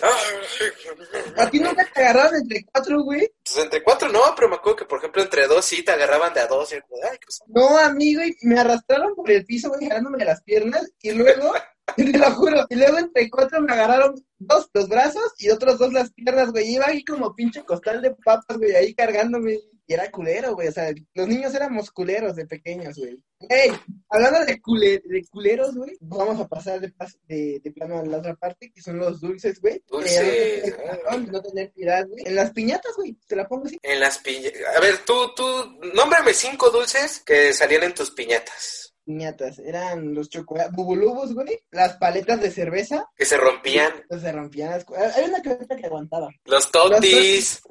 ¿A 1.38 1.50
ti 1.50 1.60
nunca 1.60 1.88
te 1.94 2.02
agarraron 2.02 2.36
entre 2.42 2.66
cuatro, 2.72 3.04
güey? 3.04 3.32
Pues 3.44 3.58
entre 3.58 3.84
cuatro 3.84 4.10
no, 4.10 4.22
pero 4.36 4.50
me 4.50 4.56
acuerdo 4.56 4.78
que 4.78 4.86
por 4.86 5.00
ejemplo 5.00 5.22
entre 5.22 5.48
dos 5.48 5.66
sí 5.66 5.84
te 5.84 5.92
agarraban 5.92 6.34
de 6.34 6.42
a 6.42 6.48
dos 6.48 6.72
y 6.72 6.76
era 6.76 6.86
como 6.86 7.02
de, 7.02 7.10
ay, 7.10 7.18
¿qué 7.20 7.26
pasó? 7.26 7.44
No, 7.48 7.78
amigo, 7.78 8.22
y 8.24 8.36
me 8.44 8.60
arrastraron 8.60 9.16
por 9.16 9.30
el 9.30 9.46
piso, 9.46 9.70
güey, 9.70 9.88
jalándome 9.88 10.24
las 10.26 10.42
piernas, 10.42 10.92
y 11.02 11.12
luego, 11.12 11.54
te 11.96 12.18
lo 12.18 12.32
juro, 12.32 12.66
y 12.70 12.76
luego 12.76 12.98
entre 12.98 13.30
cuatro 13.30 13.62
me 13.62 13.74
agarraron 13.74 14.16
dos 14.38 14.70
los 14.74 14.88
brazos 14.88 15.34
y 15.38 15.50
otros 15.50 15.78
dos 15.80 15.92
las 15.94 16.12
piernas, 16.14 16.52
güey, 16.52 16.74
iba 16.74 16.88
ahí 16.88 17.04
como 17.04 17.36
pinche 17.36 17.64
costal 17.64 18.02
de 18.02 18.12
papas, 18.16 18.58
güey, 18.58 18.74
ahí 18.76 18.94
cargándome, 18.94 19.60
y 19.86 19.94
era 19.94 20.10
culero, 20.10 20.56
güey, 20.56 20.70
o 20.70 20.72
sea, 20.72 20.94
los 21.14 21.28
niños 21.28 21.54
éramos 21.54 21.92
culeros 21.92 22.36
de 22.38 22.46
pequeños, 22.46 22.98
güey. 22.98 23.20
Ey, 23.50 23.72
hablando 24.10 24.46
de, 24.46 24.62
cule- 24.62 25.02
de 25.04 25.26
culeros, 25.30 25.76
güey, 25.76 25.98
vamos 26.00 26.40
a 26.40 26.48
pasar 26.48 26.80
de, 26.80 26.94
de, 27.28 27.60
de 27.62 27.72
plano 27.72 28.00
a 28.00 28.06
la 28.06 28.18
otra 28.20 28.34
parte, 28.36 28.72
que 28.74 28.82
son 28.82 28.98
los 28.98 29.20
dulces, 29.20 29.60
güey. 29.60 29.84
Dulces, 29.86 30.22
Eh, 30.24 30.62
no, 30.66 30.72
tener 30.78 31.02
corazón, 31.02 31.32
no 31.34 31.42
tener 31.42 31.72
piedad, 31.74 32.08
güey. 32.08 32.24
En 32.26 32.36
las 32.36 32.52
piñatas, 32.52 32.96
güey, 32.96 33.18
te 33.28 33.36
la 33.36 33.46
pongo 33.46 33.66
así. 33.66 33.78
En 33.84 34.00
las 34.00 34.20
piñatas... 34.20 34.62
A 34.78 34.80
ver, 34.80 35.00
tú, 35.06 35.14
tú, 35.36 35.44
nómbrame 35.94 36.34
cinco 36.34 36.70
dulces 36.70 37.22
que 37.26 37.52
salían 37.52 37.84
en 37.84 37.94
tus 37.94 38.12
piñatas. 38.12 38.93
Piñatas. 39.04 39.60
Eran 39.60 40.14
los 40.14 40.30
chocolates, 40.30 40.74
bubulubos, 40.74 41.34
güey. 41.34 41.60
Las 41.72 41.98
paletas 41.98 42.42
de 42.42 42.52
cerveza. 42.52 43.06
Que 43.16 43.26
se 43.26 43.38
rompían. 43.38 43.92
Pues 44.08 44.22
se 44.22 44.32
rompían 44.32 44.72
las 44.72 44.86
Hay 45.16 45.26
una 45.26 45.42
careta 45.42 45.76
que 45.76 45.86
aguantaba. 45.86 46.30
Los 46.46 46.72
totis, 46.72 47.62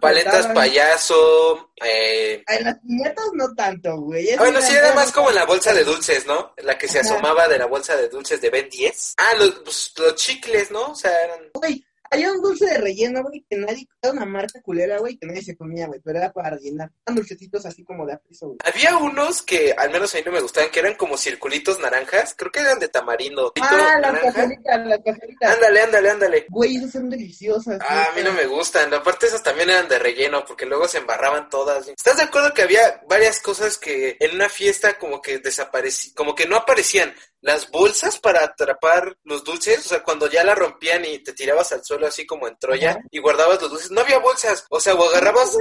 paletas 0.00 0.46
payaso, 0.48 1.70
eh... 1.82 2.42
Ay, 2.46 2.64
las 2.64 2.78
piñatas 2.78 3.24
no 3.34 3.54
tanto, 3.54 4.00
güey. 4.00 4.36
Bueno, 4.36 4.60
sí, 4.60 4.74
era 4.74 4.94
más 4.94 5.12
como 5.12 5.30
en 5.30 5.36
la 5.36 5.44
bolsa 5.44 5.72
de 5.74 5.84
dulces, 5.84 6.26
¿no? 6.26 6.54
La 6.58 6.78
que 6.78 6.88
se 6.88 7.00
asomaba 7.00 7.48
de 7.48 7.58
la 7.58 7.66
bolsa 7.66 7.96
de 7.96 8.08
dulces 8.08 8.40
de 8.40 8.50
Ben 8.50 8.68
10. 8.68 9.14
Ah, 9.18 9.34
los, 9.38 9.50
pues, 9.60 9.92
los 9.96 10.14
chicles, 10.14 10.70
¿no? 10.70 10.92
O 10.92 10.94
sea, 10.94 11.12
eran... 11.24 11.40
Güey, 11.54 11.84
había 12.10 12.32
un 12.32 12.42
dulce 12.42 12.66
de 12.66 12.78
relleno, 12.78 13.22
güey, 13.22 13.44
que 13.48 13.56
nadie... 13.56 13.88
Era 14.02 14.12
una 14.12 14.26
marca 14.26 14.60
culera, 14.62 14.98
güey, 14.98 15.16
que 15.16 15.26
nadie 15.26 15.42
se 15.42 15.56
comía, 15.56 15.86
güey. 15.86 16.00
Pero 16.04 16.18
era 16.18 16.32
para 16.32 16.50
rellenar. 16.50 16.90
Eran 17.04 17.16
dulcecitos 17.16 17.66
así 17.66 17.84
como 17.84 18.06
de 18.06 18.14
apiso, 18.14 18.48
güey. 18.48 18.58
Había 18.64 18.96
unos 18.96 19.42
que 19.42 19.74
al 19.76 19.90
menos 19.90 20.14
a 20.14 20.18
mí 20.18 20.24
no 20.24 20.32
me 20.32 20.40
gustaban, 20.40 20.70
que 20.70 20.80
eran 20.80 20.94
como 20.94 21.16
circulitos 21.16 21.80
naranjas. 21.80 22.34
Creo 22.36 22.52
que 22.52 22.60
eran 22.60 22.78
de 22.78 22.88
tamarindo. 22.88 23.52
Ah, 23.60 23.98
las 24.00 24.20
cajeritas, 24.20 24.86
las 24.86 25.00
cajeritas. 25.04 25.54
Ándale, 25.54 25.80
ándale, 25.80 26.10
ándale. 26.10 26.46
Güey, 26.48 26.76
esas 26.76 26.92
son 26.92 27.10
deliciosas. 27.10 27.78
Ah, 27.80 28.08
a 28.10 28.16
mí 28.16 28.22
no 28.22 28.32
me 28.32 28.46
gustan. 28.46 28.92
Aparte, 28.92 29.26
esas 29.26 29.42
también 29.42 29.70
eran 29.70 29.88
de 29.88 29.98
relleno, 29.98 30.44
porque 30.44 30.66
luego 30.66 30.86
se 30.88 30.98
embarraban 30.98 31.48
todas. 31.48 31.88
¿Estás 31.88 32.16
de 32.16 32.24
acuerdo 32.24 32.54
que 32.54 32.62
había 32.62 33.02
varias 33.08 33.40
cosas 33.40 33.78
que 33.78 34.16
en 34.20 34.34
una 34.34 34.48
fiesta 34.48 34.98
como 34.98 35.20
que 35.20 35.38
desaparecían, 35.38 36.14
como 36.14 36.34
que 36.34 36.46
no 36.46 36.56
aparecían? 36.56 37.14
Las 37.40 37.70
bolsas 37.70 38.18
para 38.18 38.44
atrapar 38.44 39.16
los 39.24 39.44
dulces, 39.44 39.86
o 39.86 39.88
sea, 39.88 40.02
cuando 40.02 40.28
ya 40.28 40.42
la 40.42 40.54
rompían 40.54 41.04
y 41.04 41.18
te 41.22 41.32
tirabas 41.32 41.72
al 41.72 41.84
suelo 41.84 42.06
así 42.06 42.26
como 42.26 42.48
en 42.48 42.56
Troya 42.58 42.98
y 43.10 43.20
guardabas 43.20 43.60
los 43.60 43.70
dulces, 43.70 43.90
no 43.90 44.00
había 44.00 44.18
bolsas. 44.18 44.66
O 44.70 44.80
sea, 44.80 44.94
o 44.94 45.08
agarrabas. 45.08 45.56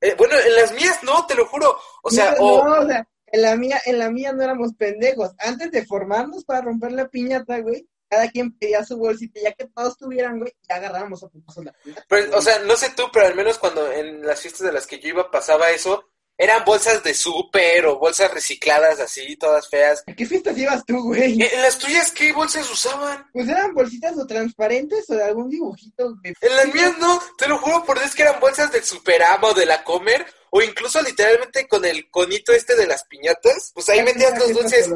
eh, 0.00 0.14
bueno, 0.16 0.34
en 0.38 0.54
las 0.54 0.72
mías 0.72 1.02
no, 1.02 1.26
te 1.26 1.34
lo 1.34 1.46
juro. 1.46 1.78
O 2.02 2.10
sea, 2.10 2.32
no, 2.32 2.44
o. 2.44 2.68
no, 2.68 2.82
o 2.82 2.86
sea, 2.86 3.08
en 3.26 3.42
la 3.42 3.56
mía, 3.56 3.80
en 3.84 3.98
la 3.98 4.10
mía 4.10 4.32
no 4.32 4.42
éramos 4.42 4.74
pendejos. 4.74 5.32
Antes 5.38 5.70
de 5.70 5.86
formarnos 5.86 6.44
para 6.44 6.62
romper 6.62 6.92
la 6.92 7.08
piñata, 7.08 7.58
güey, 7.60 7.86
cada 8.08 8.28
quien 8.30 8.56
pedía 8.56 8.84
su 8.84 8.96
bolsita, 8.96 9.40
ya 9.40 9.52
que 9.52 9.66
todos 9.66 9.98
tuvieran, 9.98 10.38
güey, 10.38 10.52
ya 10.68 10.76
agarrábamos 10.76 11.22
a 11.22 11.28
putazos 11.28 11.64
la 11.64 11.72
piñata. 11.72 12.04
Pero, 12.08 12.26
güey. 12.26 12.38
o 12.38 12.42
sea, 12.42 12.58
no 12.60 12.76
sé 12.76 12.90
tú, 12.96 13.04
pero 13.12 13.26
al 13.26 13.34
menos 13.34 13.58
cuando 13.58 13.90
en 13.92 14.26
las 14.26 14.40
fiestas 14.40 14.66
de 14.66 14.72
las 14.72 14.86
que 14.86 14.98
yo 14.98 15.08
iba 15.08 15.30
pasaba 15.30 15.70
eso, 15.70 16.10
eran 16.38 16.64
bolsas 16.64 17.02
de 17.02 17.12
súper 17.12 17.84
o 17.86 17.98
bolsas 17.98 18.32
recicladas 18.32 19.00
así, 19.00 19.36
todas 19.36 19.68
feas. 19.68 20.04
¿A 20.06 20.14
qué 20.14 20.24
fiestas 20.24 20.56
ibas 20.56 20.86
tú, 20.86 21.02
güey? 21.02 21.34
¿En 21.34 21.58
en 21.58 21.62
las 21.62 21.76
tuyas 21.78 22.12
qué 22.12 22.32
bolsas 22.32 22.70
usaban? 22.70 23.26
Pues 23.32 23.48
eran 23.48 23.74
bolsitas 23.74 24.16
o 24.16 24.24
transparentes 24.24 25.10
o 25.10 25.14
de 25.14 25.24
algún 25.24 25.50
dibujito, 25.50 26.14
güey. 26.14 26.34
En 26.40 26.56
las 26.56 26.72
mías 26.72 26.96
no, 26.98 27.20
te 27.36 27.48
lo 27.48 27.58
juro 27.58 27.84
por 27.84 27.98
Dios 27.98 28.14
que 28.14 28.22
eran 28.22 28.38
bolsas 28.38 28.70
del 28.70 28.84
Superama 28.84 29.48
o 29.48 29.54
de 29.54 29.66
la 29.66 29.82
Comer, 29.82 30.24
o 30.50 30.62
incluso 30.62 31.02
literalmente 31.02 31.66
con 31.66 31.84
el 31.84 32.08
conito 32.10 32.52
este 32.52 32.76
de 32.76 32.86
las 32.86 33.04
piñatas, 33.04 33.72
pues 33.74 33.88
ahí 33.88 34.02
metías 34.02 34.38
los 34.38 34.52
dulces. 34.52 34.88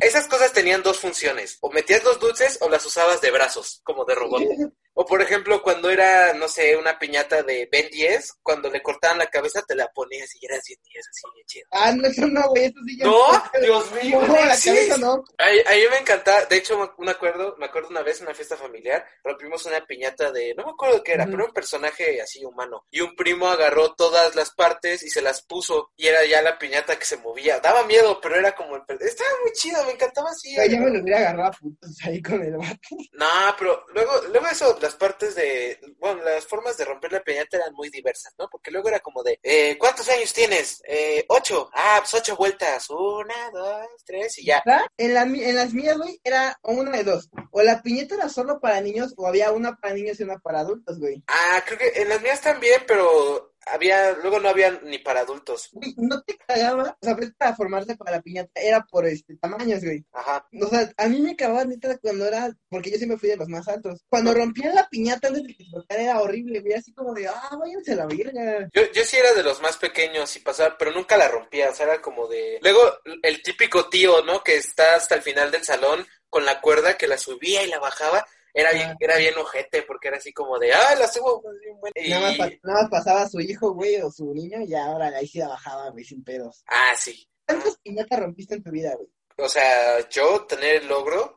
Esas 0.00 0.26
cosas 0.28 0.52
tenían 0.52 0.82
dos 0.82 1.00
funciones, 1.00 1.58
o 1.60 1.70
metías 1.72 2.04
los 2.04 2.20
dulces 2.20 2.58
o 2.60 2.68
las 2.68 2.84
usabas 2.84 3.20
de 3.20 3.30
brazos, 3.30 3.80
como 3.84 4.04
de 4.04 4.14
robot. 4.14 4.42
O 4.94 5.06
por 5.06 5.22
ejemplo, 5.22 5.62
cuando 5.62 5.88
era, 5.90 6.32
no 6.34 6.48
sé, 6.48 6.76
una 6.76 6.98
piñata 6.98 7.42
de 7.42 7.68
Ben 7.70 7.88
10, 7.90 8.32
cuando 8.42 8.68
le 8.70 8.82
cortaban 8.82 9.18
la 9.18 9.28
cabeza, 9.28 9.62
te 9.62 9.74
la 9.74 9.88
ponías 9.88 10.28
y 10.34 10.44
eras 10.44 10.62
Ben 10.68 10.78
10, 10.82 11.08
así 11.08 11.22
bien 11.34 11.46
chido. 11.46 11.66
Ah, 11.70 11.92
no, 11.92 12.06
eso 12.08 12.26
no, 12.26 12.48
güey, 12.50 12.64
eso 12.64 12.78
sí 12.86 12.98
ya. 12.98 13.04
No, 13.06 13.42
Dios 13.60 13.92
mío, 14.02 14.20
No, 14.26 14.44
la 14.44 14.56
sí. 14.56 14.68
cabeza 14.70 14.96
no. 14.98 15.24
A, 15.38 15.44
a 15.46 15.74
mí 15.74 15.82
me 15.90 15.98
encantaba, 15.98 16.44
de 16.44 16.56
hecho 16.56 16.90
me- 16.98 17.10
acuerdo, 17.10 17.54
me 17.58 17.66
acuerdo 17.66 17.88
una 17.88 18.02
vez 18.02 18.20
en 18.20 18.26
una 18.26 18.34
fiesta 18.34 18.56
familiar, 18.56 19.04
rompimos 19.24 19.64
una 19.66 19.84
piñata 19.86 20.30
de, 20.32 20.54
no 20.56 20.64
me 20.64 20.70
acuerdo 20.72 21.02
qué 21.02 21.12
era, 21.12 21.22
Ujú. 21.24 21.32
pero 21.32 21.46
un 21.46 21.52
personaje 21.52 22.20
así 22.20 22.44
humano. 22.44 22.84
Y 22.90 23.00
un 23.00 23.14
primo 23.16 23.46
agarró 23.48 23.94
todas 23.94 24.34
las 24.34 24.50
partes 24.50 25.02
y 25.02 25.10
se 25.10 25.22
las 25.22 25.42
puso 25.42 25.92
y 25.96 26.08
era 26.08 26.24
ya 26.24 26.42
la 26.42 26.58
piñata 26.58 26.98
que 26.98 27.04
se 27.04 27.16
movía. 27.16 27.60
Daba 27.60 27.84
miedo, 27.84 28.20
pero 28.20 28.36
era 28.36 28.54
como 28.54 28.76
el... 28.76 28.82
Estaba 29.00 29.30
muy 29.42 29.52
chido, 29.52 29.84
me 29.84 29.92
encantaba 29.92 30.30
así. 30.30 30.54
Güey, 30.54 30.70
ya 30.70 30.80
me 30.80 30.90
lo 30.90 31.00
hubiera 31.02 31.18
agarrado 31.20 31.48
a 31.48 31.52
putos 31.52 31.96
ahí 32.04 32.20
con 32.20 32.42
el 32.42 32.56
vato. 32.56 32.80
No, 33.12 33.26
pero 33.58 33.84
luego, 33.94 34.12
luego 34.32 34.46
eso, 34.48 34.78
las 34.80 34.94
partes 34.94 35.34
de, 35.34 35.78
bueno, 35.98 36.22
las 36.22 36.46
formas 36.46 36.76
de 36.76 36.84
romper 36.84 37.12
la 37.12 37.22
piñata 37.22 37.56
eran 37.56 37.74
muy 37.74 37.88
diversas, 37.90 38.34
¿no? 38.38 38.48
Porque 38.48 38.70
luego 38.70 38.88
era 38.88 39.00
como 39.00 39.22
de, 39.22 39.38
eh, 39.42 39.76
¿cuántos 39.78 40.08
años 40.08 40.32
tienes? 40.32 40.82
Eh, 40.86 41.24
ocho. 41.28 41.70
Ah, 41.74 41.98
pues 42.00 42.14
ocho 42.14 42.36
vueltas. 42.36 42.88
Una, 42.90 43.50
dos, 43.52 43.86
tres 44.04 44.38
y 44.38 44.46
ya. 44.46 44.62
¿verdad? 44.64 44.86
En, 44.96 45.14
la, 45.14 45.22
en 45.22 45.56
las 45.56 45.72
mías, 45.72 45.96
güey, 45.96 46.20
era 46.24 46.58
una 46.62 46.90
de 46.96 47.04
dos. 47.04 47.28
O 47.50 47.62
la 47.62 47.82
piñeta 47.82 48.14
era 48.14 48.28
solo 48.28 48.60
para 48.60 48.80
niños, 48.80 49.14
o 49.16 49.26
había 49.26 49.52
una 49.52 49.76
para 49.76 49.94
niños 49.94 50.20
y 50.20 50.24
una 50.24 50.38
para 50.38 50.60
adultos, 50.60 50.98
güey. 50.98 51.22
Ah, 51.26 51.62
creo 51.66 51.78
que 51.78 52.00
en 52.00 52.08
las 52.08 52.20
mías 52.22 52.40
también, 52.40 52.82
pero 52.86 53.49
había, 53.66 54.12
luego 54.12 54.40
no 54.40 54.48
había 54.48 54.70
ni 54.82 54.98
para 54.98 55.20
adultos. 55.20 55.68
Güey, 55.72 55.94
no 55.96 56.22
te 56.22 56.36
cagaba, 56.36 56.96
o 57.00 57.04
sea, 57.04 57.16
pues 57.16 57.32
para 57.36 57.54
formarse 57.54 57.96
para 57.96 58.12
la 58.12 58.22
piñata 58.22 58.60
era 58.60 58.84
por 58.84 59.06
este 59.06 59.36
tamaños, 59.36 59.82
güey. 59.84 60.04
Ajá. 60.12 60.46
O 60.60 60.68
sea, 60.68 60.90
a 60.96 61.08
mí 61.08 61.20
me 61.20 61.36
cagaba 61.36 61.64
neta 61.64 61.96
cuando 61.98 62.26
era, 62.26 62.50
porque 62.68 62.90
yo 62.90 62.96
siempre 62.96 63.18
fui 63.18 63.28
de 63.28 63.36
los 63.36 63.48
más 63.48 63.66
altos. 63.68 64.04
Cuando 64.08 64.34
rompían 64.34 64.74
la 64.74 64.88
piñata 64.88 65.28
antes 65.28 65.42
de 65.42 65.54
que 65.54 65.62
explotar 65.62 66.00
era 66.00 66.20
horrible, 66.20 66.60
güey, 66.60 66.74
así 66.74 66.92
como 66.92 67.14
de, 67.14 67.28
ah, 67.28 67.56
váyanse 67.58 67.92
a 67.92 67.96
la 67.96 68.06
verga. 68.06 68.68
Yo, 68.72 68.82
yo 68.92 69.04
sí 69.04 69.16
era 69.16 69.32
de 69.34 69.42
los 69.42 69.60
más 69.60 69.76
pequeños 69.76 70.34
y 70.36 70.40
pasaba, 70.40 70.76
pero 70.78 70.92
nunca 70.92 71.16
la 71.16 71.28
rompía, 71.28 71.70
o 71.70 71.74
sea, 71.74 71.86
era 71.86 72.00
como 72.00 72.26
de... 72.28 72.58
Luego, 72.62 72.80
el 73.22 73.42
típico 73.42 73.88
tío, 73.88 74.22
¿no? 74.24 74.42
Que 74.42 74.56
está 74.56 74.96
hasta 74.96 75.14
el 75.14 75.22
final 75.22 75.50
del 75.50 75.64
salón 75.64 76.06
con 76.28 76.44
la 76.44 76.60
cuerda 76.60 76.96
que 76.96 77.08
la 77.08 77.18
subía 77.18 77.62
y 77.62 77.68
la 77.68 77.78
bajaba. 77.78 78.26
Era 78.52 78.72
bien, 78.72 78.94
era 78.98 79.16
bien 79.16 79.36
ojete, 79.38 79.82
porque 79.82 80.08
era 80.08 80.16
así 80.18 80.32
como 80.32 80.58
de, 80.58 80.72
ah, 80.72 80.94
la 80.98 81.06
subo. 81.08 81.40
pues, 81.42 81.58
bien 81.60 81.78
buena". 81.80 81.92
Y- 81.96 82.10
Nada, 82.10 82.28
más, 82.28 82.36
pa- 82.38 82.50
nada 82.64 82.82
más 82.82 82.90
pasaba 82.90 83.28
su 83.28 83.40
hijo, 83.40 83.72
güey, 83.74 83.96
o 84.00 84.10
su 84.10 84.32
niño, 84.34 84.60
y 84.62 84.74
ahora 84.74 85.06
ahí 85.08 85.26
sí 85.26 85.38
la 85.38 85.48
bajaba, 85.48 85.90
güey, 85.90 86.04
sin 86.04 86.22
pedos. 86.24 86.62
Ah, 86.66 86.92
sí. 86.96 87.26
¿Cuántas 87.46 87.76
piñatas 87.78 88.18
rompiste 88.20 88.54
en 88.54 88.62
tu 88.62 88.70
vida, 88.70 88.94
güey? 88.96 89.08
O 89.38 89.48
sea, 89.48 90.06
yo 90.08 90.44
tener 90.46 90.82
el 90.82 90.88
logro, 90.88 91.36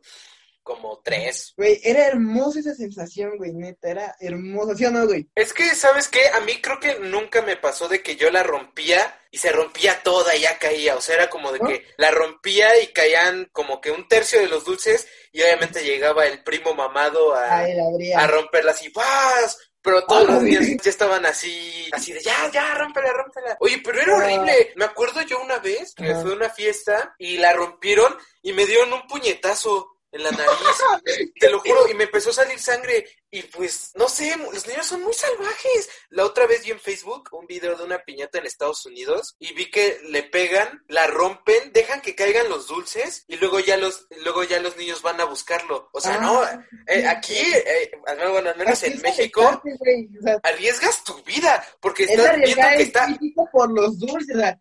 como 0.64 1.02
tres. 1.04 1.54
Güey, 1.58 1.80
era 1.84 2.08
hermosa 2.08 2.60
esa 2.60 2.74
sensación, 2.74 3.38
güey, 3.38 3.52
neta, 3.54 3.90
era 3.90 4.16
hermosa, 4.20 4.76
¿sí 4.76 4.86
o 4.86 4.92
no, 4.92 5.06
güey? 5.06 5.30
Es 5.36 5.54
que, 5.54 5.76
¿sabes 5.76 6.08
qué? 6.08 6.22
A 6.34 6.40
mí 6.42 6.60
creo 6.62 6.80
que 6.80 7.00
nunca 7.00 7.42
me 7.42 7.58
pasó 7.58 7.88
de 7.88 8.02
que 8.02 8.16
yo 8.16 8.32
la 8.32 8.44
rompía 8.44 9.20
y 9.30 9.38
se 9.38 9.52
rompía 9.52 10.02
toda 10.04 10.36
y 10.36 10.42
ya 10.42 10.58
caía. 10.58 10.96
O 10.96 11.02
sea, 11.02 11.16
era 11.16 11.30
como 11.30 11.52
de 11.52 11.60
¿No? 11.60 11.68
que 11.68 11.86
la 11.98 12.12
rompía 12.12 12.80
y 12.82 12.88
caían 12.88 13.50
como 13.52 13.82
que 13.82 13.92
un 13.92 14.08
tercio 14.08 14.40
de 14.40 14.48
los 14.48 14.64
dulces 14.66 15.08
y 15.32 15.42
obviamente 15.42 15.84
llegaba 15.84 16.26
el 16.26 16.44
primo 16.44 16.74
mamado 16.74 17.36
a, 17.36 17.68
la 17.68 17.84
abría. 17.86 18.20
a 18.20 18.28
romperlas 18.28 18.82
y 18.84 18.90
¡paz! 18.90 19.58
Pero 19.86 20.06
todos 20.06 20.24
Ah, 20.30 20.32
los 20.32 20.40
güey. 20.44 20.54
niños 20.56 20.82
ya 20.82 20.90
estaban 20.90 21.26
así, 21.26 21.90
así 21.92 22.14
de 22.14 22.22
ya, 22.22 22.50
ya, 22.54 22.74
rómpela, 22.76 23.12
rómpela. 23.12 23.58
Oye, 23.60 23.82
pero 23.84 24.00
era 24.00 24.14
Ah. 24.14 24.18
horrible. 24.18 24.72
Me 24.78 24.86
acuerdo 24.86 25.22
yo 25.24 25.42
una 25.42 25.58
vez 25.60 25.94
que 25.94 26.06
fue 26.16 26.32
a 26.32 26.36
una 26.36 26.50
fiesta 26.50 27.14
y 27.18 27.36
la 27.36 27.52
rompieron 27.52 28.16
y 28.42 28.54
me 28.54 28.66
dieron 28.66 28.94
un 28.94 29.06
puñetazo 29.08 29.93
en 30.14 30.24
la 30.24 30.32
nariz. 30.32 31.34
Te 31.40 31.50
lo 31.50 31.60
juro, 31.60 31.90
y 31.90 31.94
me 31.94 32.06
empezó 32.06 32.30
a 32.30 32.34
salir 32.34 32.60
sangre. 32.60 33.06
Y 33.32 33.42
pues, 33.44 33.92
no 33.96 34.08
sé, 34.08 34.36
los 34.38 34.68
niños 34.68 34.86
son 34.86 35.02
muy 35.02 35.14
salvajes. 35.14 35.90
La 36.10 36.24
otra 36.24 36.46
vez 36.46 36.64
vi 36.64 36.72
en 36.72 36.80
Facebook 36.80 37.30
un 37.32 37.48
video 37.48 37.76
de 37.76 37.84
una 37.84 38.00
piñata 38.00 38.38
en 38.38 38.46
Estados 38.46 38.86
Unidos 38.86 39.36
y 39.40 39.54
vi 39.54 39.72
que 39.72 40.00
le 40.10 40.22
pegan, 40.22 40.84
la 40.88 41.08
rompen, 41.08 41.74
dejan 41.74 42.02
que 42.02 42.14
caigan 42.14 42.48
los 42.48 42.68
dulces 42.68 43.26
y 43.28 43.38
luego 43.38 43.60
ya 43.60 43.76
los, 43.78 44.06
luego 44.24 44.44
ya 44.44 44.60
los 44.60 44.78
niños 44.78 45.02
van 45.02 45.20
a 45.20 45.26
buscarlo. 45.26 45.90
O 45.94 46.00
sea, 46.00 46.20
no, 46.20 46.44
Ah, 46.44 46.66
eh, 46.88 47.08
aquí, 47.08 47.36
eh, 47.36 47.92
al 48.06 48.18
menos, 48.18 48.32
bueno, 48.34 48.50
al 48.50 48.58
menos 48.58 48.74
Así 48.74 48.92
en 48.92 49.02
México, 49.02 49.42
o 49.42 50.24
sea, 50.24 50.40
arriesgas 50.44 51.04
tu 51.04 51.22
vida 51.24 51.64
porque 51.80 52.04
es 52.04 52.12
estás 52.12 52.38
viendo 52.38 52.68
que 52.78 52.84
está... 52.84 53.08
por 53.52 53.72
los 53.72 54.00
dulces, 54.00 54.36
o 54.36 54.40
sea, 54.40 54.60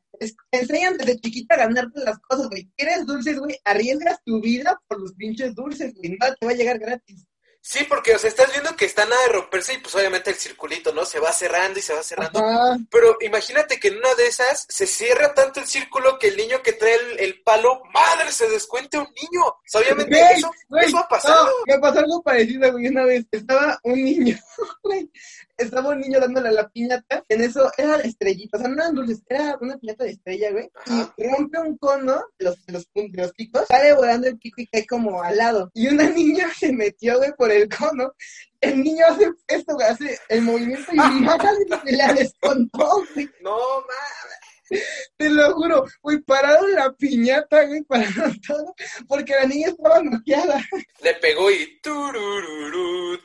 enseñan 0.50 0.96
desde 0.96 1.20
chiquita 1.20 1.54
a 1.54 1.58
ganarte 1.58 2.00
las 2.00 2.18
cosas, 2.20 2.48
güey. 2.48 2.70
¿Quieres 2.76 3.06
dulces, 3.06 3.38
güey? 3.38 3.58
Arriesgas 3.64 4.18
tu 4.24 4.40
vida 4.40 4.80
por 4.88 5.00
los 5.00 5.12
pinches 5.14 5.54
dulces, 5.54 5.94
güey. 5.94 6.16
Nada 6.18 6.34
te 6.38 6.46
va 6.46 6.52
a 6.52 6.56
llegar 6.56 6.78
gratis. 6.78 7.26
Sí, 7.64 7.86
porque, 7.88 8.12
o 8.12 8.18
sea, 8.18 8.28
estás 8.28 8.50
viendo 8.50 8.74
que 8.74 8.84
está 8.86 9.06
nada 9.06 9.22
de 9.22 9.34
romperse 9.34 9.74
y 9.74 9.78
pues 9.78 9.94
obviamente 9.94 10.30
el 10.30 10.36
circulito, 10.36 10.92
¿no? 10.92 11.04
Se 11.04 11.20
va 11.20 11.32
cerrando 11.32 11.78
y 11.78 11.82
se 11.82 11.94
va 11.94 12.02
cerrando. 12.02 12.40
Ajá. 12.40 12.76
Pero 12.90 13.16
imagínate 13.20 13.78
que 13.78 13.86
en 13.86 13.98
una 13.98 14.12
de 14.16 14.26
esas 14.26 14.66
se 14.68 14.84
cierra 14.84 15.32
tanto 15.32 15.60
el 15.60 15.68
círculo 15.68 16.18
que 16.18 16.26
el 16.26 16.36
niño 16.36 16.60
que 16.60 16.72
trae 16.72 16.96
el, 16.96 17.20
el 17.20 17.42
palo, 17.44 17.80
madre, 17.94 18.32
se 18.32 18.50
descuente 18.50 18.98
un 18.98 19.06
niño. 19.14 19.44
O 19.46 19.60
sea, 19.64 19.80
obviamente 19.80 20.10
Güey, 20.18 20.38
eso, 20.38 20.50
güey, 20.68 20.86
eso 20.86 20.98
ha 20.98 21.06
pasado. 21.06 21.46
no, 21.46 21.72
me 21.72 21.80
pasó 21.80 22.00
algo 22.00 22.20
parecido, 22.20 22.72
güey. 22.72 22.88
Una 22.88 23.04
vez 23.04 23.26
estaba 23.30 23.78
un 23.84 24.04
niño, 24.04 24.36
güey. 24.82 25.08
Estaba 25.62 25.90
un 25.90 26.00
niño 26.00 26.20
dándole 26.20 26.48
a 26.48 26.52
la 26.52 26.68
piñata. 26.68 27.24
En 27.28 27.42
eso 27.42 27.70
era 27.76 27.96
la 27.96 28.02
estrellita. 28.02 28.58
O 28.58 28.60
sea, 28.60 28.68
no 28.68 28.74
eran 28.74 28.94
dulces, 28.94 29.22
era 29.28 29.56
una 29.60 29.78
piñata 29.78 30.04
de 30.04 30.10
estrella, 30.10 30.50
güey. 30.52 30.70
Y 31.16 31.24
rompe 31.28 31.58
un 31.58 31.76
cono 31.78 32.22
de 32.38 32.44
los, 32.44 32.66
de 32.66 32.72
los, 32.72 32.88
de 32.94 33.22
los 33.22 33.32
picos. 33.32 33.66
Sale 33.68 33.94
volando 33.94 34.28
el 34.28 34.38
pico 34.38 34.60
y 34.60 34.66
cae 34.66 34.86
como 34.86 35.22
al 35.22 35.36
lado. 35.36 35.70
Y 35.74 35.88
una 35.88 36.08
niña 36.10 36.48
se 36.58 36.72
metió, 36.72 37.18
güey, 37.18 37.32
por 37.36 37.50
el 37.50 37.68
cono. 37.68 38.12
El 38.60 38.82
niño 38.82 39.04
hace 39.08 39.30
esto, 39.48 39.74
güey, 39.74 39.88
hace 39.88 40.18
el 40.28 40.42
movimiento 40.42 40.92
y 40.92 40.96
se 41.90 41.96
la 41.96 42.12
descontó, 42.12 43.04
güey. 43.14 43.28
No, 43.42 43.56
mames. 43.56 44.41
Te 45.16 45.28
lo 45.30 45.52
juro, 45.54 45.84
güey, 46.00 46.18
pararon 46.22 46.72
la 46.72 46.92
piñata, 46.92 47.64
güey, 47.64 47.82
pararon 47.82 48.40
todo, 48.40 48.74
porque 49.08 49.34
la 49.34 49.44
niña 49.46 49.68
estaba 49.68 50.02
noqueada. 50.02 50.60
Le 51.00 51.14
pegó 51.14 51.50
y 51.50 51.80
turururut. 51.80 53.20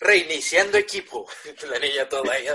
Reiniciando 0.00 0.78
equipo. 0.78 1.28
La 1.70 1.78
niña 1.78 2.08
toda 2.08 2.34
ahí. 2.34 2.46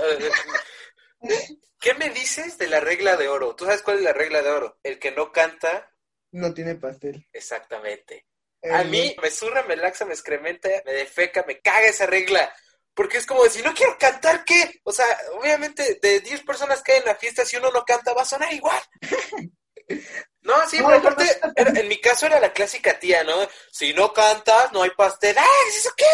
¿Qué 1.80 1.94
me 1.94 2.10
dices 2.10 2.58
de 2.58 2.66
la 2.68 2.80
regla 2.80 3.16
de 3.16 3.28
oro? 3.28 3.54
¿Tú 3.54 3.64
sabes 3.64 3.82
cuál 3.82 3.98
es 3.98 4.02
la 4.04 4.12
regla 4.12 4.42
de 4.42 4.50
oro? 4.50 4.78
El 4.82 4.98
que 4.98 5.12
no 5.12 5.32
canta, 5.32 5.92
No 6.32 6.52
tiene 6.54 6.74
pastel. 6.74 7.26
exactamente. 7.32 8.26
A 8.72 8.82
mí 8.82 9.14
me 9.22 9.30
zurra, 9.30 9.62
me 9.62 9.76
laxa, 9.76 10.04
me 10.04 10.14
excrementa, 10.14 10.68
me 10.84 10.92
defeca, 10.92 11.44
me 11.46 11.60
caga 11.60 11.86
esa 11.86 12.06
regla. 12.06 12.52
Porque 12.98 13.18
es 13.18 13.26
como 13.26 13.44
de, 13.44 13.50
si 13.50 13.62
no 13.62 13.72
quiero 13.74 13.96
cantar, 13.96 14.44
¿qué? 14.44 14.80
O 14.82 14.90
sea, 14.90 15.06
obviamente, 15.40 16.00
de 16.02 16.18
10 16.18 16.42
personas 16.42 16.82
que 16.82 16.92
hay 16.94 16.98
en 16.98 17.04
la 17.04 17.14
fiesta, 17.14 17.44
si 17.46 17.56
uno 17.56 17.70
no 17.70 17.84
canta, 17.84 18.12
va 18.12 18.22
a 18.22 18.26
sonar 18.26 18.52
igual. 18.52 18.82
No, 20.42 20.54
sí, 20.68 20.78
No, 20.78 20.86
pero 20.88 21.00
no, 21.02 21.08
aparte, 21.10 21.40
era- 21.56 21.80
en 21.80 21.88
mi 21.88 22.00
caso 22.00 22.26
era 22.26 22.40
la 22.40 22.52
clásica 22.52 22.98
tía, 22.98 23.22
¿no? 23.24 23.34
Si 23.70 23.92
no 23.92 24.12
cantas, 24.14 24.72
no 24.72 24.82
hay 24.82 24.90
pastel. 24.96 25.36
¡Ah, 25.38 25.46
¿eso 25.68 25.90
qué? 25.96 26.04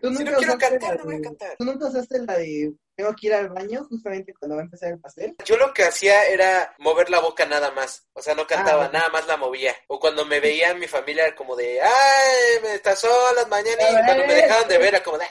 ¿Tú 0.00 0.14
Si 0.14 0.24
no 0.24 0.36
quiero 0.38 0.56
cantar, 0.58 0.98
no 0.98 1.04
voy 1.04 1.16
a 1.16 1.20
cantar. 1.20 1.56
¿Tú 1.58 1.64
nunca 1.64 1.86
usaste 1.88 2.18
la 2.20 2.36
de 2.38 2.72
tengo 2.96 3.14
que 3.14 3.26
ir 3.26 3.34
al 3.34 3.48
baño 3.48 3.84
justamente 3.90 4.32
cuando 4.38 4.56
va 4.56 4.62
a 4.62 4.64
empezar 4.64 4.90
el 4.90 5.00
pastel? 5.00 5.34
Yo 5.44 5.56
lo 5.58 5.74
que 5.74 5.82
hacía 5.84 6.24
era 6.26 6.74
mover 6.78 7.10
la 7.10 7.20
boca 7.20 7.44
nada 7.44 7.72
más. 7.72 8.06
O 8.14 8.22
sea, 8.22 8.34
no 8.34 8.46
cantaba, 8.46 8.86
Ah, 8.86 8.90
nada 8.92 9.08
más 9.10 9.26
la 9.26 9.36
movía. 9.36 9.74
O 9.88 9.98
cuando 10.00 10.24
me 10.24 10.40
veía 10.40 10.72
mi 10.74 10.86
familia 10.88 11.26
era 11.26 11.36
como 11.36 11.54
de, 11.56 11.80
¡ay, 11.82 12.62
me 12.62 12.74
estás 12.74 13.00
solas 13.00 13.48
mañana! 13.48 13.82
Y 13.90 14.04
cuando 14.04 14.26
me 14.26 14.34
dejaban 14.34 14.68
de 14.68 14.78
ver 14.78 14.88
era 14.88 15.02
como 15.02 15.18
de, 15.18 15.24
¡ay, 15.24 15.30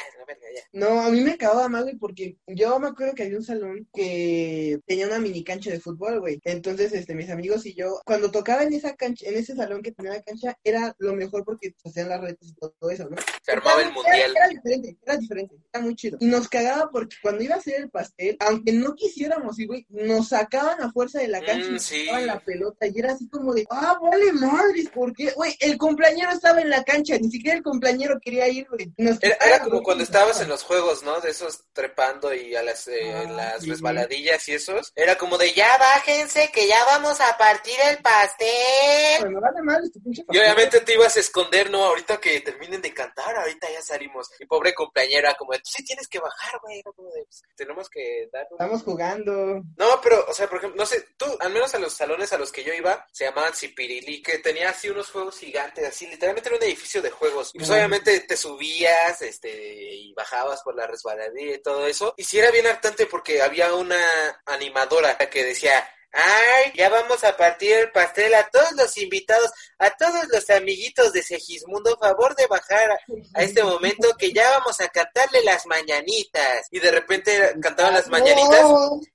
No, 0.71 1.01
a 1.01 1.09
mí 1.09 1.21
me 1.21 1.31
acababa 1.31 1.69
mal, 1.69 1.83
güey, 1.83 1.95
porque 1.95 2.37
yo 2.47 2.79
me 2.79 2.87
acuerdo 2.87 3.13
que 3.15 3.23
había 3.23 3.37
un 3.37 3.43
salón 3.43 3.87
que 3.93 4.79
tenía 4.85 5.07
una 5.07 5.19
mini 5.19 5.43
cancha 5.43 5.71
de 5.71 5.79
fútbol, 5.79 6.19
güey. 6.19 6.39
Entonces, 6.43 6.93
este, 6.93 7.15
mis 7.15 7.29
amigos 7.29 7.65
y 7.65 7.73
yo, 7.73 8.01
cuando 8.05 8.31
tocaba 8.31 8.63
en 8.63 8.73
esa 8.73 8.95
cancha, 8.95 9.27
en 9.27 9.37
ese 9.37 9.55
salón 9.55 9.81
que 9.81 9.91
tenía 9.91 10.13
la 10.13 10.21
cancha, 10.23 10.57
era 10.63 10.95
lo 10.99 11.13
mejor 11.15 11.43
porque 11.43 11.73
hacían 11.85 12.09
las 12.09 12.21
redes 12.21 12.37
y 12.41 12.53
todo 12.53 12.89
eso, 12.89 13.09
¿no? 13.09 13.17
Se 13.41 13.51
armaba 13.51 13.81
el 13.81 13.91
mundial. 13.93 14.31
Era, 14.35 14.47
diferente, 14.49 14.97
era 15.05 15.17
diferente, 15.17 15.55
era 15.71 15.83
muy 15.83 15.95
chido. 15.95 16.17
Y 16.19 16.25
nos 16.25 16.47
cagaba 16.49 16.89
porque 16.91 17.15
cuando 17.21 17.43
iba 17.43 17.55
a 17.55 17.59
hacer 17.59 17.75
el 17.75 17.89
pastel, 17.89 18.35
aunque 18.39 18.71
no 18.73 18.93
quisiéramos 18.95 19.57
ir, 19.59 19.67
güey, 19.67 19.85
nos 19.89 20.29
sacaban 20.29 20.81
a 20.81 20.91
fuerza 20.91 21.19
de 21.19 21.27
la 21.27 21.39
cancha 21.39 21.53
Mm, 21.53 21.69
y 21.69 21.71
nos 21.73 21.83
sí. 21.83 22.05
sacaban 22.05 22.27
la 22.27 22.39
pelota. 22.39 22.87
Y 22.87 22.99
era 22.99 23.13
así 23.13 23.27
como 23.29 23.53
de, 23.53 23.65
ah, 23.69 23.97
vale 24.01 24.33
madres, 24.33 24.89
¿por 24.89 25.13
qué? 25.13 25.31
Güey, 25.31 25.55
el 25.59 25.77
cumpleañero 25.77 26.31
estaba 26.31 26.61
en 26.61 26.69
la 26.69 26.83
cancha, 26.83 27.17
ni 27.17 27.29
siquiera 27.29 27.57
el 27.57 27.63
cumpleañero 27.63 28.19
quería 28.19 28.47
ir, 28.49 28.67
güey. 28.69 28.91
Nos 28.97 29.21
Era, 29.21 29.35
era 29.45 29.59
como 29.59 29.81
cuando 29.81 30.01
nos 30.01 30.09
estabas. 30.09 30.42
En 30.43 30.49
los 30.49 30.63
juegos, 30.63 31.03
¿no? 31.03 31.19
De 31.19 31.31
esos 31.31 31.63
trepando 31.73 32.33
y 32.33 32.55
a 32.55 32.61
las, 32.63 32.87
eh, 32.87 33.11
Ah, 33.13 33.23
las 33.31 33.61
sí. 33.63 33.69
resbaladillas 33.69 34.47
y 34.47 34.53
esos. 34.53 34.91
Era 34.95 35.17
como 35.17 35.37
de, 35.37 35.53
ya 35.53 35.77
bájense, 35.77 36.51
que 36.51 36.67
ya 36.67 36.83
vamos 36.85 37.19
a 37.21 37.37
partir 37.37 37.75
el 37.89 37.97
pastel. 37.99 39.19
Bueno, 39.21 39.41
vale 39.41 39.61
madres 39.63 39.91
tu 39.91 40.01
pinche 40.01 40.21
Y 40.21 40.25
pastel. 40.25 40.41
obviamente 40.43 40.79
te 40.81 40.93
ibas 40.93 41.17
a 41.17 41.19
esconder, 41.19 41.69
¿no? 41.69 41.83
Ahorita 41.85 42.19
que 42.19 42.41
terminen 42.41 42.81
de 42.81 42.93
cantar, 42.93 43.35
ahorita 43.35 43.67
ya 43.71 43.81
salimos. 43.81 44.29
Y 44.39 44.45
pobre 44.45 44.73
compañera, 44.73 45.33
como 45.35 45.51
de, 45.53 45.59
tú 45.59 45.69
sí 45.73 45.83
tienes 45.83 46.07
que 46.07 46.19
bajar, 46.19 46.59
güey. 46.61 46.79
Era 46.79 46.91
como 46.91 47.09
de, 47.11 47.23
pues, 47.23 47.41
tenemos 47.55 47.89
que 47.89 48.29
dar 48.31 48.45
un... 48.51 48.55
Estamos 48.55 48.83
jugando. 48.83 49.61
No, 49.77 49.99
pero, 50.01 50.25
o 50.27 50.33
sea, 50.33 50.47
por 50.47 50.59
ejemplo, 50.59 50.77
no 50.77 50.85
sé, 50.85 51.07
tú, 51.17 51.25
al 51.39 51.51
menos 51.51 51.73
a 51.73 51.79
los 51.79 51.93
salones 51.93 52.31
a 52.33 52.37
los 52.37 52.51
que 52.51 52.63
yo 52.63 52.73
iba, 52.73 53.05
se 53.11 53.25
llamaban 53.25 53.53
Cipirili, 53.53 54.21
que 54.21 54.39
tenía 54.39 54.69
así 54.69 54.89
unos 54.89 55.09
juegos 55.09 55.37
gigantes, 55.39 55.85
así, 55.87 56.05
literalmente 56.07 56.49
era 56.49 56.57
un 56.57 56.63
edificio 56.63 57.01
de 57.01 57.09
juegos. 57.11 57.51
Y 57.53 57.59
pues 57.59 57.69
obviamente 57.69 58.19
te 58.21 58.37
subías, 58.37 59.21
este, 59.21 59.49
y 59.83 60.03
y 60.03 60.13
bajabas 60.33 60.61
por 60.63 60.75
la 60.75 60.87
resbaladilla 60.87 61.55
y 61.55 61.61
todo 61.61 61.87
eso. 61.87 62.13
Y 62.17 62.23
sí 62.23 62.39
era 62.39 62.51
bien 62.51 62.67
hartante 62.67 63.05
porque 63.05 63.41
había 63.41 63.73
una 63.73 63.97
animadora 64.45 65.17
que 65.17 65.43
decía, 65.43 65.87
Ay, 66.15 66.71
ya 66.75 66.89
vamos 66.89 67.23
a 67.23 67.35
partir 67.35 67.73
el 67.73 67.91
pastel 67.91 68.35
a 68.35 68.47
todos 68.47 68.71
los 68.73 68.95
invitados, 68.97 69.51
a 69.79 69.89
todos 69.89 70.27
los 70.31 70.47
amiguitos 70.51 71.11
de 71.11 71.23
Segismundo, 71.23 71.97
favor 71.97 72.35
de 72.35 72.45
bajar 72.45 72.91
a, 73.33 73.41
este 73.41 73.63
momento 73.63 74.15
que 74.15 74.31
ya 74.31 74.47
vamos 74.51 74.79
a 74.79 74.89
cantarle 74.89 75.43
las 75.43 75.65
mañanitas. 75.65 76.67
Y 76.69 76.79
de 76.79 76.91
repente 76.91 77.55
cantaban 77.59 77.95
las 77.95 78.09
mañanitas 78.09 78.63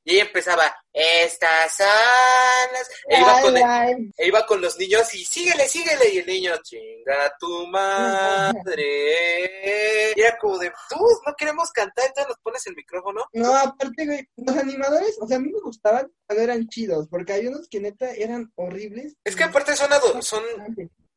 y 0.03 0.15
ella 0.15 0.25
empezaba, 0.25 0.77
estas 0.93 1.77
son 1.77 1.87
E 3.09 3.21
iba, 3.21 3.41
con 3.41 3.57
e 3.57 4.27
iba 4.27 4.47
con 4.47 4.61
los 4.61 4.79
niños 4.79 5.15
y 5.15 5.25
síguele, 5.25 5.69
síguele. 5.69 6.13
Y 6.13 6.19
el 6.19 6.27
niño, 6.27 6.53
chinga 6.63 7.33
tu 7.39 7.67
madre. 7.67 8.83
Y 10.17 10.21
era 10.21 10.37
como 10.39 10.59
de, 10.59 10.73
tú 10.89 10.97
no 11.27 11.35
queremos 11.37 11.71
cantar, 11.71 12.07
entonces 12.07 12.29
nos 12.29 12.39
pones 12.39 12.67
el 12.67 12.75
micrófono. 12.75 13.25
No, 13.33 13.55
aparte, 13.55 14.07
güey, 14.07 14.29
los 14.37 14.57
animadores, 14.57 15.17
o 15.21 15.27
sea, 15.27 15.37
a 15.37 15.41
mí 15.41 15.51
me 15.51 15.61
gustaban 15.61 16.11
cuando 16.27 16.45
eran 16.45 16.69
chidos, 16.69 17.09
porque 17.09 17.33
hay 17.33 17.47
unos 17.47 17.69
que 17.69 17.81
neta 17.81 18.11
eran 18.11 18.51
horribles. 18.57 19.17
Es 19.25 19.37
que 19.37 19.45
aparte 19.45 19.77
son, 19.77 19.91
son 20.23 20.43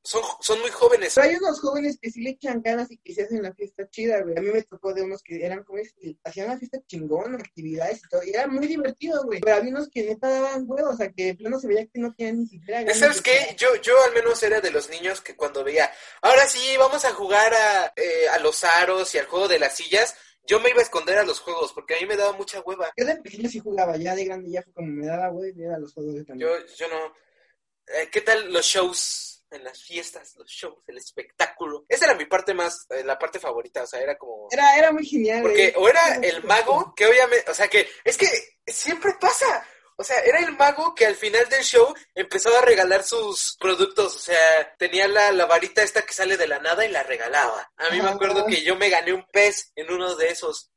son, 0.03 0.23
son 0.39 0.59
muy 0.61 0.71
jóvenes. 0.71 1.13
Pero 1.13 1.27
hay 1.27 1.35
unos 1.35 1.59
jóvenes 1.59 1.97
que 2.01 2.09
sí 2.09 2.21
le 2.21 2.31
echan 2.31 2.61
ganas 2.61 2.89
y 2.89 2.97
que 2.97 3.13
se 3.13 3.23
hacen 3.23 3.43
la 3.43 3.53
fiesta 3.53 3.87
chida, 3.89 4.21
güey. 4.21 4.35
A 4.37 4.41
mí 4.41 4.49
me 4.51 4.63
tocó 4.63 4.93
de 4.93 5.03
unos 5.03 5.21
que 5.21 5.45
eran 5.45 5.63
como 5.63 5.79
que 5.99 6.17
hacían 6.23 6.47
la 6.47 6.57
fiesta 6.57 6.79
chingón, 6.87 7.35
actividades 7.35 7.99
y 7.99 8.09
todo. 8.09 8.23
Y 8.23 8.31
era 8.31 8.47
muy 8.47 8.65
divertido, 8.65 9.23
güey. 9.23 9.39
Pero 9.39 9.57
había 9.57 9.69
unos 9.71 9.89
que 9.89 10.03
neta 10.03 10.29
daban 10.29 10.65
huevos, 10.67 10.95
o 10.95 10.97
sea, 10.97 11.11
que 11.11 11.35
plano 11.35 11.59
se 11.59 11.67
veía 11.67 11.85
que 11.85 11.99
no 11.99 12.13
tenían 12.13 12.39
ni 12.39 12.47
siquiera 12.47 12.93
¿Sabes 12.93 13.21
qué? 13.21 13.55
Yo, 13.57 13.75
yo 13.75 13.93
al 14.03 14.13
menos 14.13 14.41
era 14.41 14.59
de 14.59 14.71
los 14.71 14.89
niños 14.89 15.21
que 15.21 15.35
cuando 15.35 15.63
veía, 15.63 15.91
ahora 16.21 16.47
sí, 16.47 16.59
vamos 16.79 17.05
a 17.05 17.13
jugar 17.13 17.53
a, 17.53 17.93
eh, 17.95 18.27
a 18.31 18.39
los 18.39 18.63
aros 18.63 19.13
y 19.13 19.19
al 19.19 19.27
juego 19.27 19.47
de 19.47 19.59
las 19.59 19.75
sillas. 19.75 20.15
Yo 20.47 20.59
me 20.59 20.71
iba 20.71 20.79
a 20.79 20.83
esconder 20.83 21.19
a 21.19 21.23
los 21.23 21.39
juegos 21.39 21.71
porque 21.73 21.95
a 21.95 21.99
mí 21.99 22.07
me 22.07 22.17
daba 22.17 22.33
mucha 22.33 22.59
hueva. 22.61 22.91
Yo 22.97 23.05
de 23.05 23.17
pequeño 23.17 23.47
sí 23.47 23.59
jugaba, 23.59 23.95
ya 23.97 24.15
de 24.15 24.25
grande 24.25 24.49
ya 24.49 24.63
fue 24.63 24.73
como 24.73 24.87
me 24.87 25.05
daba 25.05 25.31
hueva 25.31 25.55
y 25.55 25.63
a 25.63 25.77
los 25.77 25.93
juegos 25.93 26.15
de 26.15 26.23
también. 26.25 26.49
Yo, 26.49 26.75
yo 26.75 26.87
no. 26.87 27.13
Eh, 27.85 28.09
¿Qué 28.11 28.21
tal 28.21 28.51
los 28.51 28.65
shows? 28.65 29.30
En 29.51 29.63
las 29.63 29.83
fiestas, 29.83 30.35
los 30.37 30.49
shows, 30.49 30.83
el 30.87 30.97
espectáculo. 30.97 31.85
Esa 31.87 32.05
era 32.05 32.15
mi 32.15 32.25
parte 32.25 32.53
más, 32.53 32.85
eh, 32.89 33.03
la 33.03 33.17
parte 33.17 33.39
favorita, 33.39 33.83
o 33.83 33.87
sea, 33.87 33.99
era 34.01 34.17
como... 34.17 34.47
Era, 34.51 34.77
era 34.77 34.91
muy 34.91 35.05
genial. 35.05 35.41
Porque 35.41 35.73
o 35.75 35.87
era 35.87 36.15
el 36.15 36.43
mago, 36.43 36.93
que 36.95 37.05
obviamente, 37.05 37.49
o 37.49 37.53
sea, 37.53 37.67
que 37.67 37.87
es 38.03 38.17
que 38.17 38.27
siempre 38.65 39.13
pasa. 39.19 39.65
O 39.97 40.03
sea, 40.03 40.19
era 40.21 40.39
el 40.39 40.57
mago 40.57 40.95
que 40.95 41.05
al 41.05 41.15
final 41.15 41.47
del 41.47 41.63
show 41.63 41.93
empezaba 42.15 42.59
a 42.59 42.65
regalar 42.65 43.03
sus 43.03 43.55
productos. 43.59 44.15
O 44.15 44.19
sea, 44.19 44.75
tenía 44.77 45.07
la, 45.07 45.31
la 45.31 45.45
varita 45.45 45.83
esta 45.83 46.01
que 46.01 46.13
sale 46.13 46.37
de 46.37 46.47
la 46.47 46.57
nada 46.57 46.83
y 46.85 46.89
la 46.89 47.03
regalaba. 47.03 47.71
A 47.77 47.89
mí 47.91 48.01
me 48.01 48.09
acuerdo 48.09 48.45
que 48.47 48.63
yo 48.63 48.75
me 48.75 48.89
gané 48.89 49.13
un 49.13 49.25
pez 49.31 49.71
en 49.75 49.91
uno 49.91 50.15
de 50.15 50.29
esos. 50.29 50.71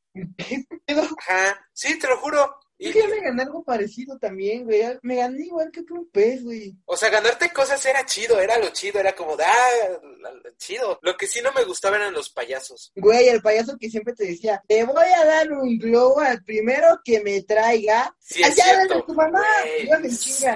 Ajá, 1.18 1.66
sí, 1.72 1.98
te 1.98 2.06
lo 2.06 2.18
juro. 2.18 2.60
Y 2.76 2.92
yo 2.92 3.06
me 3.08 3.20
gané 3.20 3.42
algo 3.42 3.62
parecido 3.62 4.18
también, 4.18 4.64
güey. 4.64 4.82
Me 5.02 5.16
gané 5.16 5.46
igual 5.46 5.70
que 5.70 5.80
un 5.90 6.10
pez, 6.10 6.42
güey. 6.42 6.74
O 6.86 6.96
sea, 6.96 7.08
ganarte 7.08 7.50
cosas 7.52 7.84
era 7.86 8.04
chido, 8.04 8.40
era 8.40 8.58
lo 8.58 8.70
chido, 8.70 8.98
era 8.98 9.14
como, 9.14 9.36
ah, 9.38 9.68
chido. 10.56 10.98
Lo 11.02 11.16
que 11.16 11.28
sí 11.28 11.40
no 11.40 11.52
me 11.52 11.64
gustaba 11.64 11.96
eran 11.96 12.12
los 12.12 12.30
payasos. 12.30 12.92
Güey, 12.96 13.28
el 13.28 13.42
payaso 13.42 13.76
que 13.78 13.88
siempre 13.88 14.12
te 14.14 14.26
decía, 14.26 14.60
te 14.66 14.84
voy 14.84 15.06
a 15.16 15.24
dar 15.24 15.52
un 15.52 15.78
globo 15.78 16.20
al 16.20 16.42
primero 16.42 17.00
que 17.04 17.20
me 17.20 17.42
traiga. 17.42 18.14
Sí, 18.18 18.42
es 18.42 18.50
Allá 18.50 18.64
cierto, 18.64 19.04
tu 19.04 19.14
mamá. 19.14 19.44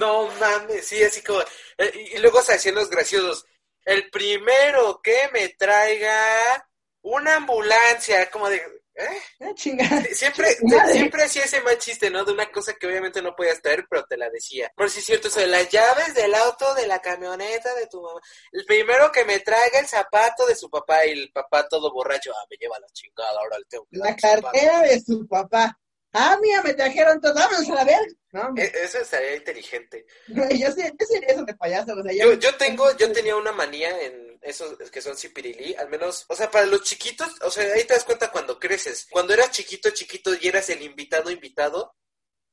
No 0.00 0.28
mames, 0.40 0.84
sí, 0.86 1.02
así 1.02 1.22
como. 1.22 1.40
Eh, 1.40 2.10
y 2.16 2.18
luego 2.18 2.42
se 2.42 2.54
hacían 2.54 2.74
los 2.74 2.90
graciosos. 2.90 3.46
El 3.84 4.10
primero 4.10 5.00
que 5.02 5.16
me 5.32 5.48
traiga 5.50 6.66
una 7.02 7.36
ambulancia, 7.36 8.28
como 8.30 8.48
de, 8.50 8.60
¿Eh? 8.98 9.22
Ah, 9.40 9.52
chingada. 9.54 10.02
Siempre, 10.12 10.56
siempre 10.92 11.22
hacía 11.22 11.44
ese 11.44 11.60
mal 11.60 11.78
chiste, 11.78 12.10
¿no? 12.10 12.24
De 12.24 12.32
una 12.32 12.50
cosa 12.50 12.74
que 12.74 12.88
obviamente 12.88 13.22
no 13.22 13.36
podías 13.36 13.62
traer, 13.62 13.86
pero 13.88 14.04
te 14.04 14.16
la 14.16 14.28
decía. 14.28 14.72
Por 14.74 14.90
si 14.90 14.98
es 14.98 15.06
cierto, 15.06 15.28
eso 15.28 15.38
de 15.38 15.46
las 15.46 15.68
llaves 15.68 16.14
del 16.16 16.34
auto, 16.34 16.74
de 16.74 16.88
la 16.88 16.98
camioneta, 16.98 17.72
de 17.76 17.86
tu 17.86 18.02
mamá. 18.02 18.20
El 18.50 18.64
primero 18.64 19.12
que 19.12 19.24
me 19.24 19.38
traiga 19.38 19.78
el 19.78 19.86
zapato 19.86 20.46
de 20.46 20.56
su 20.56 20.68
papá 20.68 21.06
y 21.06 21.12
el 21.12 21.30
papá 21.30 21.68
todo 21.68 21.92
borracho, 21.92 22.32
ah, 22.32 22.46
me 22.50 22.56
lleva 22.56 22.80
la 22.80 22.88
chingada, 22.88 23.38
ahora 23.38 23.56
el 23.56 23.66
tengo 23.68 23.86
La 23.92 24.16
cartera 24.16 24.82
de 24.82 25.00
su 25.00 25.28
papá. 25.28 25.78
Ah, 26.12 26.36
mira, 26.42 26.62
me 26.64 26.74
trajeron 26.74 27.20
todo, 27.20 27.34
vamos 27.34 27.70
a 27.70 27.84
ver. 27.84 28.00
No, 28.32 28.52
e, 28.56 28.72
eso 28.82 28.98
estaría 28.98 29.36
inteligente. 29.36 30.06
yo, 30.26 30.72
sé, 30.72 30.92
yo 30.98 31.06
sería 31.06 31.28
eso 31.28 31.44
de 31.44 31.54
payaso. 31.54 31.94
O 31.94 32.02
sea, 32.02 32.12
yo, 32.12 32.32
yo, 32.32 32.56
tengo, 32.56 32.96
yo 32.96 33.12
tenía 33.12 33.36
una 33.36 33.52
manía 33.52 33.90
en 34.02 34.27
esos 34.42 34.76
que 34.90 35.00
son 35.00 35.16
cipirilí, 35.16 35.74
al 35.74 35.88
menos, 35.88 36.24
o 36.28 36.34
sea, 36.34 36.50
para 36.50 36.66
los 36.66 36.82
chiquitos, 36.82 37.34
o 37.42 37.50
sea, 37.50 37.72
ahí 37.72 37.84
te 37.84 37.94
das 37.94 38.04
cuenta 38.04 38.30
cuando 38.30 38.58
creces. 38.58 39.06
Cuando 39.10 39.34
eras 39.34 39.50
chiquito, 39.50 39.90
chiquito 39.90 40.30
y 40.40 40.48
eras 40.48 40.68
el 40.70 40.82
invitado, 40.82 41.30
invitado, 41.30 41.94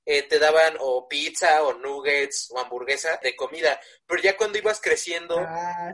eh, 0.05 0.23
te 0.23 0.37
daban 0.37 0.75
o 0.79 1.07
pizza 1.07 1.63
o 1.63 1.73
nuggets 1.73 2.51
o 2.51 2.59
hamburguesa 2.59 3.19
de 3.23 3.35
comida. 3.35 3.79
Pero 4.05 4.21
ya 4.21 4.37
cuando 4.37 4.57
ibas 4.57 4.79
creciendo, 4.79 5.39
ah, 5.39 5.93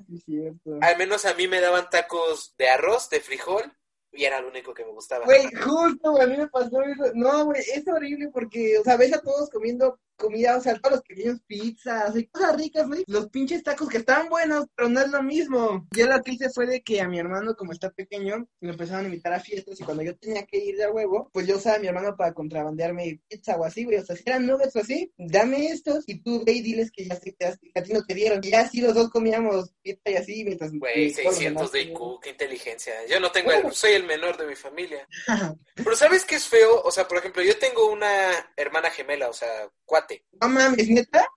al 0.82 0.98
menos 0.98 1.26
a 1.26 1.34
mí 1.34 1.48
me 1.48 1.62
daban 1.62 1.90
tacos 1.90 2.54
de 2.58 2.70
arroz, 2.70 3.10
de 3.10 3.22
frijol 3.22 3.72
y 4.12 4.26
era 4.26 4.42
lo 4.42 4.50
único 4.50 4.74
que 4.74 4.84
me 4.84 4.92
gustaba. 4.92 5.26
Güey, 5.26 5.50
justo, 5.54 6.12
güey, 6.12 6.24
a 6.24 6.28
mí 6.28 6.38
me 6.38 6.48
pasó 6.50 6.82
eso. 6.82 7.12
No, 7.14 7.46
güey, 7.46 7.62
es 7.62 7.88
horrible 7.88 8.30
porque, 8.34 8.78
o 8.78 8.84
sea, 8.84 8.98
ves 8.98 9.14
a 9.14 9.22
todos 9.22 9.50
comiendo 9.50 10.00
comida, 10.22 10.56
o 10.56 10.62
sea, 10.62 10.76
todos 10.76 10.98
los 10.98 11.02
pequeños 11.02 11.40
pizzas 11.48 12.16
y 12.16 12.28
cosas 12.28 12.56
ricas, 12.56 12.88
güey. 12.88 13.04
Los 13.08 13.30
pinches 13.30 13.64
tacos 13.64 13.90
que 13.90 13.98
están 13.98 14.30
buenos, 14.30 14.68
pero 14.76 14.88
no 14.88 15.02
es 15.02 15.10
lo 15.10 15.24
mismo. 15.24 15.88
Ya 15.92 16.06
la 16.06 16.22
triste 16.22 16.50
fue 16.50 16.68
de 16.68 16.82
que 16.82 17.02
a 17.02 17.08
mi 17.08 17.18
hermano, 17.18 17.56
como 17.56 17.72
está 17.72 17.90
pequeño, 17.90 18.48
me 18.60 18.70
empezaron 18.70 19.06
a 19.06 19.08
invitar 19.08 19.34
a 19.34 19.40
fiestas 19.40 19.80
y 19.82 19.84
cuando 19.84 20.04
yo 20.04 20.16
tenía 20.16 20.46
que 20.46 20.58
ir 20.58 20.78
de 20.78 20.88
huevo, 20.88 21.30
pues 21.34 21.48
yo 21.48 21.58
usaba 21.58 21.78
a 21.78 21.80
mi 21.80 21.88
hermano 21.88 22.16
para 22.16 22.34
contrabandearme 22.34 23.20
pizza 23.28 23.56
o 23.58 23.66
así, 23.66 23.84
güey. 23.84 23.98
O 23.98 24.06
sea, 24.06 24.16
si 24.16 24.24
eran 24.26 24.46
nuggets 24.46 24.76
o 24.76 24.80
así, 24.80 25.12
dame 25.18 25.68
estos 25.68 26.04
y 26.08 26.22
tú 26.22 26.44
ve 26.46 26.54
y 26.54 26.62
diles 26.62 26.92
que 26.92 27.06
ya 27.06 27.20
te, 27.20 27.34
que 27.34 27.80
a 27.80 27.84
ti 27.84 27.92
no 27.92 28.04
te 28.04 28.14
dieron. 28.14 28.40
Y 28.44 28.52
ya 28.52 28.62
así 28.62 28.80
los 28.80 28.94
dos 28.94 29.10
comíamos 29.10 29.74
pizza 29.82 30.12
y 30.12 30.16
así 30.16 30.44
mientras... 30.44 30.72
Güey, 30.72 31.12
600 31.12 31.72
de 31.72 31.82
IQ, 31.82 32.00
qué 32.22 32.30
inteligencia. 32.30 32.94
Yo 33.08 33.20
no 33.20 33.32
tengo, 33.32 33.52
el, 33.52 33.72
soy 33.74 33.94
el 33.94 34.04
menor 34.04 34.38
de 34.38 34.46
mi 34.46 34.56
familia. 34.56 35.08
pero 35.76 35.96
¿sabes 35.96 36.26
qué 36.26 36.36
es 36.36 36.46
feo? 36.46 36.82
O 36.84 36.92
sea, 36.92 37.08
por 37.08 37.18
ejemplo, 37.18 37.42
yo 37.42 37.58
tengo 37.58 37.90
una 37.90 38.32
hermana 38.56 38.92
gemela, 38.92 39.30
o 39.30 39.34
sea, 39.34 39.50
cuatro 39.86 40.11
no 40.40 40.48
mames, 40.50 40.90
¿neta? 40.90 41.28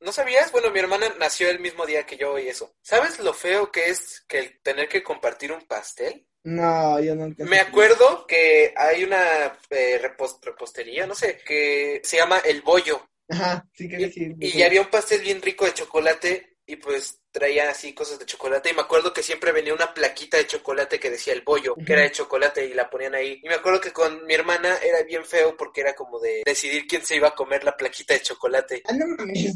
¿No, 0.00 0.12
sabías? 0.12 0.52
Bueno, 0.52 0.70
mi 0.70 0.78
hermana 0.78 1.06
nació 1.18 1.48
el 1.48 1.60
mismo 1.60 1.86
día 1.86 2.04
que 2.04 2.16
yo 2.16 2.38
y 2.38 2.48
eso. 2.48 2.74
¿Sabes 2.82 3.18
lo 3.20 3.32
feo 3.32 3.70
que 3.72 3.88
es 3.88 4.24
que 4.28 4.38
el 4.38 4.60
tener 4.62 4.88
que 4.88 5.02
compartir 5.02 5.52
un 5.52 5.62
pastel? 5.62 6.26
No, 6.44 7.00
yo 7.00 7.14
no 7.14 7.32
Me 7.38 7.60
acuerdo 7.60 8.26
que 8.26 8.74
hay 8.76 9.04
una 9.04 9.58
eh, 9.70 9.98
repostería, 9.98 11.06
no 11.06 11.14
sé, 11.14 11.38
que 11.46 12.00
se 12.04 12.16
llama 12.16 12.38
El 12.44 12.62
Bollo. 12.62 13.08
Ajá, 13.28 13.66
sí 13.72 13.88
que 13.88 14.12
y, 14.14 14.36
y, 14.40 14.58
y 14.58 14.62
había 14.62 14.82
un 14.82 14.90
pastel 14.90 15.22
bien 15.22 15.40
rico 15.40 15.64
de 15.64 15.74
chocolate 15.74 16.58
y 16.66 16.76
pues 16.76 17.21
traía 17.32 17.70
así 17.70 17.94
cosas 17.94 18.18
de 18.18 18.26
chocolate 18.26 18.70
y 18.70 18.74
me 18.74 18.82
acuerdo 18.82 19.12
que 19.12 19.22
siempre 19.22 19.52
venía 19.52 19.74
una 19.74 19.92
plaquita 19.92 20.36
de 20.36 20.46
chocolate 20.46 21.00
que 21.00 21.10
decía 21.10 21.32
el 21.32 21.40
bollo, 21.40 21.74
que 21.74 21.92
era 21.94 22.02
de 22.02 22.12
chocolate 22.12 22.66
y 22.66 22.74
la 22.74 22.88
ponían 22.90 23.14
ahí. 23.14 23.40
Y 23.42 23.48
me 23.48 23.54
acuerdo 23.54 23.80
que 23.80 23.92
con 23.92 24.24
mi 24.26 24.34
hermana 24.34 24.76
era 24.82 25.02
bien 25.02 25.24
feo 25.24 25.56
porque 25.56 25.80
era 25.80 25.94
como 25.94 26.20
de 26.20 26.42
decidir 26.44 26.86
quién 26.86 27.04
se 27.04 27.16
iba 27.16 27.28
a 27.28 27.34
comer 27.34 27.64
la 27.64 27.76
plaquita 27.76 28.14
de 28.14 28.20
chocolate. 28.20 28.82
Ah, 28.86 28.92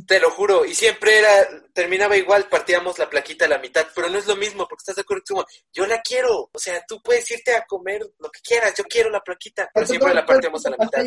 Te 0.07 0.18
lo 0.18 0.31
juro, 0.31 0.64
y 0.64 0.74
siempre 0.74 1.18
era, 1.18 1.49
terminaba 1.72 2.16
igual, 2.16 2.49
partíamos 2.49 2.99
la 2.99 3.11
plaquita 3.11 3.45
a 3.45 3.49
la 3.49 3.59
mitad, 3.59 3.87
pero 3.95 4.09
no 4.09 4.18
es 4.18 4.27
lo 4.27 4.37
mismo 4.37 4.66
porque 4.66 4.83
estás 4.83 4.97
de 4.97 5.03
acuerdo 5.03 5.22
como, 5.29 5.45
yo 5.72 5.87
la 5.87 6.01
quiero, 6.01 6.51
o 6.53 6.59
sea, 6.59 6.83
tú 6.89 7.03
puedes 7.03 7.31
irte 7.31 7.55
a 7.55 7.64
comer 7.66 8.01
lo 8.18 8.31
que 8.31 8.41
quieras, 8.41 8.74
yo 8.74 8.85
quiero 8.85 9.11
la 9.11 9.20
plaquita, 9.20 9.70
pero 9.74 9.87
siempre 9.87 10.14
la 10.14 10.24
partíamos 10.24 10.64
a 10.64 10.70
la 10.70 10.77
mitad. 10.79 11.03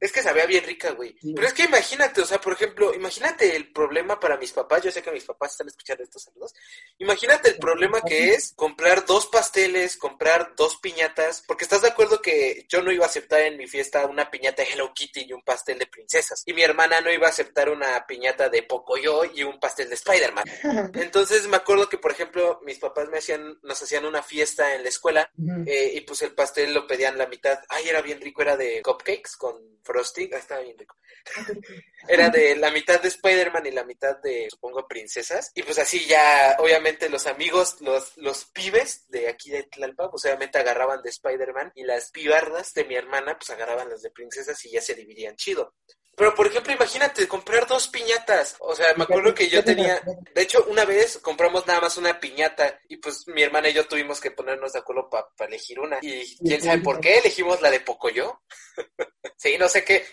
Es 0.00 0.10
que 0.10 0.22
sabía 0.22 0.46
bien 0.46 0.64
rica, 0.64 0.90
güey. 0.90 1.16
Pero 1.34 1.46
es 1.46 1.54
que 1.54 1.64
imagínate, 1.64 2.20
o 2.20 2.26
sea, 2.26 2.40
por 2.40 2.54
ejemplo, 2.54 2.92
imagínate 2.94 3.54
el 3.54 3.72
problema 3.72 4.18
para 4.18 4.36
mis 4.36 4.50
papás, 4.52 4.82
yo 4.82 4.90
sé 4.90 5.02
que 5.02 5.12
mis 5.12 5.24
papás 5.24 5.35
papás 5.36 5.52
están 5.52 5.68
escuchando 5.68 6.02
estos 6.02 6.22
saludos. 6.22 6.54
Imagínate 6.98 7.50
el 7.50 7.58
problema 7.58 8.00
que 8.00 8.30
es 8.30 8.52
comprar 8.56 9.04
dos 9.04 9.26
pasteles, 9.26 9.96
comprar 9.96 10.54
dos 10.56 10.76
piñatas, 10.76 11.42
porque 11.46 11.64
estás 11.64 11.82
de 11.82 11.88
acuerdo 11.88 12.22
que 12.22 12.66
yo 12.68 12.82
no 12.82 12.90
iba 12.90 13.04
a 13.04 13.08
aceptar 13.08 13.42
en 13.42 13.58
mi 13.58 13.66
fiesta 13.66 14.06
una 14.06 14.30
piñata 14.30 14.62
de 14.62 14.72
Hello 14.72 14.92
Kitty 14.94 15.26
y 15.28 15.32
un 15.32 15.42
pastel 15.42 15.78
de 15.78 15.86
princesas. 15.86 16.42
Y 16.46 16.54
mi 16.54 16.62
hermana 16.62 17.00
no 17.00 17.12
iba 17.12 17.26
a 17.26 17.30
aceptar 17.30 17.68
una 17.68 18.06
piñata 18.06 18.48
de 18.48 18.62
Pocoyo 18.62 19.24
y 19.24 19.42
un 19.42 19.60
pastel 19.60 19.88
de 19.88 19.94
Spider-Man. 19.94 20.44
Entonces 20.94 21.46
me 21.46 21.56
acuerdo 21.56 21.88
que, 21.88 21.98
por 21.98 22.12
ejemplo, 22.12 22.60
mis 22.64 22.78
papás 22.78 23.08
me 23.08 23.18
hacían, 23.18 23.58
nos 23.62 23.82
hacían 23.82 24.06
una 24.06 24.22
fiesta 24.22 24.74
en 24.74 24.82
la 24.82 24.88
escuela 24.88 25.30
eh, 25.66 25.92
y 25.94 26.00
pues 26.02 26.22
el 26.22 26.34
pastel 26.34 26.72
lo 26.72 26.86
pedían 26.86 27.18
la 27.18 27.26
mitad. 27.26 27.58
Ay, 27.68 27.88
era 27.88 28.00
bien 28.00 28.20
rico, 28.20 28.42
era 28.42 28.56
de 28.56 28.80
cupcakes 28.82 29.36
con 29.36 29.76
frosting. 29.82 30.30
Ah, 30.34 30.38
estaba 30.38 30.60
bien 30.62 30.78
rico. 30.78 30.96
era 32.08 32.28
de 32.30 32.56
la 32.56 32.70
mitad 32.70 33.00
de 33.00 33.08
Spider-Man 33.08 33.66
y 33.66 33.70
la 33.72 33.84
mitad 33.84 34.16
de, 34.22 34.48
supongo, 34.50 34.86
Y 35.54 35.62
pues 35.62 35.78
así 35.78 36.06
ya, 36.06 36.56
obviamente, 36.58 37.08
los 37.08 37.26
amigos, 37.26 37.80
los, 37.80 38.16
los 38.16 38.44
pibes 38.46 39.08
de 39.08 39.28
aquí 39.28 39.50
de 39.50 39.64
Tlalpa, 39.64 40.10
pues 40.10 40.24
obviamente 40.24 40.58
agarraban 40.58 41.02
de 41.02 41.10
Spider-Man 41.10 41.72
y 41.74 41.84
las 41.84 42.10
pibardas 42.10 42.72
de 42.74 42.84
mi 42.84 42.94
hermana, 42.94 43.36
pues 43.38 43.50
agarraban 43.50 43.88
las 43.88 44.02
de 44.02 44.10
princesas 44.10 44.64
y 44.64 44.70
ya 44.70 44.80
se 44.80 44.94
dividían 44.94 45.36
chido. 45.36 45.74
Pero, 46.16 46.34
por 46.34 46.46
ejemplo, 46.46 46.72
imagínate, 46.72 47.28
comprar 47.28 47.66
dos 47.66 47.88
piñatas. 47.88 48.56
O 48.60 48.74
sea, 48.74 48.94
me 48.94 49.04
acuerdo 49.04 49.34
que 49.34 49.48
yo 49.48 49.62
tenía... 49.62 50.00
De 50.34 50.42
hecho, 50.42 50.64
una 50.68 50.86
vez 50.86 51.18
compramos 51.18 51.66
nada 51.66 51.82
más 51.82 51.98
una 51.98 52.18
piñata 52.18 52.80
y 52.88 52.96
pues 52.96 53.28
mi 53.28 53.42
hermana 53.42 53.68
y 53.68 53.74
yo 53.74 53.86
tuvimos 53.86 54.18
que 54.18 54.30
ponernos 54.30 54.72
de 54.72 54.78
acuerdo 54.78 55.10
para 55.10 55.28
elegir 55.40 55.78
una. 55.78 55.98
Y 56.00 56.36
quién 56.38 56.62
sabe 56.62 56.80
por 56.80 57.00
qué 57.00 57.18
elegimos 57.18 57.60
la 57.60 57.70
de 57.70 57.80
Pocoyo. 57.80 58.40
sí, 59.36 59.56
no 59.58 59.68
sé 59.68 59.84
qué. 59.84 60.06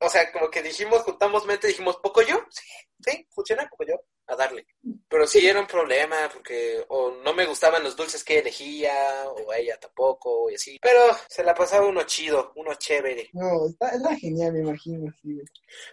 o 0.00 0.10
sea, 0.10 0.30
como 0.32 0.50
que 0.50 0.62
dijimos, 0.62 1.02
juntamos 1.02 1.46
mente, 1.46 1.68
dijimos 1.68 1.96
Pocoyo. 1.96 2.46
Sí, 2.50 2.68
sí, 3.00 3.26
funciona 3.30 3.68
Pocoyo 3.70 3.98
a 4.28 4.36
darle. 4.36 4.66
Pero 5.08 5.26
sí 5.26 5.46
era 5.46 5.60
un 5.60 5.66
problema 5.66 6.28
porque 6.32 6.84
o 6.88 7.10
no 7.24 7.32
me 7.34 7.46
gustaban 7.46 7.82
los 7.82 7.96
dulces 7.96 8.22
que 8.22 8.38
elegía 8.38 8.92
o 9.26 9.50
a 9.50 9.58
ella 9.58 9.78
tampoco 9.80 10.50
y 10.50 10.54
así. 10.54 10.78
Pero 10.80 11.00
se 11.28 11.42
la 11.42 11.54
pasaba 11.54 11.86
uno 11.86 12.02
chido, 12.04 12.52
uno 12.56 12.74
chévere. 12.74 13.30
No, 13.32 13.66
está, 13.66 13.88
está 13.88 14.14
genial, 14.16 14.52
me 14.52 14.60
imagino. 14.60 15.12
Sí, 15.22 15.37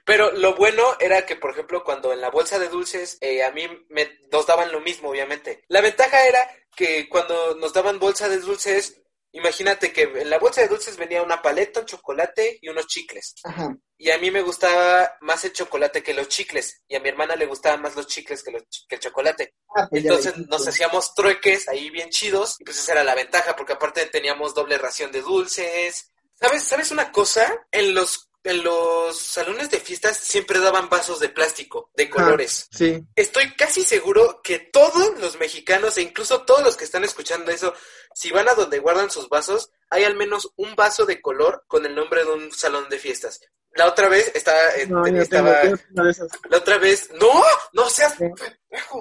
Pero 0.06 0.32
lo 0.32 0.56
bueno 0.56 0.96
era 1.00 1.26
que, 1.26 1.36
por 1.36 1.52
ejemplo, 1.52 1.84
cuando 1.84 2.14
en 2.14 2.22
la 2.22 2.30
bolsa 2.30 2.60
de 2.60 2.70
dulces 2.70 3.18
eh, 3.22 3.44
a 3.44 3.52
mí 3.52 3.68
me, 3.90 4.20
nos 4.32 4.46
daban 4.46 4.72
lo 4.72 4.80
mismo, 4.80 5.10
obviamente. 5.10 5.64
La 5.68 5.82
ventaja 5.82 6.26
era 6.26 6.48
que 6.76 7.08
cuando 7.10 7.56
nos 7.56 7.74
daban 7.74 8.00
bolsa 8.00 8.30
de 8.30 8.40
dulces 8.40 9.02
Imagínate 9.36 9.92
que 9.92 10.04
en 10.04 10.30
la 10.30 10.40
bolsa 10.40 10.62
de 10.62 10.70
dulces 10.70 10.96
venía 10.96 11.22
una 11.22 11.42
paleta, 11.42 11.82
un 11.82 11.86
chocolate 11.86 12.58
y 12.62 12.70
unos 12.70 12.88
chicles. 12.88 13.36
Ajá. 13.44 13.76
Y 13.98 14.10
a 14.10 14.18
mí 14.18 14.32
me 14.32 14.42
gustaba 14.42 15.12
más 15.20 15.44
el 15.44 15.52
chocolate 15.52 16.02
que 16.02 16.14
los 16.14 16.30
chicles. 16.30 16.84
Y 16.88 16.96
a 16.96 17.02
mi 17.02 17.10
hermana 17.10 17.36
le 17.36 17.46
gustaban 17.46 17.82
más 17.82 17.98
los 17.98 18.08
chicles 18.08 18.42
que, 18.42 18.52
los, 18.52 18.64
que 18.88 18.96
el 18.96 19.02
chocolate. 19.02 19.56
Ah, 19.76 19.88
pues 19.90 20.06
Entonces 20.06 20.38
nos 20.38 20.66
hacíamos 20.66 21.14
trueques 21.14 21.68
ahí 21.68 21.90
bien 21.90 22.12
chidos. 22.12 22.56
Y 22.60 22.64
pues 22.64 22.80
esa 22.80 22.94
era 22.94 23.04
la 23.04 23.14
ventaja, 23.14 23.58
porque 23.58 23.74
aparte 23.74 24.06
teníamos 24.06 24.54
doble 24.54 24.78
ración 24.78 25.12
de 25.12 25.22
dulces. 25.22 26.14
¿Sabes, 26.40 26.64
¿Sabes 26.64 26.92
una 26.92 27.12
cosa? 27.12 27.68
En 27.72 27.94
los, 27.94 28.30
en 28.46 28.64
los 28.64 29.20
salones 29.20 29.70
de 29.70 29.80
fiestas 29.80 30.18
siempre 30.18 30.60
daban 30.60 30.88
vasos 30.90 31.20
de 31.20 31.30
plástico, 31.30 31.92
de 31.96 32.10
colores. 32.10 32.68
Sí. 32.72 33.04
Estoy 33.16 33.54
casi 33.56 33.84
seguro 33.84 34.42
que 34.44 34.60
todos 34.60 35.20
los 35.20 35.38
mexicanos 35.40 35.98
e 35.98 36.04
incluso 36.04 36.44
todos 36.44 36.64
los 36.64 36.78
que 36.78 36.86
están 36.86 37.04
escuchando 37.04 37.52
eso, 37.52 37.74
si 38.14 38.32
van 38.32 38.48
a 38.48 38.54
donde 38.54 38.80
guardan 38.80 39.10
sus 39.12 39.28
vasos, 39.30 39.72
hay 39.90 40.04
al 40.04 40.16
menos 40.16 40.52
un 40.56 40.76
vaso 40.76 41.06
de 41.06 41.22
color 41.22 41.64
con 41.68 41.86
el 41.86 41.94
nombre 41.96 42.24
de 42.24 42.32
un 42.32 42.52
salón 42.52 42.88
de 42.90 43.00
fiestas. 43.00 43.42
La 43.74 43.88
otra 43.88 44.08
vez 44.08 44.32
estaba, 44.34 44.58
eh, 44.78 44.88
No, 44.88 45.06
yo 45.06 45.22
estaba 45.22 45.62
tengo, 45.62 45.76
tengo 45.78 45.90
una 45.96 46.04
de 46.06 46.12
esas. 46.12 46.30
la 46.50 46.58
otra 46.58 46.78
vez, 46.78 47.10
no, 47.20 47.44
no 47.74 47.90
seas 47.90 48.14
Sí. 48.18 48.24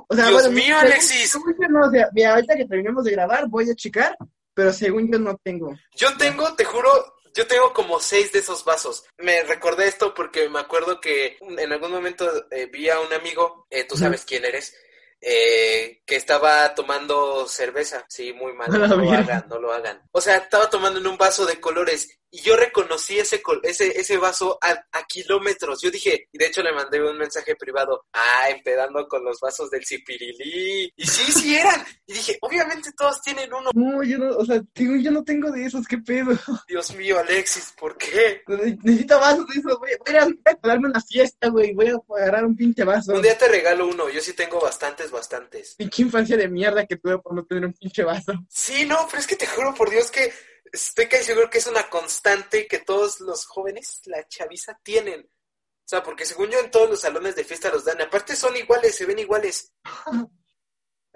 O 0.08 0.14
sea, 0.16 0.28
Dios 0.28 0.42
bueno, 0.42 0.50
mío, 0.50 0.64
según- 0.64 0.80
Alexis, 0.92 1.30
según 1.30 1.54
yo 1.60 1.68
no, 1.68 1.86
o 1.86 1.90
sea, 1.90 2.08
mira, 2.12 2.34
ahorita 2.34 2.56
que 2.56 2.64
terminemos 2.64 3.04
de 3.04 3.12
grabar 3.12 3.46
voy 3.48 3.70
a 3.70 3.74
checar, 3.76 4.16
pero 4.52 4.72
según 4.72 5.12
yo 5.12 5.18
no 5.18 5.36
tengo. 5.44 5.72
yo 5.96 6.16
tengo, 6.16 6.54
te 6.56 6.64
juro, 6.64 6.90
yo 7.34 7.46
tengo 7.46 7.72
como 7.72 8.00
seis 8.00 8.32
de 8.32 8.38
esos 8.38 8.64
vasos. 8.64 9.04
Me 9.18 9.42
recordé 9.42 9.88
esto 9.88 10.14
porque 10.14 10.48
me 10.48 10.60
acuerdo 10.60 11.00
que 11.00 11.36
en 11.40 11.72
algún 11.72 11.90
momento 11.90 12.30
eh, 12.50 12.66
vi 12.66 12.88
a 12.88 13.00
un 13.00 13.12
amigo, 13.12 13.66
eh, 13.70 13.84
tú 13.84 13.96
sabes 13.96 14.24
quién 14.24 14.44
eres, 14.44 14.74
eh, 15.20 16.02
que 16.06 16.16
estaba 16.16 16.74
tomando 16.74 17.46
cerveza. 17.48 18.04
Sí, 18.08 18.32
muy 18.32 18.52
mal, 18.52 18.72
A 18.72 18.78
la 18.78 18.88
no 18.88 18.96
lo 18.96 19.12
hagan, 19.12 19.46
no 19.48 19.58
lo 19.58 19.72
hagan. 19.72 20.02
O 20.12 20.20
sea, 20.20 20.36
estaba 20.36 20.70
tomando 20.70 21.00
en 21.00 21.06
un 21.06 21.18
vaso 21.18 21.44
de 21.44 21.60
colores 21.60 22.20
y 22.36 22.40
yo 22.42 22.56
reconocí 22.56 23.16
ese, 23.16 23.40
col- 23.40 23.60
ese, 23.62 23.96
ese 23.98 24.16
vaso 24.16 24.58
a, 24.60 24.70
a 24.90 25.04
kilómetros. 25.06 25.80
Yo 25.80 25.90
dije, 25.90 26.28
y 26.32 26.36
de 26.38 26.46
hecho 26.46 26.62
le 26.62 26.72
mandé 26.72 27.00
un 27.00 27.16
mensaje 27.16 27.54
privado, 27.54 28.06
ah, 28.12 28.48
empedando 28.50 29.06
con 29.06 29.22
los 29.24 29.38
vasos 29.38 29.70
del 29.70 29.86
Cipirilí. 29.86 30.92
Y 30.96 31.06
sí, 31.06 31.30
sí 31.32 31.56
eran. 31.56 31.84
Y 32.06 32.14
dije, 32.14 32.36
obviamente 32.40 32.90
todos 32.96 33.22
tienen 33.22 33.52
uno. 33.52 33.70
No, 33.74 34.02
yo 34.02 34.18
no, 34.18 34.36
o 34.36 34.44
sea, 34.44 34.60
según 34.74 35.00
yo 35.02 35.12
no 35.12 35.22
tengo 35.22 35.50
de 35.52 35.64
esos, 35.66 35.86
qué 35.86 35.98
pedo. 35.98 36.32
Dios 36.68 36.92
mío, 36.96 37.18
Alexis, 37.20 37.72
¿por 37.78 37.96
qué? 37.96 38.42
Necesito 38.82 39.20
vasos 39.20 39.46
de 39.46 39.60
esos, 39.60 39.78
güey. 39.78 39.92
Voy 40.04 40.16
a, 40.16 40.24
voy 40.24 40.34
a 40.52 40.68
darme 40.68 40.88
una 40.88 41.00
fiesta, 41.00 41.48
güey. 41.50 41.72
Voy 41.72 41.88
a 41.88 41.96
agarrar 42.20 42.44
un 42.46 42.56
pinche 42.56 42.82
vaso. 42.82 43.12
Un 43.14 43.22
día 43.22 43.38
te 43.38 43.46
regalo 43.46 43.86
uno, 43.86 44.08
yo 44.08 44.20
sí 44.20 44.32
tengo 44.32 44.60
bastantes, 44.60 45.10
bastantes. 45.10 45.76
Pinche 45.76 46.02
infancia 46.02 46.36
de 46.36 46.48
mierda 46.48 46.84
que 46.84 46.96
tuve 46.96 47.18
por 47.18 47.32
no 47.34 47.44
tener 47.44 47.66
un 47.66 47.72
pinche 47.74 48.02
vaso. 48.02 48.32
Sí, 48.48 48.84
no, 48.86 49.06
pero 49.08 49.20
es 49.20 49.26
que 49.28 49.36
te 49.36 49.46
juro 49.46 49.72
por 49.72 49.88
Dios 49.90 50.10
que 50.10 50.32
estoy 50.72 51.08
casi 51.08 51.24
seguro 51.24 51.50
que 51.50 51.58
es 51.58 51.66
una 51.66 51.88
constante 51.88 52.66
que 52.66 52.78
todos 52.78 53.20
los 53.20 53.46
jóvenes, 53.46 54.02
la 54.06 54.26
chaviza, 54.28 54.78
tienen. 54.82 55.20
O 55.20 55.86
sea, 55.86 56.02
porque 56.02 56.24
según 56.24 56.50
yo 56.50 56.58
en 56.60 56.70
todos 56.70 56.88
los 56.88 57.00
salones 57.00 57.36
de 57.36 57.44
fiesta 57.44 57.70
los 57.70 57.84
dan. 57.84 58.00
Aparte 58.00 58.34
son 58.36 58.56
iguales, 58.56 58.94
se 58.94 59.06
ven 59.06 59.18
iguales. 59.18 59.72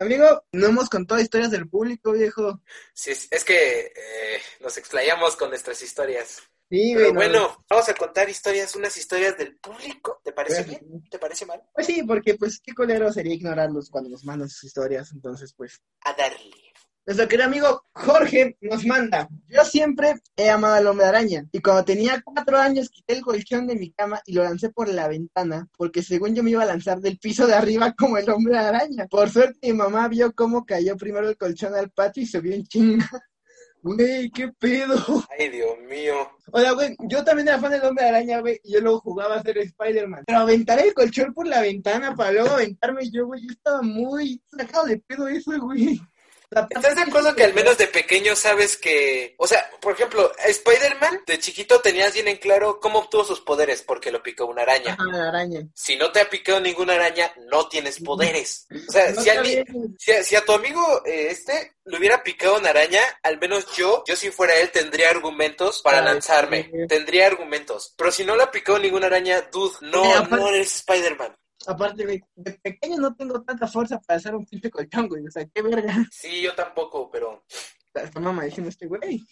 Amigo, 0.01 0.45
no 0.53 0.69
hemos 0.69 0.89
contado 0.89 1.21
historias 1.21 1.51
del 1.51 1.69
público, 1.69 2.13
viejo. 2.13 2.63
Sí, 2.95 3.11
es, 3.11 3.45
que 3.45 3.87
eh, 3.87 4.41
nos 4.61 4.77
explayamos 4.79 5.35
con 5.35 5.49
nuestras 5.49 5.83
historias. 5.83 6.41
Sí, 6.71 6.93
Pero 6.95 7.15
bueno, 7.15 7.65
vamos 7.69 7.89
a 7.89 7.95
contar 7.95 8.29
historias, 8.29 8.77
unas 8.77 8.97
historias 8.97 9.37
del 9.37 9.57
público. 9.57 10.21
¿Te 10.23 10.33
parece 10.33 10.65
bien? 10.65 11.03
¿Te 11.11 11.19
parece 11.19 11.47
mal? 11.47 11.63
Pues 11.73 11.87
sí, 11.87 12.03
porque 12.05 12.35
pues 12.35 12.61
qué 12.61 12.75
colero 12.75 13.11
sería 13.13 13.35
ignorarlos 13.35 13.91
cuando 13.91 14.11
nos 14.11 14.25
mandan 14.25 14.49
sus 14.51 14.65
historias. 14.65 15.11
Entonces, 15.13 15.53
pues. 15.55 15.83
A 16.03 16.13
darle. 16.13 16.68
Nuestro 17.09 17.27
querido 17.27 17.47
amigo 17.47 17.87
Jorge 17.95 18.59
nos 18.61 18.85
manda. 18.85 19.31
Yo 19.49 19.65
siempre 19.65 20.17
he 20.37 20.51
amado 20.51 20.75
al 20.75 20.87
hombre 20.89 21.07
araña. 21.07 21.47
Y 21.53 21.61
cuando 21.61 21.83
tenía 21.83 22.21
cuatro 22.23 22.59
años 22.59 22.91
quité 22.91 23.15
el 23.15 23.23
colchón 23.23 23.67
de 23.67 23.77
mi 23.77 23.93
cama 23.93 24.21
y 24.27 24.35
lo 24.35 24.45
lancé 24.45 24.69
por 24.69 24.91
la 24.91 25.09
ventana. 25.09 25.67
Porque 25.79 26.03
según 26.03 26.35
yo 26.35 26.43
me 26.43 26.51
iba 26.51 26.65
a 26.65 26.67
lanzar 26.67 27.01
del 27.01 27.17
piso 27.19 27.47
de 27.47 27.55
arriba 27.55 27.95
como 27.99 28.19
el 28.19 28.29
hombre 28.29 28.59
araña. 28.59 29.07
Por 29.07 29.31
suerte 29.31 29.59
mi 29.63 29.73
mamá 29.73 30.07
vio 30.09 30.35
cómo 30.35 30.67
cayó 30.67 30.99
primero 30.99 31.31
el 31.31 31.39
colchón 31.39 31.75
al 31.75 31.91
patio 31.91 32.25
y 32.25 32.27
subió 32.27 32.55
en 32.55 32.65
chinga. 32.67 33.11
Güey, 33.81 34.29
qué 34.31 34.49
pedo. 34.59 34.97
Ay, 35.39 35.49
Dios 35.51 35.79
mío. 35.89 36.15
O 36.51 36.61
sea, 36.61 36.73
güey, 36.73 36.97
yo 37.09 37.25
también 37.25 37.47
era 37.47 37.61
fan 37.61 37.71
del 37.71 37.85
hombre 37.85 38.07
araña, 38.07 38.41
güey, 38.41 38.61
y 38.65 38.73
yo 38.73 38.81
luego 38.81 38.99
jugaba 39.01 39.37
a 39.37 39.43
ser 39.43 39.57
Spider-Man. 39.57 40.25
Pero 40.27 40.41
aventar 40.41 40.81
el 40.81 40.93
colchón 40.93 41.33
por 41.33 41.47
la 41.47 41.61
ventana 41.61 42.15
para 42.17 42.33
luego 42.33 42.51
aventarme 42.51 43.09
yo, 43.09 43.27
güey, 43.27 43.47
yo 43.47 43.53
estaba 43.53 43.81
muy 43.81 44.43
sacado 44.51 44.87
de 44.87 44.99
pedo 44.99 45.29
eso, 45.29 45.53
güey. 45.61 46.01
¿Estás 46.51 46.97
de 46.97 47.03
acuerdo 47.03 47.35
que 47.37 47.45
al 47.45 47.53
menos 47.53 47.77
de 47.77 47.89
pequeño 47.89 48.35
sabes 48.35 48.79
que, 48.79 49.35
o 49.37 49.47
sea, 49.47 49.71
por 49.81 49.93
ejemplo, 49.93 50.33
Spider-Man 50.47 51.23
de 51.27 51.39
chiquito 51.39 51.81
tenías 51.81 52.15
bien 52.15 52.27
en 52.29 52.39
claro 52.39 52.81
cómo 52.81 53.01
obtuvo 53.01 53.23
sus 53.25 53.41
poderes 53.43 53.83
porque 53.83 54.11
lo 54.11 54.23
picó 54.23 54.47
una 54.47 54.63
araña. 54.63 54.95
Ajá, 54.95 55.05
la 55.13 55.29
araña. 55.29 55.61
Si 55.75 55.97
no 55.97 56.11
te 56.11 56.21
ha 56.21 56.31
picado 56.31 56.59
ninguna 56.61 56.95
araña, 56.95 57.31
no 57.51 57.69
tienes 57.69 58.01
poderes. 58.01 58.67
O 58.89 58.93
sea, 58.93 59.11
No 59.11 59.21
si, 59.21 59.29
a 59.29 59.43
si 59.99 60.13
a, 60.13 60.23
si 60.25 60.37
a 60.37 60.45
tu 60.45 60.53
amigo 60.53 61.03
eh, 61.05 61.29
este 61.31 61.75
le 61.85 61.99
hubiera 61.99 62.23
picado 62.23 62.57
una 62.57 62.71
araña, 62.71 63.01
al 63.23 63.39
menos 63.39 63.67
yo, 63.77 64.03
yo 64.07 64.17
si 64.17 64.31
fuera 64.31 64.55
él, 64.57 64.71
tendría 64.71 65.11
argumentos 65.11 65.83
para 65.83 65.99
Ay, 65.99 66.05
lanzarme. 66.07 66.65
sí. 66.73 66.87
Tendría 66.89 67.27
argumentos. 67.27 67.95
Pero 67.97 68.11
si 68.11 68.25
no 68.25 68.37
le 68.37 68.45
ha 68.45 68.51
picado 68.51 68.79
ninguna 68.79 69.07
araña, 69.07 69.43
dude, 69.53 69.77
no, 69.83 70.25
no 70.27 70.49
eres 70.49 70.77
Spider-Man. 70.77 71.37
Aparte, 71.69 72.07
de 72.07 72.53
pequeño 72.63 72.97
no 72.97 73.15
tengo 73.15 73.43
tanta 73.43 73.67
fuerza 73.67 74.01
para 74.01 74.17
hacer 74.17 74.35
un 74.35 74.47
pinche 74.47 74.71
colchón, 74.71 75.07
güey. 75.09 75.27
O 75.27 75.31
sea, 75.31 75.47
qué 75.47 75.63
verga. 75.63 75.95
Sí, 76.11 76.43
yo 76.43 76.55
tampoco, 76.55 77.11
pero 77.11 77.45
Está 77.95 78.21
mamá 78.21 78.45
diciendo 78.45 78.69
este 78.69 78.87
güey. 78.87 79.27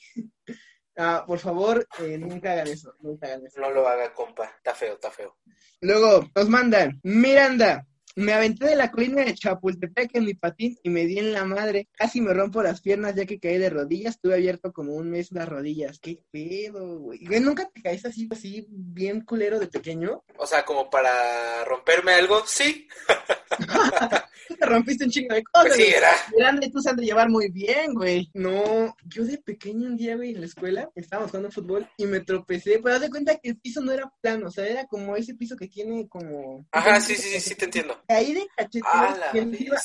Ah, 0.99 1.25
por 1.27 1.39
favor, 1.39 1.87
eh, 1.99 2.17
nunca 2.17 2.53
hagan 2.53 2.69
eso, 2.69 2.95
nunca 3.01 3.27
hagan 3.27 3.47
eso. 3.47 3.61
no 3.61 3.71
lo 3.71 3.87
haga, 3.87 4.15
compa. 4.15 4.47
Está 4.57 4.75
feo, 4.75 4.95
está 4.95 5.11
feo. 5.11 5.37
Luego 5.83 6.27
nos 6.35 6.49
mandan, 6.49 6.99
Miranda, 7.03 7.87
me 8.17 8.33
aventé 8.33 8.67
de 8.67 8.77
la 8.77 8.91
colina 8.91 9.25
de 9.25 9.35
Chapultepec 9.35 10.15
en 10.15 10.25
mi 10.25 10.35
patín 10.35 10.77
y 10.83 10.89
me 10.89 11.05
di 11.05 11.19
en 11.19 11.33
la 11.33 11.45
madre. 11.45 11.89
Casi 11.93 12.21
me 12.21 12.33
rompo 12.33 12.63
las 12.63 12.81
piernas 12.81 13.15
ya 13.15 13.27
que 13.27 13.39
caí 13.39 13.59
de 13.59 13.71
rodillas. 13.71 14.19
Tuve 14.19 14.35
abierto 14.35 14.73
como 14.73 14.95
un 14.95 15.11
mes 15.11 15.33
las 15.33 15.49
rodillas. 15.49 15.99
¿Qué 16.01 16.21
pedo, 16.31 16.99
güey? 16.99 17.21
¿Nunca 17.41 17.69
te 17.69 17.83
caíste 17.83 18.09
así, 18.09 18.27
así, 18.33 18.67
bien 18.71 19.21
culero 19.21 19.59
de 19.59 19.67
pequeño? 19.67 20.25
O 20.39 20.47
sea, 20.47 20.65
como 20.65 20.89
para 20.89 21.65
romperme 21.67 22.13
algo, 22.13 22.43
sí. 22.47 22.89
Te 24.59 24.67
rompiste 24.67 25.05
un 25.05 25.11
chingo 25.11 25.35
de 25.35 25.43
cosas. 25.43 25.69
Pues 25.69 25.77
sí, 25.77 25.83
güey. 25.83 25.95
era. 25.95 26.11
Miranda 26.35 26.67
y 26.67 26.71
tú 26.71 26.81
se 26.81 26.91
han 26.91 26.97
de 26.97 27.05
llevar 27.05 27.29
muy 27.29 27.51
bien, 27.51 27.95
güey. 27.95 28.31
No, 28.35 28.97
yo 29.05 29.25
de 29.25 29.39
pequeño 29.39 29.89
un 29.89 29.97
día, 29.97 30.17
güey, 30.17 30.31
en 30.31 30.41
la 30.41 30.47
escuela, 30.47 30.91
estábamos 30.95 31.31
jugando 31.31 31.51
fútbol 31.51 31.89
y 31.97 32.07
me 32.07 32.21
tropecé, 32.21 32.79
pero 32.83 32.95
haz 32.95 33.01
de 33.01 33.11
cuenta 33.11 33.37
que 33.37 33.51
el 33.51 33.59
piso 33.59 33.81
no 33.81 33.93
era 33.93 34.13
plano, 34.21 34.49
o 34.49 34.51
sea, 34.51 34.67
era 34.67 34.87
como 34.87 35.17
ese 35.17 35.35
piso 35.35 35.57
que 35.57 35.69
tiene 35.69 36.09
como... 36.09 36.67
Ajá, 36.71 37.01
sí, 37.01 37.15
sí, 37.17 37.29
sí, 37.31 37.41
sí, 37.41 37.55
te 37.55 37.65
entiendo. 37.67 38.01
Caí 38.07 38.35
de 38.35 38.47
cachete. 38.57 38.87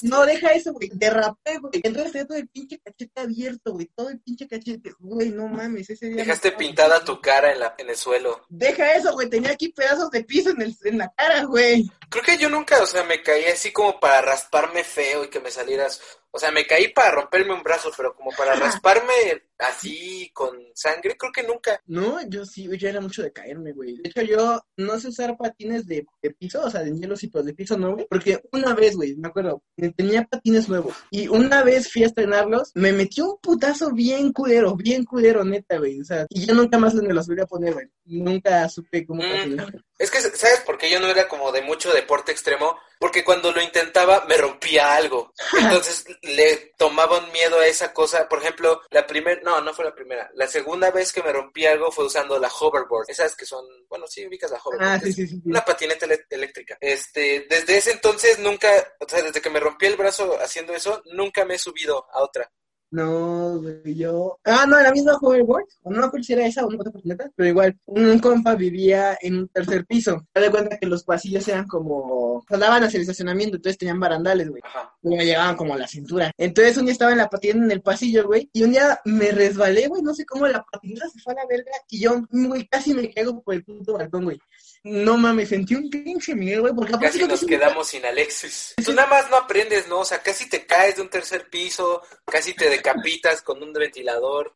No, 0.03 0.25
deja 0.25 0.49
eso, 0.49 0.73
güey, 0.73 0.89
derrapé, 0.93 1.57
güey. 1.57 1.81
Entonces 1.83 2.27
todo 2.27 2.37
el 2.37 2.47
pinche 2.47 2.79
cachete 2.79 3.21
abierto, 3.21 3.73
güey, 3.73 3.87
todo 3.95 4.09
el 4.09 4.19
pinche 4.19 4.47
cachete. 4.47 4.93
Güey, 4.99 5.29
no 5.29 5.47
mames, 5.47 5.89
ese 5.89 6.07
día... 6.07 6.17
Dejaste 6.17 6.51
pintada 6.53 7.03
tu 7.03 7.19
cara 7.19 7.51
en, 7.51 7.59
la, 7.59 7.75
en 7.77 7.89
el 7.89 7.95
suelo. 7.95 8.45
Deja 8.49 8.93
eso, 8.93 9.13
güey, 9.13 9.29
tenía 9.29 9.51
aquí 9.51 9.69
pedazos 9.69 10.11
de 10.11 10.23
piso 10.23 10.51
en, 10.51 10.61
el, 10.61 10.77
en 10.83 10.97
la 10.97 11.11
cara, 11.15 11.43
güey. 11.45 11.89
Creo 12.09 12.23
que 12.23 12.37
yo 12.37 12.49
nunca, 12.49 12.81
o 12.81 12.85
sea, 12.85 13.03
me 13.03 13.21
caí 13.21 13.45
así 13.45 13.71
como 13.71 13.99
para 13.99 14.21
rasparme 14.21 14.83
feo 14.83 15.23
y 15.23 15.29
que 15.29 15.39
me 15.39 15.51
salieras. 15.51 16.01
O 16.33 16.39
sea, 16.39 16.51
me 16.51 16.65
caí 16.65 16.87
para 16.93 17.11
romperme 17.11 17.53
un 17.53 17.61
brazo, 17.63 17.91
pero 17.95 18.15
como 18.15 18.31
para 18.31 18.55
rasparme 18.55 19.13
así 19.59 20.31
con 20.33 20.57
sangre, 20.73 21.15
creo 21.17 21.31
que 21.31 21.43
nunca. 21.43 21.79
No, 21.85 22.19
yo 22.27 22.45
sí, 22.45 22.67
yo 22.77 22.89
era 22.89 23.01
mucho 23.01 23.21
de 23.21 23.31
caerme, 23.31 23.73
güey. 23.73 23.97
De 23.97 24.09
hecho, 24.09 24.21
yo 24.21 24.61
no 24.77 24.99
sé 24.99 25.09
usar 25.09 25.37
patines 25.37 25.85
de, 25.85 26.05
de 26.21 26.31
piso, 26.31 26.61
o 26.63 26.69
sea, 26.69 26.81
de 26.81 26.91
hielo 26.97 27.15
sí, 27.15 27.27
pero 27.27 27.43
de 27.43 27.53
piso 27.53 27.77
no, 27.77 27.93
güey. 27.93 28.07
porque 28.09 28.41
una 28.51 28.73
vez, 28.73 28.95
güey, 28.95 29.15
me 29.17 29.27
acuerdo, 29.27 29.61
tenía 29.95 30.23
patines 30.25 30.67
nuevos 30.69 30.95
y 31.11 31.27
una 31.27 31.63
vez 31.63 31.91
fui 31.91 32.03
a 32.03 32.07
estrenarlos, 32.07 32.71
me 32.75 32.91
metió 32.91 33.25
un 33.33 33.39
putazo 33.41 33.91
bien 33.91 34.31
culero, 34.31 34.75
bien 34.75 35.03
culero, 35.03 35.43
neta, 35.43 35.77
güey, 35.77 35.99
o 36.01 36.05
sea, 36.05 36.25
y 36.29 36.45
yo 36.45 36.53
nunca 36.53 36.77
más 36.79 36.93
me 36.95 37.13
los 37.13 37.27
volví 37.27 37.41
a 37.41 37.45
poner, 37.45 37.73
güey, 37.73 37.87
nunca 38.05 38.67
supe 38.69 39.05
cómo 39.05 39.21
Mm. 39.21 39.29
patinar. 39.31 39.83
Es 39.99 40.09
que, 40.09 40.19
¿sabes 40.21 40.61
por 40.65 40.77
qué 40.79 40.89
yo 40.89 40.99
no 40.99 41.07
era 41.07 41.27
como 41.27 41.51
de 41.51 41.61
mucho 41.61 41.93
deporte 41.93 42.31
extremo? 42.31 42.75
Porque 43.01 43.23
cuando 43.23 43.51
lo 43.51 43.59
intentaba 43.59 44.25
me 44.29 44.37
rompía 44.37 44.93
algo. 44.93 45.33
Entonces 45.57 46.05
le 46.21 46.71
tomaban 46.77 47.31
miedo 47.31 47.59
a 47.59 47.65
esa 47.65 47.91
cosa. 47.91 48.29
Por 48.29 48.37
ejemplo, 48.37 48.79
la 48.91 49.07
primera, 49.07 49.41
no, 49.43 49.59
no 49.59 49.73
fue 49.73 49.85
la 49.85 49.95
primera. 49.95 50.29
La 50.35 50.45
segunda 50.45 50.91
vez 50.91 51.11
que 51.11 51.23
me 51.23 51.33
rompí 51.33 51.65
algo 51.65 51.91
fue 51.91 52.05
usando 52.05 52.37
la 52.37 52.47
hoverboard. 52.47 53.09
Esas 53.09 53.35
que 53.35 53.47
son, 53.47 53.65
bueno, 53.89 54.05
sí 54.05 54.27
ubicas 54.27 54.51
la 54.51 54.59
hoverboard. 54.63 54.87
Ah, 54.87 54.99
sí, 54.99 55.11
sí, 55.13 55.25
sí. 55.25 55.41
Una 55.45 55.65
patineta 55.65 56.05
eléctrica. 56.29 56.77
Este, 56.79 57.47
desde 57.49 57.77
ese 57.77 57.93
entonces 57.93 58.37
nunca, 58.37 58.69
o 58.99 59.09
sea, 59.09 59.23
desde 59.23 59.41
que 59.41 59.49
me 59.49 59.59
rompí 59.59 59.87
el 59.87 59.97
brazo 59.97 60.37
haciendo 60.39 60.75
eso, 60.75 61.01
nunca 61.05 61.43
me 61.43 61.55
he 61.55 61.59
subido 61.59 62.05
a 62.13 62.21
otra. 62.21 62.51
No, 62.91 63.61
güey, 63.61 63.95
yo. 63.95 64.37
Ah, 64.43 64.65
no, 64.67 64.77
la 64.81 64.91
misma 64.91 65.13
hoverboard. 65.13 65.63
No 65.85 66.01
me 66.01 66.05
acuerdo 66.05 66.23
si 66.25 66.33
era 66.33 66.45
esa 66.45 66.65
o 66.65 66.67
una 66.67 66.79
otra 66.79 66.91
pero 67.35 67.49
igual, 67.49 67.79
un 67.85 68.19
compa 68.19 68.53
vivía 68.55 69.17
en 69.21 69.39
un 69.39 69.47
tercer 69.47 69.85
piso. 69.85 70.27
Te 70.33 70.41
das 70.41 70.49
cuenta 70.49 70.77
que 70.77 70.87
los 70.87 71.05
pasillos 71.05 71.47
eran 71.47 71.67
como. 71.67 72.43
Daban 72.49 72.83
hacia 72.83 72.97
el 72.97 73.03
estacionamiento, 73.03 73.55
entonces 73.55 73.77
tenían 73.77 73.99
barandales, 73.99 74.49
güey. 74.49 74.61
Y 75.03 75.15
me 75.15 75.25
llegaban 75.25 75.55
como 75.55 75.73
a 75.73 75.77
la 75.77 75.87
cintura. 75.87 76.31
Entonces 76.37 76.77
un 76.77 76.85
día 76.85 76.91
estaba 76.91 77.13
en 77.13 77.19
la 77.19 77.29
patineta 77.29 77.63
en 77.63 77.71
el 77.71 77.81
pasillo, 77.81 78.27
güey, 78.27 78.49
y 78.51 78.63
un 78.63 78.71
día 78.71 78.99
me 79.05 79.31
resbalé, 79.31 79.87
güey, 79.87 80.01
no 80.01 80.13
sé 80.13 80.25
cómo 80.25 80.47
la 80.47 80.63
patineta 80.63 81.07
se 81.09 81.19
fue 81.19 81.33
a 81.33 81.37
la 81.37 81.45
verga, 81.47 81.71
y 81.89 82.01
yo, 82.01 82.21
güey, 82.29 82.67
casi 82.67 82.93
me 82.93 83.09
caigo 83.13 83.41
por 83.41 83.55
el 83.55 83.63
puto 83.63 83.93
balcón, 83.93 84.25
güey. 84.25 84.39
No 84.83 85.15
mames, 85.15 85.49
sentí 85.49 85.75
un 85.75 85.89
pinche 85.91 86.33
miedo, 86.33 86.61
güey, 86.61 86.73
porque 86.73 86.93
Casi 86.99 87.23
nos 87.23 87.45
quedamos 87.45 87.87
sin 87.87 88.03
Alexis. 88.03 88.73
Tú 88.83 88.93
nada 88.93 89.07
más 89.07 89.29
no 89.29 89.37
aprendes, 89.37 89.87
¿no? 89.87 89.99
O 89.99 90.05
sea, 90.05 90.23
casi 90.23 90.49
te 90.49 90.65
caes 90.65 90.95
de 90.95 91.03
un 91.03 91.09
tercer 91.09 91.49
piso, 91.51 92.01
casi 92.25 92.55
te 92.55 92.67
decapitas 92.67 93.43
con 93.43 93.61
un 93.61 93.71
ventilador. 93.71 94.51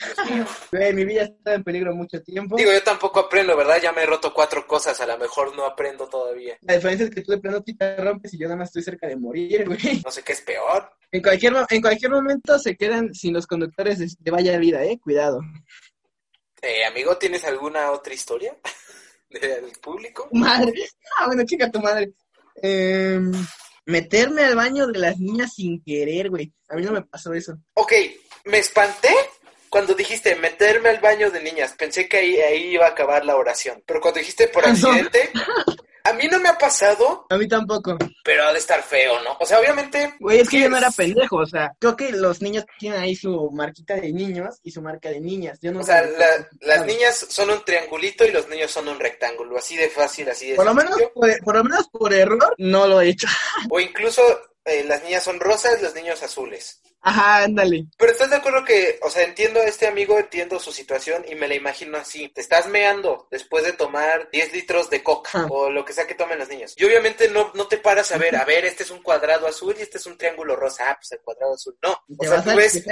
Güey, 0.72 0.94
mi 0.94 1.06
vida 1.06 1.24
estaba 1.24 1.56
en 1.56 1.64
peligro 1.64 1.94
mucho 1.94 2.24
tiempo. 2.24 2.56
Digo, 2.56 2.72
yo 2.72 2.82
tampoco 2.82 3.20
aprendo, 3.20 3.56
¿verdad? 3.56 3.80
Ya 3.82 3.92
me 3.92 4.02
he 4.02 4.06
roto 4.08 4.34
cuatro 4.34 4.66
cosas, 4.66 5.00
a 5.00 5.06
lo 5.06 5.16
mejor 5.20 5.56
no 5.56 5.64
aprendo 5.64 6.08
todavía. 6.08 6.58
La 6.62 6.74
diferencia 6.74 7.06
es 7.06 7.14
que 7.14 7.22
tú 7.22 7.32
de 7.32 7.38
plano 7.38 7.64
te 7.64 7.98
rompes 7.98 8.34
y 8.34 8.40
yo 8.40 8.48
nada 8.48 8.58
más 8.58 8.70
estoy 8.70 8.82
cerca 8.82 9.08
de 9.08 9.18
morir, 9.18 9.66
güey. 9.68 10.02
No 10.04 10.10
sé 10.10 10.24
qué 10.24 10.34
es 10.34 10.42
peor. 10.42 10.90
En 11.12 11.22
cualquier, 11.22 11.54
en 11.70 11.82
cualquier 11.82 12.12
momento 12.12 12.58
se 12.58 12.76
quedan 12.76 13.14
sin 13.14 13.34
los 13.34 13.46
conductores 13.46 14.00
de, 14.00 14.10
de 14.18 14.32
vaya 14.32 14.58
vida, 14.58 14.84
eh, 14.84 15.00
cuidado. 15.00 15.42
Eh, 16.62 16.84
amigo, 16.84 17.16
¿tienes 17.18 17.44
alguna 17.44 17.92
otra 17.92 18.16
historia 18.16 18.58
del 19.40 19.72
público? 19.82 20.28
Madre, 20.32 20.88
ah, 21.18 21.28
bueno, 21.28 21.44
chica 21.46 21.72
tu 21.72 21.80
madre. 21.80 22.14
Em, 22.62 23.32
meterme 23.86 24.44
al 24.44 24.56
baño 24.56 24.88
de 24.88 25.00
las 25.00 25.20
niñas 25.20 25.54
sin 25.54 25.84
querer, 25.84 26.30
güey. 26.30 26.54
A 26.70 26.76
mí 26.76 26.84
no 26.84 26.92
me 26.92 27.02
pasó 27.02 27.34
eso. 27.34 27.58
Ok, 27.74 27.94
me 28.46 28.60
espanté 28.60 29.14
cuando 29.70 29.94
dijiste 29.94 30.36
meterme 30.36 30.90
al 30.90 31.00
baño 31.00 31.30
de 31.32 31.44
niñas. 31.44 31.74
Pensé 31.78 32.08
que 32.08 32.18
ahí, 32.18 32.36
ahí 32.38 32.74
iba 32.74 32.86
a 32.86 32.90
acabar 32.90 33.26
la 33.26 33.36
oración. 33.36 33.84
Pero 33.86 34.00
cuando 34.00 34.20
dijiste 34.20 34.48
por 34.48 34.66
accidente, 34.66 35.30
a 36.06 36.14
mí 36.14 36.28
no 36.32 36.40
me 36.40 36.50
ha 36.50 36.58
pasado, 36.58 37.26
A 37.30 37.38
mí 37.38 37.48
tampoco. 37.48 37.98
pero 38.24 38.46
ha 38.46 38.54
de 38.54 38.60
estar 38.60 38.82
feo, 38.84 39.22
¿no? 39.24 39.36
O 39.40 39.46
sea, 39.46 39.60
obviamente 39.60 40.14
Güey, 40.20 40.40
es 40.40 40.50
que 40.50 40.62
yo 40.62 40.70
no 40.70 40.78
era 40.78 40.90
pendejo, 40.92 41.38
o 41.38 41.46
sea, 41.46 41.74
creo 41.80 41.96
que 41.96 42.12
los 42.12 42.42
niños 42.42 42.66
tienen 42.80 43.00
ahí 43.02 43.16
su 43.16 43.50
marquita 43.52 43.96
de 43.96 44.12
niños 44.14 44.60
y 44.64 44.72
su 44.72 44.82
marca 44.82 45.10
de 45.10 45.20
niñas. 45.20 45.60
Yo 45.62 45.72
no 45.72 45.82
O 45.82 45.84
sea, 45.84 46.02
la- 46.04 46.48
las 46.62 46.86
niñas 46.86 47.26
son 47.30 47.50
un 47.50 47.64
triangulito 47.66 48.24
y 48.26 48.32
los 48.32 48.48
niños 48.48 48.72
son 48.72 48.88
un 48.88 49.00
rectángulo, 49.00 49.58
así 49.58 49.76
de 49.76 49.90
fácil, 49.90 50.30
así 50.30 50.52
de 50.52 50.56
Por 50.56 50.66
lo 50.66 50.74
menos 50.74 50.96
por 51.44 51.56
lo 51.56 51.64
menos 51.64 51.88
por 51.90 52.14
error 52.14 52.56
no 52.58 52.88
lo 52.88 53.02
he 53.02 53.10
hecho. 53.10 53.28
O 53.70 53.80
incluso 53.80 54.22
eh, 54.66 54.84
las 54.84 55.04
niñas 55.04 55.24
son 55.24 55.40
rosas, 55.40 55.82
los 55.82 55.94
niños 55.94 56.22
azules. 56.24 56.82
Ajá, 57.08 57.44
ándale. 57.44 57.86
Pero 58.00 58.12
estás 58.12 58.32
de 58.32 58.38
acuerdo 58.38 58.66
que, 58.66 58.98
o 59.04 59.12
sea, 59.12 59.22
entiendo 59.22 59.60
a 59.60 59.66
este 59.66 59.86
amigo, 59.86 60.18
entiendo 60.18 60.60
su 60.60 60.72
situación 60.72 61.24
y 61.30 61.36
me 61.36 61.48
la 61.48 61.54
imagino 61.54 62.00
así. 62.00 62.30
Te 62.30 62.42
estás 62.42 62.68
meando 62.68 63.28
después 63.30 63.64
de 63.64 63.74
tomar 63.74 64.28
10 64.32 64.54
litros 64.54 64.90
de 64.90 65.04
coca 65.04 65.46
o 65.52 65.70
lo 65.70 65.86
que 65.86 65.94
sea 65.94 66.08
que 66.08 66.16
tomen 66.16 66.40
los 66.40 66.50
niños. 66.50 66.74
Y 66.76 66.84
obviamente 66.84 67.30
no, 67.30 67.52
no 67.54 67.68
te 67.68 67.78
paras 67.78 68.12
a 68.12 68.18
ver, 68.18 68.36
a 68.36 68.44
ver, 68.44 68.66
este 68.66 68.82
es 68.82 68.90
un 68.90 69.04
cuadrado 69.04 69.46
azul 69.46 69.76
y 69.78 69.84
este 69.84 70.00
es 70.00 70.06
un 70.08 70.18
triángulo 70.18 70.56
rosa. 70.56 70.90
Ah, 70.90 70.98
pues 71.00 71.12
el 71.12 71.20
cuadrado 71.20 71.54
azul. 71.54 71.78
No. 71.84 71.96
O 72.18 72.26
sea, 72.26 72.44
tú 72.44 72.56
ves, 72.56 72.84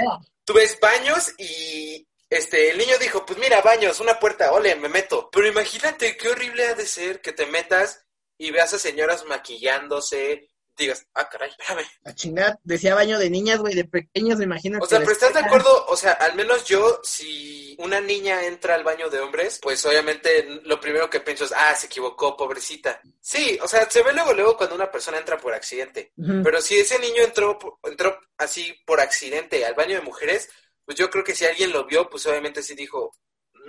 tú 0.44 0.52
ves 0.52 0.78
baños 0.80 1.34
y 1.36 2.06
este 2.30 2.70
el 2.70 2.78
niño 2.78 2.96
dijo, 3.00 3.26
pues 3.26 3.36
mira, 3.40 3.62
baños, 3.62 3.98
una 3.98 4.20
puerta, 4.20 4.52
ole, 4.52 4.76
me 4.76 4.88
meto. 4.88 5.28
Pero 5.32 5.48
imagínate 5.48 6.16
qué 6.16 6.28
horrible 6.28 6.68
ha 6.68 6.74
de 6.74 6.86
ser 6.86 7.20
que 7.20 7.32
te 7.32 7.46
metas 7.46 8.04
y 8.38 8.52
veas 8.52 8.74
a 8.74 8.78
señoras 8.78 9.24
maquillándose, 9.24 10.52
digas, 10.76 11.06
ah, 11.14 11.28
caray, 11.28 11.50
espérame. 11.50 11.86
La 12.02 12.14
chingada, 12.14 12.60
decía 12.64 12.94
baño 12.94 13.18
de 13.18 13.30
niñas, 13.30 13.58
güey, 13.58 13.74
de 13.74 13.84
pequeños, 13.84 14.38
me 14.38 14.44
imagino. 14.44 14.78
O 14.80 14.86
sea, 14.86 14.98
pero 15.00 15.12
estás 15.12 15.34
de 15.34 15.40
acuerdo, 15.40 15.86
o 15.86 15.96
sea, 15.96 16.12
al 16.12 16.34
menos 16.34 16.64
yo, 16.64 17.00
si 17.02 17.76
una 17.78 18.00
niña 18.00 18.44
entra 18.44 18.74
al 18.74 18.84
baño 18.84 19.08
de 19.08 19.20
hombres, 19.20 19.58
pues 19.62 19.84
obviamente 19.86 20.60
lo 20.64 20.80
primero 20.80 21.08
que 21.08 21.20
pienso 21.20 21.44
es, 21.44 21.52
ah, 21.56 21.74
se 21.74 21.86
equivocó, 21.86 22.36
pobrecita. 22.36 23.00
Sí, 23.20 23.58
o 23.62 23.68
sea, 23.68 23.88
se 23.88 24.02
ve 24.02 24.12
luego, 24.12 24.32
luego 24.32 24.56
cuando 24.56 24.74
una 24.74 24.90
persona 24.90 25.18
entra 25.18 25.38
por 25.38 25.54
accidente. 25.54 26.12
Pero 26.16 26.60
si 26.60 26.76
ese 26.76 26.98
niño 26.98 27.22
entró, 27.22 27.58
entró 27.84 28.18
así 28.38 28.74
por 28.84 29.00
accidente 29.00 29.64
al 29.64 29.74
baño 29.74 29.96
de 29.96 30.02
mujeres, 30.02 30.48
pues 30.84 30.98
yo 30.98 31.10
creo 31.10 31.24
que 31.24 31.34
si 31.34 31.46
alguien 31.46 31.72
lo 31.72 31.86
vio, 31.86 32.08
pues 32.10 32.26
obviamente 32.26 32.62
sí 32.62 32.74
dijo, 32.74 33.12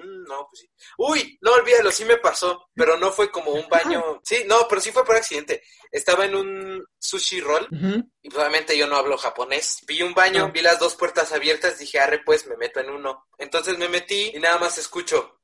"Mm, 0.05 0.23
no, 0.27 0.47
pues 0.49 0.61
sí. 0.61 0.69
Uy, 0.97 1.37
no 1.41 1.53
olvídalo, 1.53 1.91
sí 1.91 2.05
me 2.05 2.17
pasó, 2.17 2.69
pero 2.75 2.97
no 2.97 3.11
fue 3.11 3.31
como 3.31 3.51
un 3.51 3.67
baño. 3.69 4.21
Sí, 4.23 4.43
no, 4.47 4.67
pero 4.67 4.79
sí 4.81 4.91
fue 4.91 5.03
por 5.05 5.15
accidente. 5.15 5.63
Estaba 5.91 6.25
en 6.25 6.35
un 6.35 6.85
sushi 6.99 7.41
roll 7.41 7.67
y 8.21 8.33
obviamente 8.35 8.77
yo 8.77 8.87
no 8.87 8.95
hablo 8.97 9.17
japonés. 9.17 9.79
Vi 9.87 10.01
un 10.03 10.13
baño, 10.13 10.45
Ah. 10.45 10.51
vi 10.53 10.61
las 10.61 10.79
dos 10.79 10.95
puertas 10.95 11.31
abiertas, 11.31 11.77
dije, 11.79 11.99
arre, 11.99 12.21
pues 12.25 12.45
me 12.47 12.57
meto 12.57 12.79
en 12.79 12.89
uno. 12.89 13.27
Entonces 13.37 13.77
me 13.77 13.87
metí 13.89 14.31
y 14.33 14.39
nada 14.39 14.57
más 14.57 14.77
escucho. 14.77 15.39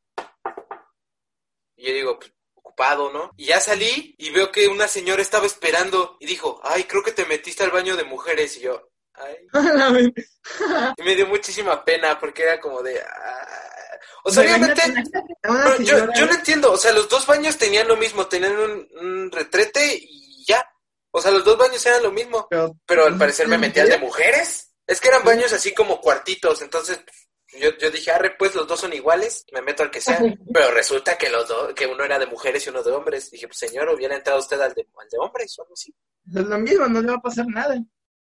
Y 1.76 1.88
yo 1.88 1.94
digo, 1.94 2.20
pues, 2.20 2.32
ocupado, 2.54 3.12
¿no? 3.12 3.32
Y 3.38 3.46
ya 3.48 3.60
salí 3.60 4.16
y 4.18 4.30
veo 4.32 4.52
que 4.52 4.68
una 4.68 4.88
señora 4.88 5.22
estaba 5.22 5.46
esperando 5.46 6.18
y 6.20 6.26
dijo, 6.26 6.60
ay, 6.64 6.84
creo 6.86 7.04
que 7.04 7.12
te 7.12 7.26
metiste 7.26 7.64
al 7.64 7.72
baño 7.72 7.96
de 7.96 8.04
mujeres. 8.04 8.58
Y 8.58 8.62
yo, 8.62 8.90
ay. 9.14 9.36
Y 10.98 11.04
me 11.04 11.16
dio 11.16 11.28
muchísima 11.28 11.84
pena 11.86 12.20
porque 12.20 12.44
era 12.44 12.60
como 12.60 12.82
de... 12.82 13.00
ah. 13.00 13.61
O 14.24 14.32
sea, 14.32 14.44
obviamente... 14.44 14.82
yo, 15.80 15.98
yo 16.14 16.26
no 16.26 16.34
entiendo, 16.34 16.72
o 16.72 16.78
sea, 16.78 16.92
los 16.92 17.10
dos 17.10 17.26
baños 17.26 17.58
tenían 17.58 17.88
lo 17.88 17.98
mismo, 17.98 18.28
tenían 18.28 18.58
un, 18.58 18.88
un 19.00 19.32
retrete 19.32 19.96
y 20.02 20.46
ya. 20.46 20.64
O 21.12 21.22
sea, 21.22 21.32
los 21.32 21.44
dos 21.44 21.58
baños 21.58 21.86
eran 21.86 22.04
lo 22.04 22.12
mismo. 22.12 22.48
Pero, 22.50 22.76
Pero 22.86 23.06
al 23.06 23.18
parecer 23.18 23.48
me 23.48 23.58
metí 23.58 23.80
al 23.80 23.90
de 23.90 23.98
mujeres. 23.98 24.74
Es 24.88 25.00
que 25.00 25.10
eran 25.10 25.24
baños 25.24 25.54
así 25.54 25.74
como 25.74 26.02
cuartitos, 26.02 26.62
entonces 26.62 27.00
yo, 27.60 27.70
yo 27.78 27.92
dije, 27.92 28.12
arre, 28.12 28.36
pues 28.38 28.56
los 28.56 28.68
dos 28.68 28.80
son 28.80 28.94
iguales, 28.94 29.46
me 29.52 29.62
meto 29.62 29.84
al 29.84 29.92
que 29.92 30.02
sea. 30.02 30.20
Pero 30.54 30.72
resulta 30.72 31.18
que 31.18 31.30
los 31.30 31.48
dos, 31.48 31.74
que 31.74 31.86
uno 31.88 32.04
era 32.04 32.18
de 32.18 32.28
mujeres 32.28 32.66
y 32.66 32.70
uno 32.70 32.82
de 32.82 32.92
hombres. 32.92 33.30
Dije, 33.30 33.48
pues 33.48 33.60
señor, 33.60 33.90
hubiera 33.90 34.16
entrado 34.16 34.40
usted 34.40 34.60
al 34.62 34.74
de, 34.74 34.88
al 34.98 35.10
de 35.10 35.18
hombres 35.18 35.58
o 35.58 35.64
algo 35.64 35.74
así. 35.74 35.94
Es 36.34 36.46
lo 36.46 36.58
mismo, 36.60 36.88
no 36.88 37.02
le 37.02 37.08
va 37.08 37.16
a 37.16 37.22
pasar 37.22 37.46
nada. 37.48 37.76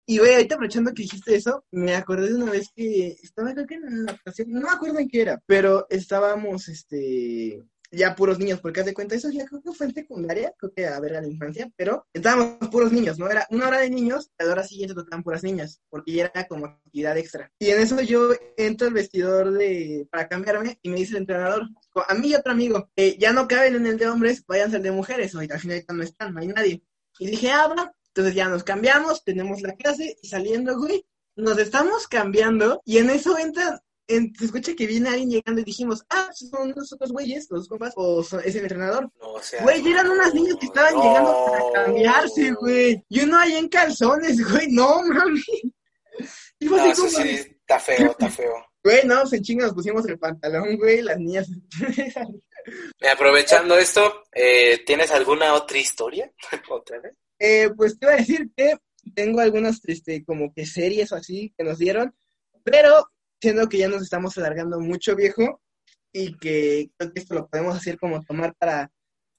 Y 0.07 0.19
güey, 0.19 0.33
ahorita 0.33 0.55
aprovechando 0.55 0.93
que 0.93 1.03
dijiste 1.03 1.35
eso, 1.35 1.65
me 1.71 1.95
acordé 1.95 2.29
de 2.29 2.35
una 2.35 2.51
vez 2.51 2.69
que 2.75 3.17
estaba, 3.23 3.53
creo 3.53 3.65
que 3.65 3.75
en 3.75 4.05
la 4.05 4.11
ocasión, 4.13 4.51
no 4.51 4.61
me 4.61 4.69
acuerdo 4.69 4.99
en 4.99 5.09
qué 5.09 5.21
era, 5.21 5.41
pero 5.47 5.87
estábamos, 5.89 6.67
este, 6.67 7.63
ya 7.91 8.15
puros 8.15 8.37
niños, 8.37 8.59
porque 8.59 8.81
haz 8.81 8.85
de 8.85 8.93
cuenta, 8.93 9.15
eso 9.15 9.29
ya 9.31 9.45
creo 9.45 9.61
que 9.61 9.71
fue 9.71 9.87
en 9.87 9.93
secundaria, 9.93 10.53
creo 10.57 10.71
que 10.73 10.85
a 10.85 10.99
ver 10.99 11.15
a 11.15 11.21
la 11.21 11.27
infancia, 11.27 11.71
pero 11.75 12.05
estábamos 12.13 12.69
puros 12.69 12.91
niños, 12.91 13.17
¿no? 13.17 13.29
Era 13.29 13.47
una 13.49 13.67
hora 13.67 13.79
de 13.79 13.89
niños, 13.89 14.29
a 14.37 14.43
la 14.43 14.51
hora 14.51 14.63
siguiente 14.63 14.93
tocaban 14.93 15.23
puras 15.23 15.43
niñas, 15.43 15.81
porque 15.89 16.13
ya 16.13 16.25
era 16.25 16.47
como 16.47 16.67
actividad 16.67 17.17
extra. 17.17 17.51
Y 17.57 17.69
en 17.69 17.81
eso 17.81 17.99
yo 18.01 18.29
entro 18.57 18.87
al 18.87 18.93
vestidor 18.93 19.51
de, 19.53 20.07
para 20.11 20.27
cambiarme, 20.27 20.77
y 20.83 20.89
me 20.89 20.97
dice 20.97 21.13
el 21.13 21.19
entrenador, 21.19 21.67
a 22.07 22.13
mí 22.13 22.29
y 22.29 22.35
otro 22.35 22.51
amigo, 22.51 22.89
eh, 22.95 23.17
ya 23.19 23.33
no 23.33 23.47
caben 23.47 23.75
en 23.75 23.87
el 23.87 23.97
de 23.97 24.07
hombres, 24.07 24.43
váyanse 24.45 24.77
al 24.77 24.83
de 24.83 24.91
mujeres, 24.91 25.33
hoy 25.33 25.47
al 25.51 25.59
final 25.59 25.83
no 25.93 26.03
están, 26.03 26.33
no 26.33 26.41
hay 26.41 26.47
nadie. 26.47 26.83
Y 27.17 27.27
dije, 27.27 27.49
ah. 27.49 27.94
Entonces 28.15 28.33
ya 28.33 28.47
nos 28.47 28.63
cambiamos, 28.63 29.25
tenemos 29.25 29.61
la 29.61 29.75
clase 29.75 30.15
y 30.21 30.27
saliendo, 30.29 30.77
güey, 30.77 31.05
nos 31.35 31.57
estamos 31.57 32.07
cambiando 32.07 32.81
y 32.85 32.99
en 32.99 33.09
eso 33.09 33.37
entra, 33.37 33.81
en- 34.07 34.33
se 34.33 34.45
escucha 34.45 34.73
que 34.73 34.87
viene 34.87 35.09
alguien 35.09 35.29
llegando 35.31 35.59
y 35.59 35.65
dijimos, 35.65 36.05
ah, 36.09 36.27
pues 36.27 36.49
son 36.49 36.71
los 36.73 36.93
otros 36.93 37.11
güeyes, 37.11 37.47
los 37.49 37.67
compas, 37.67 37.91
o 37.97 38.23
son- 38.23 38.39
es 38.45 38.55
el 38.55 38.61
entrenador. 38.61 39.11
No, 39.19 39.33
o 39.33 39.41
sea. 39.43 39.63
Güey, 39.63 39.85
eran 39.85 40.07
unas 40.09 40.33
niñas 40.33 40.55
que 40.61 40.67
estaban 40.67 40.93
no. 40.93 41.03
llegando 41.03 41.45
para 41.73 41.83
cambiarse, 41.85 42.51
güey. 42.53 43.03
Y 43.09 43.19
uno 43.19 43.37
ahí 43.37 43.55
en 43.55 43.67
calzones, 43.67 44.49
güey, 44.49 44.67
no, 44.69 45.01
mami. 45.03 45.41
Y 46.59 46.67
fue 46.67 46.77
No, 46.77 46.83
así 46.83 46.91
eso 46.91 47.01
como, 47.13 47.17
sí, 47.25 47.29
está 47.59 47.79
feo, 47.81 48.11
está 48.11 48.29
feo. 48.29 48.53
güey, 48.81 49.03
no, 49.05 49.19
pues 49.23 49.33
en 49.33 49.43
chinga 49.43 49.65
nos 49.65 49.73
pusimos 49.75 50.05
el 50.07 50.17
pantalón, 50.17 50.77
güey, 50.77 51.01
las 51.01 51.17
niñas. 51.19 51.49
Aprovechando 53.11 53.77
esto, 53.77 54.23
eh, 54.31 54.83
¿tienes 54.85 55.11
alguna 55.11 55.53
otra 55.53 55.77
historia? 55.77 56.31
¿Otra 56.69 56.99
vez? 57.01 57.13
Eh, 57.39 57.69
pues 57.75 57.99
te 57.99 58.05
iba 58.05 58.13
a 58.13 58.17
decir 58.17 58.49
que 58.55 58.77
tengo 59.13 59.39
algunas, 59.39 59.81
este, 59.85 60.23
como 60.23 60.53
que 60.53 60.65
series 60.65 61.11
o 61.11 61.15
así 61.15 61.53
que 61.57 61.63
nos 61.63 61.77
dieron, 61.77 62.15
pero 62.63 63.09
siendo 63.41 63.69
que 63.69 63.77
ya 63.77 63.87
nos 63.87 64.01
estamos 64.01 64.37
alargando 64.37 64.79
mucho, 64.79 65.15
viejo, 65.15 65.61
y 66.11 66.37
que 66.37 66.89
creo 66.97 67.13
que 67.13 67.19
esto 67.19 67.35
lo 67.35 67.47
podemos 67.47 67.75
hacer 67.75 67.97
como 67.99 68.23
tomar 68.23 68.55
para 68.55 68.91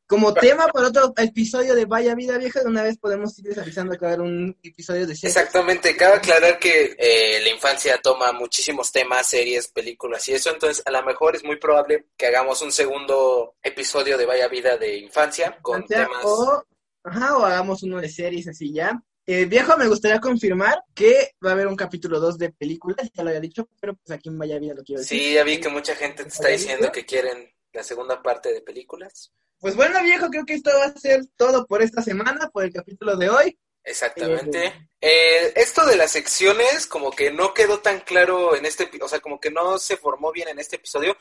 como 0.07 0.33
tema 0.33 0.69
para 0.69 0.89
otro 0.89 1.13
episodio 1.17 1.75
de 1.75 1.85
Vaya 1.85 2.15
Vida 2.15 2.39
Vieja, 2.39 2.61
de 2.61 2.67
una 2.67 2.85
vez 2.85 2.97
podemos 2.97 3.37
ir 3.41 3.59
avisando 3.59 3.95
que 3.95 4.05
va 4.05 4.13
a 4.13 4.15
haber 4.15 4.25
un 4.25 4.57
episodio 4.63 5.05
de 5.05 5.17
series. 5.17 5.37
Exactamente, 5.37 5.97
cabe 5.97 6.17
aclarar 6.17 6.61
que 6.61 6.95
eh, 6.97 7.41
la 7.43 7.49
infancia 7.49 7.99
toma 8.01 8.31
muchísimos 8.33 8.93
temas, 8.93 9.27
series, 9.27 9.67
películas 9.69 10.29
y 10.29 10.35
eso, 10.35 10.51
entonces 10.51 10.81
a 10.87 10.93
lo 10.93 11.03
mejor 11.03 11.35
es 11.35 11.43
muy 11.43 11.57
probable 11.57 12.07
que 12.17 12.27
hagamos 12.27 12.63
un 12.63 12.71
segundo 12.71 13.57
episodio 13.63 14.17
de 14.17 14.27
Vaya 14.27 14.47
Vida 14.47 14.77
de 14.77 14.97
infancia 14.99 15.59
con 15.61 15.83
Infancia, 15.83 16.07
temas... 16.07 16.25
O, 16.25 16.65
ajá, 17.07 17.37
o 17.37 17.45
hagamos 17.45 17.83
uno 17.83 18.01
de 18.01 18.09
series 18.09 18.49
así 18.49 18.73
ya. 18.73 19.03
Eh, 19.29 19.45
viejo, 19.47 19.77
me 19.77 19.89
gustaría 19.89 20.21
confirmar 20.21 20.85
que 20.95 21.33
va 21.45 21.51
a 21.51 21.53
haber 21.55 21.67
un 21.67 21.75
capítulo 21.75 22.21
2 22.21 22.39
de 22.39 22.53
películas, 22.53 23.11
ya 23.13 23.25
lo 23.25 23.31
había 23.31 23.41
dicho, 23.41 23.69
pero 23.81 23.95
pues 23.95 24.11
aquí 24.11 24.29
en 24.29 24.39
Vaya 24.39 24.59
Vida 24.59 24.75
lo 24.75 24.85
quiero 24.85 25.01
decir. 25.01 25.19
Sí, 25.19 25.35
ya 25.35 25.43
vi 25.43 25.59
que 25.59 25.69
mucha 25.69 25.97
gente 25.97 26.23
te 26.23 26.29
está 26.29 26.49
diciendo 26.49 26.93
que 26.93 27.05
quieren 27.05 27.53
la 27.73 27.83
segunda 27.83 28.23
parte 28.23 28.53
de 28.53 28.61
películas. 28.61 29.33
Pues 29.59 29.75
bueno, 29.75 30.01
viejo, 30.03 30.29
creo 30.29 30.45
que 30.45 30.55
esto 30.55 30.71
va 30.79 30.87
a 30.87 30.99
ser 30.99 31.27
todo 31.37 31.67
por 31.67 31.83
esta 31.83 32.03
semana, 32.03 32.51
por 32.51 32.65
el 32.65 32.73
capítulo 32.73 33.17
de 33.17 33.29
hoy. 33.29 33.59
Exactamente. 33.83 34.89
Eh, 35.01 35.53
esto 35.55 35.87
de 35.87 35.97
las 35.97 36.11
secciones 36.11 36.87
como 36.87 37.11
que 37.11 37.31
no 37.31 37.55
quedó 37.55 37.81
tan 37.81 38.01
claro 38.01 38.57
en 38.57 38.67
este, 38.67 38.91
o 39.01 39.09
sea, 39.09 39.21
como 39.21 39.41
que 39.41 39.51
no 39.51 39.79
se 39.79 39.97
formó 39.97 40.33
bien 40.33 40.49
en 40.49 40.59
este 40.59 40.77
episodio, 40.77 41.17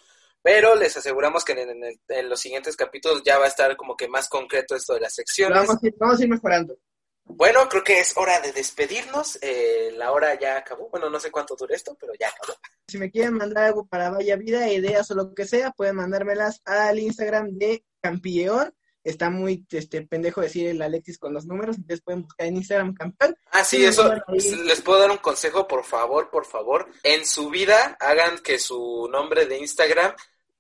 pero 0.46 0.76
les 0.76 0.96
aseguramos 0.96 1.44
que 1.44 1.54
en, 1.54 1.84
el- 1.84 2.00
en 2.08 2.30
los 2.30 2.40
siguientes 2.40 2.76
capítulos 2.76 3.24
ya 3.26 3.40
va 3.40 3.46
a 3.46 3.48
estar 3.48 3.76
como 3.76 3.98
que 3.98 4.08
más 4.08 4.30
concreto 4.30 4.76
esto 4.76 4.94
de 4.94 5.00
las 5.00 5.16
secciones. 5.16 5.58
Vamos, 5.58 5.84
a 5.84 5.88
ir- 5.88 5.96
vamos 5.98 6.20
a 6.20 6.24
ir 6.24 6.30
mejorando. 6.30 6.78
Bueno, 7.24 7.68
creo 7.68 7.84
que 7.84 8.00
es 8.00 8.16
hora 8.16 8.40
de 8.42 8.52
despedirnos. 8.52 9.40
Eh, 9.42 9.92
la 9.98 10.12
hora 10.12 10.40
ya 10.40 10.58
acabó. 10.58 10.88
Bueno, 10.92 11.10
no 11.10 11.20
sé 11.20 11.32
cuánto 11.32 11.56
dure 11.56 11.74
esto, 11.76 11.98
pero 12.00 12.14
ya 12.20 12.28
acabó. 12.30 12.54
Si 12.88 13.00
me 13.00 13.10
quieren 13.10 13.34
mandar 13.34 13.64
algo 13.64 13.88
para 13.88 14.12
Vaya 14.12 14.36
Vida, 14.36 14.70
ideas 14.72 15.10
o 15.10 15.16
lo 15.16 15.34
que 15.34 15.48
sea, 15.48 15.72
pueden 15.72 15.96
mandármelas 15.96 16.62
al 16.66 17.00
Instagram 17.00 17.58
de 17.58 17.84
Campilleón. 18.00 18.72
Está 19.04 19.32
muy 19.32 19.66
este 19.72 20.04
pendejo 20.04 20.42
decir 20.42 20.68
el 20.68 20.82
Alexis 20.82 21.18
con 21.18 21.34
los 21.34 21.46
números, 21.48 21.78
entonces 21.78 22.02
pueden 22.04 22.22
buscar 22.24 22.46
en 22.48 22.58
Instagram 22.58 22.94
Campeón. 22.94 23.36
Ah, 23.52 23.64
sí, 23.64 23.84
eso. 23.84 24.12
Les 24.28 24.82
puedo 24.82 25.00
dar 25.00 25.10
un 25.12 25.18
consejo, 25.18 25.68
por 25.68 25.84
favor, 25.84 26.30
por 26.30 26.46
favor. 26.46 26.88
En 27.02 27.26
su 27.26 27.50
vida, 27.50 27.98
hagan 28.00 28.38
que 28.40 28.58
su 28.60 29.08
nombre 29.12 29.46
de 29.48 29.58
Instagram 29.60 30.14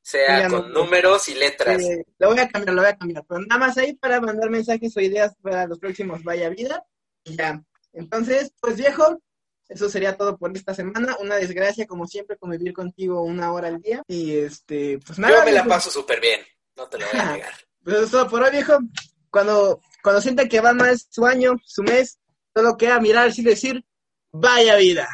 sea 0.05 0.47
con 0.49 0.71
números 0.71 1.27
y 1.29 1.33
letras. 1.33 1.81
Eh, 1.81 2.05
lo 2.19 2.29
voy 2.29 2.39
a 2.39 2.47
cambiar, 2.47 2.75
lo 2.75 2.81
voy 2.83 2.91
a 2.91 2.95
cambiar. 2.95 3.25
Pero 3.27 3.41
nada 3.41 3.57
más 3.57 3.77
ahí 3.77 3.93
para 3.95 4.21
mandar 4.21 4.51
mensajes 4.51 4.95
o 4.95 5.01
ideas 5.01 5.33
para 5.41 5.65
los 5.65 5.79
próximos 5.79 6.23
Vaya 6.23 6.49
Vida. 6.49 6.85
Y 7.23 7.35
ya. 7.35 7.63
Entonces, 7.91 8.53
pues 8.61 8.77
viejo, 8.77 9.19
eso 9.67 9.89
sería 9.89 10.15
todo 10.15 10.37
por 10.37 10.55
esta 10.55 10.75
semana. 10.75 11.17
Una 11.19 11.37
desgracia, 11.37 11.87
como 11.87 12.05
siempre, 12.05 12.37
convivir 12.37 12.71
contigo 12.71 13.23
una 13.23 13.51
hora 13.51 13.69
al 13.69 13.81
día. 13.81 14.03
Y 14.07 14.37
este, 14.37 14.99
pues 15.03 15.17
nada. 15.17 15.39
Yo 15.39 15.45
me 15.45 15.53
la 15.53 15.65
paso 15.65 15.89
súper 15.89 16.21
bien. 16.21 16.41
No 16.75 16.87
te 16.87 16.99
lo 16.99 17.07
voy 17.11 17.19
a 17.19 17.31
negar. 17.31 17.53
Pues 17.83 17.95
eso 17.95 18.05
es 18.05 18.11
todo 18.11 18.29
por 18.29 18.43
hoy, 18.43 18.51
viejo. 18.51 18.77
Cuando, 19.31 19.81
cuando 20.03 20.21
sienta 20.21 20.47
que 20.47 20.61
va 20.61 20.73
mal 20.73 20.95
su 21.09 21.25
año, 21.25 21.55
su 21.65 21.81
mes, 21.81 22.19
solo 22.53 22.77
queda 22.77 22.99
mirar 22.99 23.31
y 23.35 23.41
decir, 23.41 23.83
vaya 24.31 24.75
vida. 24.75 25.09